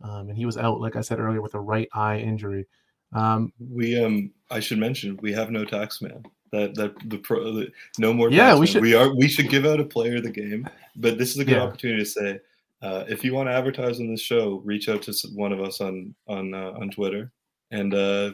um, 0.01 0.29
and 0.29 0.37
he 0.37 0.45
was 0.45 0.57
out, 0.57 0.81
like 0.81 0.95
I 0.95 1.01
said 1.01 1.19
earlier, 1.19 1.41
with 1.41 1.53
a 1.53 1.59
right 1.59 1.87
eye 1.93 2.17
injury. 2.17 2.65
Um, 3.13 3.53
we, 3.59 4.03
um, 4.03 4.31
I 4.49 4.59
should 4.59 4.79
mention, 4.79 5.19
we 5.21 5.31
have 5.33 5.51
no 5.51 5.65
tax 5.65 6.01
man 6.01 6.23
that 6.51 6.75
that 6.75 6.93
the 7.09 7.17
pro 7.17 7.53
the, 7.53 7.71
no 7.97 8.13
more 8.13 8.29
yeah 8.29 8.57
we 8.57 8.67
should 8.67 8.81
we 8.81 8.93
are 8.93 9.13
we 9.15 9.27
should 9.27 9.49
give 9.49 9.65
out 9.65 9.79
a 9.79 9.85
player 9.85 10.17
of 10.17 10.23
the 10.23 10.31
game 10.31 10.67
but 10.95 11.17
this 11.17 11.31
is 11.31 11.37
a 11.37 11.45
good 11.45 11.57
yeah. 11.57 11.63
opportunity 11.63 12.03
to 12.03 12.09
say 12.09 12.39
uh, 12.81 13.03
if 13.09 13.23
you 13.23 13.33
want 13.33 13.47
to 13.49 13.53
advertise 13.53 13.99
on 13.99 14.09
this 14.09 14.21
show 14.21 14.61
reach 14.63 14.87
out 14.87 15.01
to 15.01 15.13
one 15.33 15.51
of 15.51 15.61
us 15.61 15.81
on 15.81 16.13
on 16.27 16.53
uh, 16.53 16.71
on 16.79 16.89
twitter 16.89 17.31
and 17.71 17.93
uh 17.93 18.31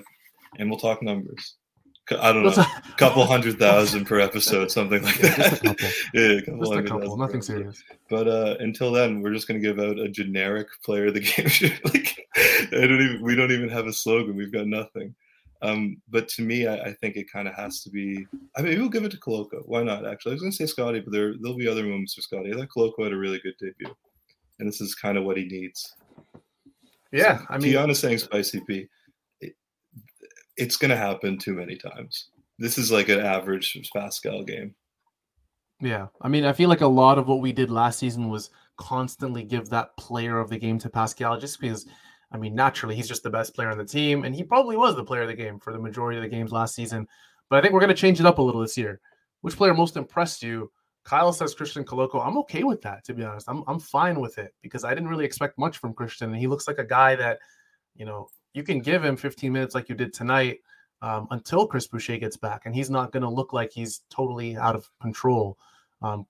and 0.58 0.70
we'll 0.70 0.80
talk 0.80 1.02
numbers 1.02 1.56
I 2.12 2.32
don't 2.32 2.44
know, 2.44 2.50
a 2.52 2.94
couple 2.98 3.26
hundred 3.26 3.58
thousand 3.58 4.06
per 4.06 4.20
episode, 4.20 4.70
something 4.70 5.02
like 5.02 5.18
that. 5.20 5.38
Just 5.38 5.64
a 5.64 5.66
couple. 5.66 5.88
yeah, 6.14 6.28
a 6.28 6.42
couple 6.42 6.60
just 6.60 6.74
a 6.74 6.84
couple, 6.84 7.18
nothing 7.18 7.42
serious. 7.42 7.84
But 8.10 8.28
uh, 8.28 8.56
until 8.60 8.92
then, 8.92 9.22
we're 9.22 9.34
just 9.34 9.48
gonna 9.48 9.60
give 9.60 9.80
out 9.80 9.98
a 9.98 10.08
generic 10.08 10.68
player 10.84 11.08
of 11.08 11.16
the 11.16 11.20
game. 11.22 11.80
like, 11.84 12.28
I 12.72 12.86
don't 12.86 13.02
even, 13.02 13.22
we 13.24 13.36
don't 13.36 13.52
even 13.52 13.70
have 13.70 13.88
a 13.88 13.94
slogan. 13.94 14.36
We've 14.36 14.54
got 14.54 14.68
nothing. 14.68 15.16
Um, 15.62 15.98
but 16.10 16.28
to 16.30 16.42
me, 16.42 16.68
I, 16.68 16.76
I 16.76 16.94
think 16.94 17.16
it 17.16 17.32
kind 17.32 17.48
of 17.48 17.56
has 17.56 17.82
to 17.84 17.90
be. 17.90 18.28
I 18.56 18.62
mean, 18.62 18.80
we'll 18.80 18.90
give 18.90 19.06
it 19.06 19.12
to 19.12 19.18
Koloko. 19.18 19.62
Why 19.66 19.84
not? 19.84 20.06
Actually, 20.06 20.32
I 20.32 20.36
was 20.36 20.42
going 20.42 20.52
to 20.52 20.58
say 20.58 20.66
Scottie, 20.66 21.00
but 21.00 21.12
there 21.12 21.34
there'll 21.42 21.58
be 21.58 21.68
other 21.68 21.84
moments 21.84 22.14
for 22.14 22.22
Scottie. 22.22 22.52
I 22.52 22.56
thought 22.56 22.70
Koloko 22.76 23.04
had 23.04 23.14
a 23.14 23.18
really 23.18 23.40
good 23.40 23.56
debut, 23.60 23.96
and 24.60 24.68
this 24.68 24.82
is 24.82 24.96
kind 24.96 25.18
of 25.18 25.24
what 25.24 25.38
he 25.38 25.46
needs. 25.46 25.96
Yeah, 27.12 27.38
so, 27.38 27.46
I 27.50 27.58
mean, 27.58 27.74
Tiana 27.74 27.96
saying 27.96 28.18
spicy 28.18 28.62
P. 28.68 28.88
It, 29.40 29.54
it's 30.58 30.76
going 30.76 30.92
to 30.92 30.98
happen 30.98 31.38
too 31.38 31.54
many 31.54 31.78
times. 31.78 32.30
This 32.60 32.78
is 32.78 32.92
like 32.92 33.10
an 33.10 33.20
average 33.20 33.78
Pascal 33.94 34.44
game. 34.44 34.76
Yeah, 35.82 36.08
I 36.22 36.28
mean, 36.30 36.46
I 36.46 36.54
feel 36.54 36.70
like 36.70 36.82
a 36.82 36.88
lot 36.88 37.18
of 37.18 37.28
what 37.28 37.42
we 37.42 37.52
did 37.52 37.70
last 37.70 38.00
season 38.00 38.30
was 38.30 38.50
constantly 38.78 39.44
give 39.44 39.70
that 39.70 39.96
player 39.98 40.40
of 40.40 40.50
the 40.50 40.58
game 40.58 40.80
to 40.80 40.90
Pascal, 40.90 41.40
just 41.40 41.60
because 41.60 41.86
I 42.36 42.38
mean, 42.38 42.54
naturally, 42.54 42.96
he's 42.96 43.08
just 43.08 43.24
the 43.24 43.30
best 43.30 43.56
player 43.56 43.72
on 43.72 43.78
the 43.78 43.86
team, 43.86 44.26
and 44.26 44.36
he 44.36 44.44
probably 44.44 44.76
was 44.76 44.96
the 44.96 45.06
player 45.06 45.22
of 45.22 45.30
the 45.30 45.34
game 45.34 45.58
for 45.58 45.72
the 45.72 45.80
majority 45.80 46.18
of 46.18 46.24
the 46.24 46.30
games 46.30 46.52
last 46.52 46.76
season. 46.76 47.08
But 47.50 47.58
I 47.58 47.62
think 47.62 47.74
we're 47.74 47.80
going 47.80 47.88
to 47.88 47.96
change 47.96 48.20
it 48.20 48.26
up 48.26 48.40
a 48.40 48.42
little 48.42 48.60
this 48.60 48.78
year. 48.78 49.00
Which 49.40 49.56
player 49.56 49.74
most 49.74 49.96
impressed 49.96 50.44
you? 50.44 50.70
Kyle 51.06 51.32
says 51.32 51.54
Christian 51.54 51.86
Koloko. 51.86 52.26
I'm 52.26 52.38
okay 52.40 52.64
with 52.64 52.82
that, 52.82 53.06
to 53.06 53.14
be 53.14 53.24
honest. 53.24 53.48
I'm, 53.48 53.64
I'm 53.68 53.80
fine 53.80 54.20
with 54.20 54.38
it 54.38 54.54
because 54.62 54.84
I 54.84 54.94
didn't 54.94 55.08
really 55.08 55.24
expect 55.24 55.58
much 55.58 55.78
from 55.78 55.94
Christian. 55.94 56.32
And 56.32 56.40
he 56.40 56.48
looks 56.48 56.68
like 56.68 56.80
a 56.80 56.84
guy 56.84 57.16
that, 57.16 57.40
you 57.96 58.06
know, 58.06 58.28
you 58.54 58.64
can 58.64 58.80
give 58.80 59.06
him 59.06 59.16
15 59.16 59.54
minutes 59.54 59.76
like 59.76 59.88
you 59.88 59.96
did 59.96 60.14
tonight 60.14 60.60
um, 61.02 61.28
until 61.32 61.68
Chris 61.68 61.88
Boucher 61.88 62.18
gets 62.18 62.36
back. 62.36 62.64
And 62.66 62.76
he's 62.76 62.90
not 62.90 63.12
going 63.12 63.24
to 63.24 63.30
look 63.30 63.54
like 63.54 63.72
he's 63.72 64.02
totally 64.10 64.58
out 64.58 64.76
of 64.76 64.90
control. 65.00 65.58
Um, 66.02 66.26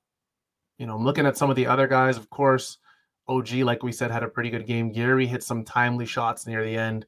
you 0.77 0.85
know, 0.85 0.95
I'm 0.95 1.05
looking 1.05 1.25
at 1.25 1.37
some 1.37 1.49
of 1.49 1.55
the 1.55 1.67
other 1.67 1.87
guys, 1.87 2.17
of 2.17 2.29
course. 2.29 2.77
OG, 3.27 3.53
like 3.53 3.83
we 3.83 3.91
said, 3.91 4.11
had 4.11 4.23
a 4.23 4.27
pretty 4.27 4.49
good 4.49 4.67
game. 4.67 4.91
Gary 4.91 5.25
hit 5.25 5.43
some 5.43 5.63
timely 5.63 6.05
shots 6.05 6.45
near 6.45 6.63
the 6.63 6.75
end. 6.75 7.05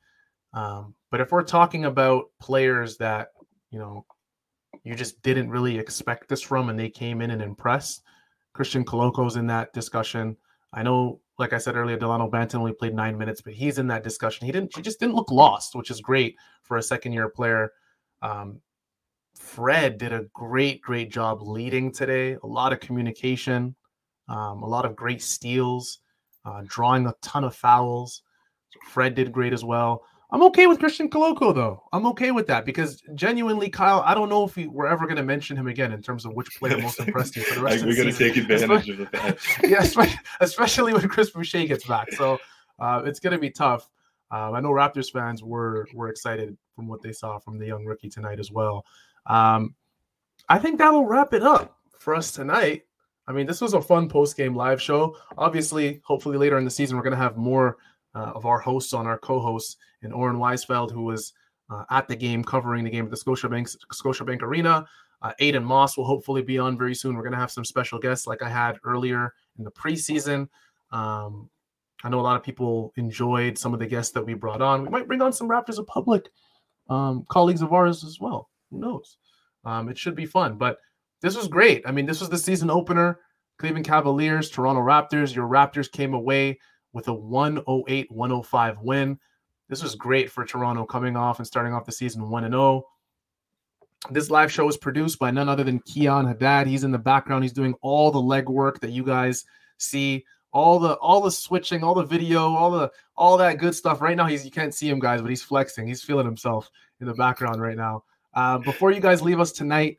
Um, 0.53 0.95
but 1.11 1.22
if 1.22 1.32
we're 1.32 1.43
talking 1.43 1.86
about 1.86 2.26
players 2.39 2.97
that, 2.97 3.30
you 3.70 3.80
know, 3.80 4.05
you 4.84 4.95
just 4.95 5.22
didn't 5.22 5.49
really 5.49 5.78
expect 5.78 6.28
this 6.28 6.41
from 6.41 6.70
and 6.70 6.80
they 6.80 6.89
came 6.89 7.22
in 7.22 7.32
and 7.32 7.41
impressed, 7.41 8.03
Christian 8.53 8.84
Koloko's 8.84 9.36
in 9.36 9.47
that 9.47 9.74
discussion. 9.74 10.36
I 10.74 10.84
know, 10.84 11.22
like 11.38 11.53
I 11.53 11.57
said 11.59 11.76
earlier, 11.76 11.97
Delano 11.97 12.30
Banton 12.30 12.55
only 12.55 12.74
played 12.74 12.95
nine 12.95 13.18
minutes, 13.18 13.41
but 13.41 13.53
he's 13.53 13.78
in 13.78 13.88
that 13.88 14.03
discussion. 14.03 14.45
He 14.45 14.51
didn't, 14.51 14.76
he 14.76 14.82
just 14.82 14.99
didn't 14.99 15.15
look 15.15 15.32
lost, 15.32 15.76
which 15.76 15.91
is 15.91 16.01
great 16.01 16.36
for 16.63 16.78
a 16.78 16.82
second 16.82 17.13
year 17.13 17.30
player. 17.30 17.72
Um, 18.22 18.61
Fred 19.36 19.99
did 19.99 20.13
a 20.13 20.26
great, 20.34 20.82
great 20.82 21.11
job 21.11 21.41
leading 21.43 21.91
today. 21.91 22.38
A 22.43 22.47
lot 22.47 22.74
of 22.74 22.80
communication, 22.80 23.76
um, 24.28 24.63
a 24.63 24.68
lot 24.68 24.86
of 24.86 24.95
great 24.95 25.22
steals 25.22 25.99
uh, 26.47 26.63
drawing 26.65 27.05
a 27.07 27.13
ton 27.21 27.43
of 27.43 27.55
fouls. 27.55 28.23
Fred 28.89 29.15
did 29.15 29.31
great 29.31 29.53
as 29.53 29.63
well. 29.63 30.03
I'm 30.29 30.43
okay 30.43 30.67
with 30.67 30.79
Christian 30.79 31.09
Koloko 31.09 31.55
though. 31.55 31.83
I'm 31.93 32.05
okay 32.07 32.31
with 32.31 32.47
that 32.47 32.65
because 32.65 33.01
genuinely, 33.15 33.69
Kyle, 33.69 34.01
I 34.05 34.13
don't 34.13 34.27
know 34.27 34.43
if 34.43 34.57
we, 34.57 34.67
we're 34.67 34.87
ever 34.87 35.05
going 35.05 35.17
to 35.17 35.23
mention 35.23 35.55
him 35.55 35.67
again 35.67 35.93
in 35.93 36.01
terms 36.01 36.25
of 36.25 36.33
which 36.33 36.49
player 36.57 36.77
most 36.81 36.99
impressed 36.99 37.37
you 37.37 37.43
for 37.43 37.55
the 37.55 37.61
rest 37.61 37.85
like, 37.85 37.97
of 37.97 38.05
the 38.05 38.11
season. 38.11 38.25
We're 38.27 38.33
going 38.33 38.47
to 38.47 38.57
take 38.57 38.61
advantage 38.61 38.89
of 38.89 38.97
the 38.97 39.05
fact. 39.05 39.59
yeah, 39.63 39.81
especially, 39.81 40.19
especially, 40.41 40.93
when 40.93 41.07
Chris 41.07 41.29
Boucher 41.29 41.65
gets 41.65 41.85
back. 41.85 42.11
So 42.11 42.39
uh, 42.79 43.03
it's 43.05 43.21
going 43.21 43.33
to 43.33 43.39
be 43.39 43.51
tough. 43.51 43.89
Um, 44.29 44.53
I 44.55 44.59
know 44.59 44.71
Raptors 44.71 45.09
fans 45.09 45.41
were 45.41 45.87
were 45.93 46.09
excited 46.09 46.57
from 46.75 46.87
what 46.87 47.01
they 47.01 47.13
saw 47.13 47.39
from 47.39 47.57
the 47.57 47.65
young 47.65 47.85
rookie 47.85 48.09
tonight 48.09 48.39
as 48.39 48.51
well. 48.51 48.85
Um, 49.25 49.75
I 50.49 50.59
think 50.59 50.77
that'll 50.77 51.05
wrap 51.05 51.33
it 51.33 51.43
up 51.43 51.77
for 51.97 52.13
us 52.13 52.33
tonight. 52.33 52.83
I 53.28 53.34
mean, 53.34 53.45
this 53.45 53.61
was 53.61 53.73
a 53.73 53.82
fun 53.82 54.07
post 54.07 54.38
game 54.38 54.55
live 54.55 54.82
show. 54.82 55.17
Obviously, 55.38 56.01
hopefully 56.05 56.38
later 56.38 56.57
in 56.57 56.65
the 56.65 56.71
season, 56.71 56.95
we're 56.95 57.03
going 57.03 57.11
to 57.11 57.17
have 57.17 57.38
more 57.38 57.78
uh, 58.15 58.32
of 58.36 58.45
our 58.45 58.59
hosts 58.59 58.93
on 58.93 59.05
our 59.05 59.17
co-hosts 59.17 59.78
and 60.01 60.13
Oren 60.13 60.38
Weisfeld, 60.38 60.91
who 60.91 61.03
was 61.03 61.34
uh, 61.69 61.84
at 61.89 62.07
the 62.07 62.15
game 62.15 62.43
covering 62.43 62.84
the 62.84 62.89
game 62.89 63.05
at 63.05 63.11
the 63.11 63.17
Scotiabank 63.17 63.75
Scotiabank 63.93 64.41
Arena. 64.41 64.86
Uh, 65.21 65.34
Aiden 65.41 65.63
Moss 65.63 65.97
will 65.97 66.05
hopefully 66.05 66.41
be 66.41 66.59
on 66.59 66.78
very 66.78 66.95
soon. 66.95 67.15
We're 67.15 67.23
going 67.23 67.34
to 67.34 67.39
have 67.39 67.51
some 67.51 67.65
special 67.65 67.99
guests 67.99 68.28
like 68.28 68.41
I 68.41 68.49
had 68.49 68.78
earlier 68.84 69.34
in 69.57 69.63
the 69.63 69.71
preseason. 69.71 70.47
Um, 70.91 71.49
I 72.03 72.09
know 72.09 72.19
a 72.19 72.21
lot 72.21 72.36
of 72.36 72.43
people 72.43 72.93
enjoyed 72.95 73.57
some 73.57 73.73
of 73.73 73.80
the 73.80 73.88
guests 73.88 74.13
that 74.13 74.25
we 74.25 74.36
brought 74.36 74.61
on. 74.61 74.84
We 74.84 74.89
might 74.89 75.07
bring 75.07 75.21
on 75.21 75.34
some 75.34 75.49
Raptors 75.49 75.80
Republic 75.80 76.30
um, 76.89 77.25
colleagues 77.30 77.61
of 77.61 77.73
ours 77.73 78.03
as 78.03 78.19
well. 78.19 78.49
Who 78.69 78.80
knows? 78.80 79.17
Um, 79.65 79.89
it 79.89 79.97
should 79.97 80.15
be 80.15 80.28
fun. 80.28 80.57
But 80.57 80.78
this 81.22 81.36
was 81.36 81.47
great. 81.47 81.84
I 81.86 81.91
mean, 81.91 82.05
this 82.05 82.20
was 82.20 82.30
the 82.30 82.38
season 82.38 82.70
opener. 82.70 83.20
Cleveland 83.57 83.86
Cavaliers, 83.86 84.49
Toronto 84.49 84.82
Raptors. 84.82 85.36
Your 85.36 85.47
Raptors 85.47 85.91
came 85.91 86.13
away 86.13 86.59
with 86.93 87.07
a 87.07 87.13
108 87.13 88.11
105 88.11 88.80
win. 88.82 89.20
This 89.70 89.84
was 89.84 89.95
great 89.95 90.32
for 90.32 90.45
Toronto 90.45 90.86
coming 90.86 91.18
off 91.18 91.39
and 91.39 91.47
starting 91.47 91.74
off 91.74 91.86
the 91.86 91.91
season 91.91 92.30
1 92.30 92.49
0. 92.49 92.84
This 94.11 94.30
live 94.30 94.51
show 94.51 94.70
is 94.70 94.78
produced 94.78 95.20
by 95.20 95.32
none 95.32 95.49
other 95.49 95.63
than 95.63 95.80
Keon 95.80 96.28
Haddad. 96.28 96.68
He's 96.68 96.84
in 96.84 96.91
the 96.91 96.99
background. 96.99 97.43
He's 97.43 97.53
doing 97.53 97.74
all 97.82 98.11
the 98.11 98.20
legwork 98.20 98.80
that 98.80 98.91
you 98.91 99.03
guys 99.03 99.43
see, 99.78 100.24
all 100.51 100.80
the 100.80 100.93
all 100.95 101.20
the 101.20 101.32
switching, 101.32 101.84
all 101.84 101.95
the 101.95 102.05
video, 102.05 102.41
all 102.41 102.72
the 102.72 102.91
all 103.15 103.38
that 103.38 103.57
good 103.57 103.76
stuff. 103.76 104.01
Right 104.01 104.15
now, 104.15 104.28
he's 104.28 104.45
you 104.45 104.51
can't 104.51 104.74
see 104.74 104.88
him, 104.88 104.99
guys, 104.99 105.22
but 105.22 105.30
he's 105.30 105.43
flexing. 105.43 105.88
He's 105.88 106.03
feeling 106.03 106.26
himself 106.26 106.70
in 107.01 107.07
the 107.07 107.13
background 107.15 107.59
right 107.59 107.76
now. 107.76 108.03
Uh, 108.34 108.59
before 108.59 108.91
you 108.91 109.01
guys 109.01 109.22
leave 109.22 109.39
us 109.39 109.51
tonight, 109.51 109.97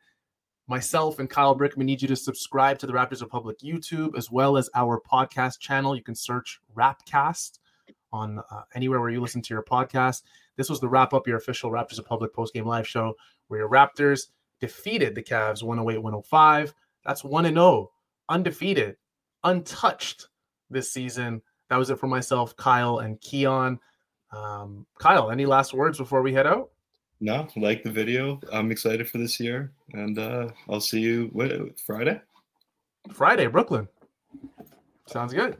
myself 0.68 1.18
and 1.18 1.28
Kyle 1.28 1.56
Brickman 1.56 1.84
need 1.84 2.02
you 2.02 2.08
to 2.08 2.16
subscribe 2.16 2.78
to 2.78 2.86
the 2.86 2.92
Raptors 2.92 3.22
Republic 3.22 3.58
YouTube 3.60 4.16
as 4.16 4.30
well 4.30 4.56
as 4.56 4.68
our 4.74 5.00
podcast 5.00 5.58
channel. 5.58 5.96
You 5.96 6.02
can 6.02 6.14
search 6.14 6.60
Rapcast 6.76 7.58
on 8.12 8.40
uh, 8.50 8.62
anywhere 8.74 9.00
where 9.00 9.10
you 9.10 9.20
listen 9.20 9.42
to 9.42 9.54
your 9.54 9.62
podcast. 9.62 10.22
This 10.56 10.68
was 10.68 10.80
the 10.80 10.88
wrap 10.88 11.14
up 11.14 11.26
your 11.26 11.38
official 11.38 11.70
Raptors 11.70 11.98
Republic 11.98 12.32
post 12.32 12.54
game 12.54 12.66
live 12.66 12.86
show 12.86 13.14
where 13.48 13.60
your 13.60 13.68
Raptors 13.68 14.28
defeated 14.60 15.14
the 15.14 15.22
Cavs 15.22 15.62
108 15.62 15.98
105. 15.98 16.74
That's 17.04 17.24
1 17.24 17.44
0, 17.44 17.90
undefeated, 18.28 18.96
untouched 19.44 20.28
this 20.68 20.92
season. 20.92 21.40
That 21.70 21.76
was 21.76 21.90
it 21.90 21.98
for 21.98 22.06
myself, 22.08 22.54
Kyle, 22.56 22.98
and 22.98 23.20
Keon. 23.20 23.78
Um, 24.32 24.86
Kyle, 24.98 25.30
any 25.30 25.46
last 25.46 25.72
words 25.72 25.96
before 25.96 26.22
we 26.22 26.34
head 26.34 26.46
out? 26.46 26.70
No, 27.20 27.48
like 27.56 27.82
the 27.82 27.90
video. 27.90 28.40
I'm 28.52 28.70
excited 28.70 29.08
for 29.10 29.18
this 29.18 29.40
year, 29.40 29.72
and 29.92 30.18
uh, 30.18 30.48
I'll 30.68 30.80
see 30.80 31.00
you 31.00 31.30
what, 31.32 31.50
Friday. 31.80 32.20
Friday, 33.12 33.46
Brooklyn. 33.46 33.88
Sounds 35.06 35.32
good. 35.32 35.56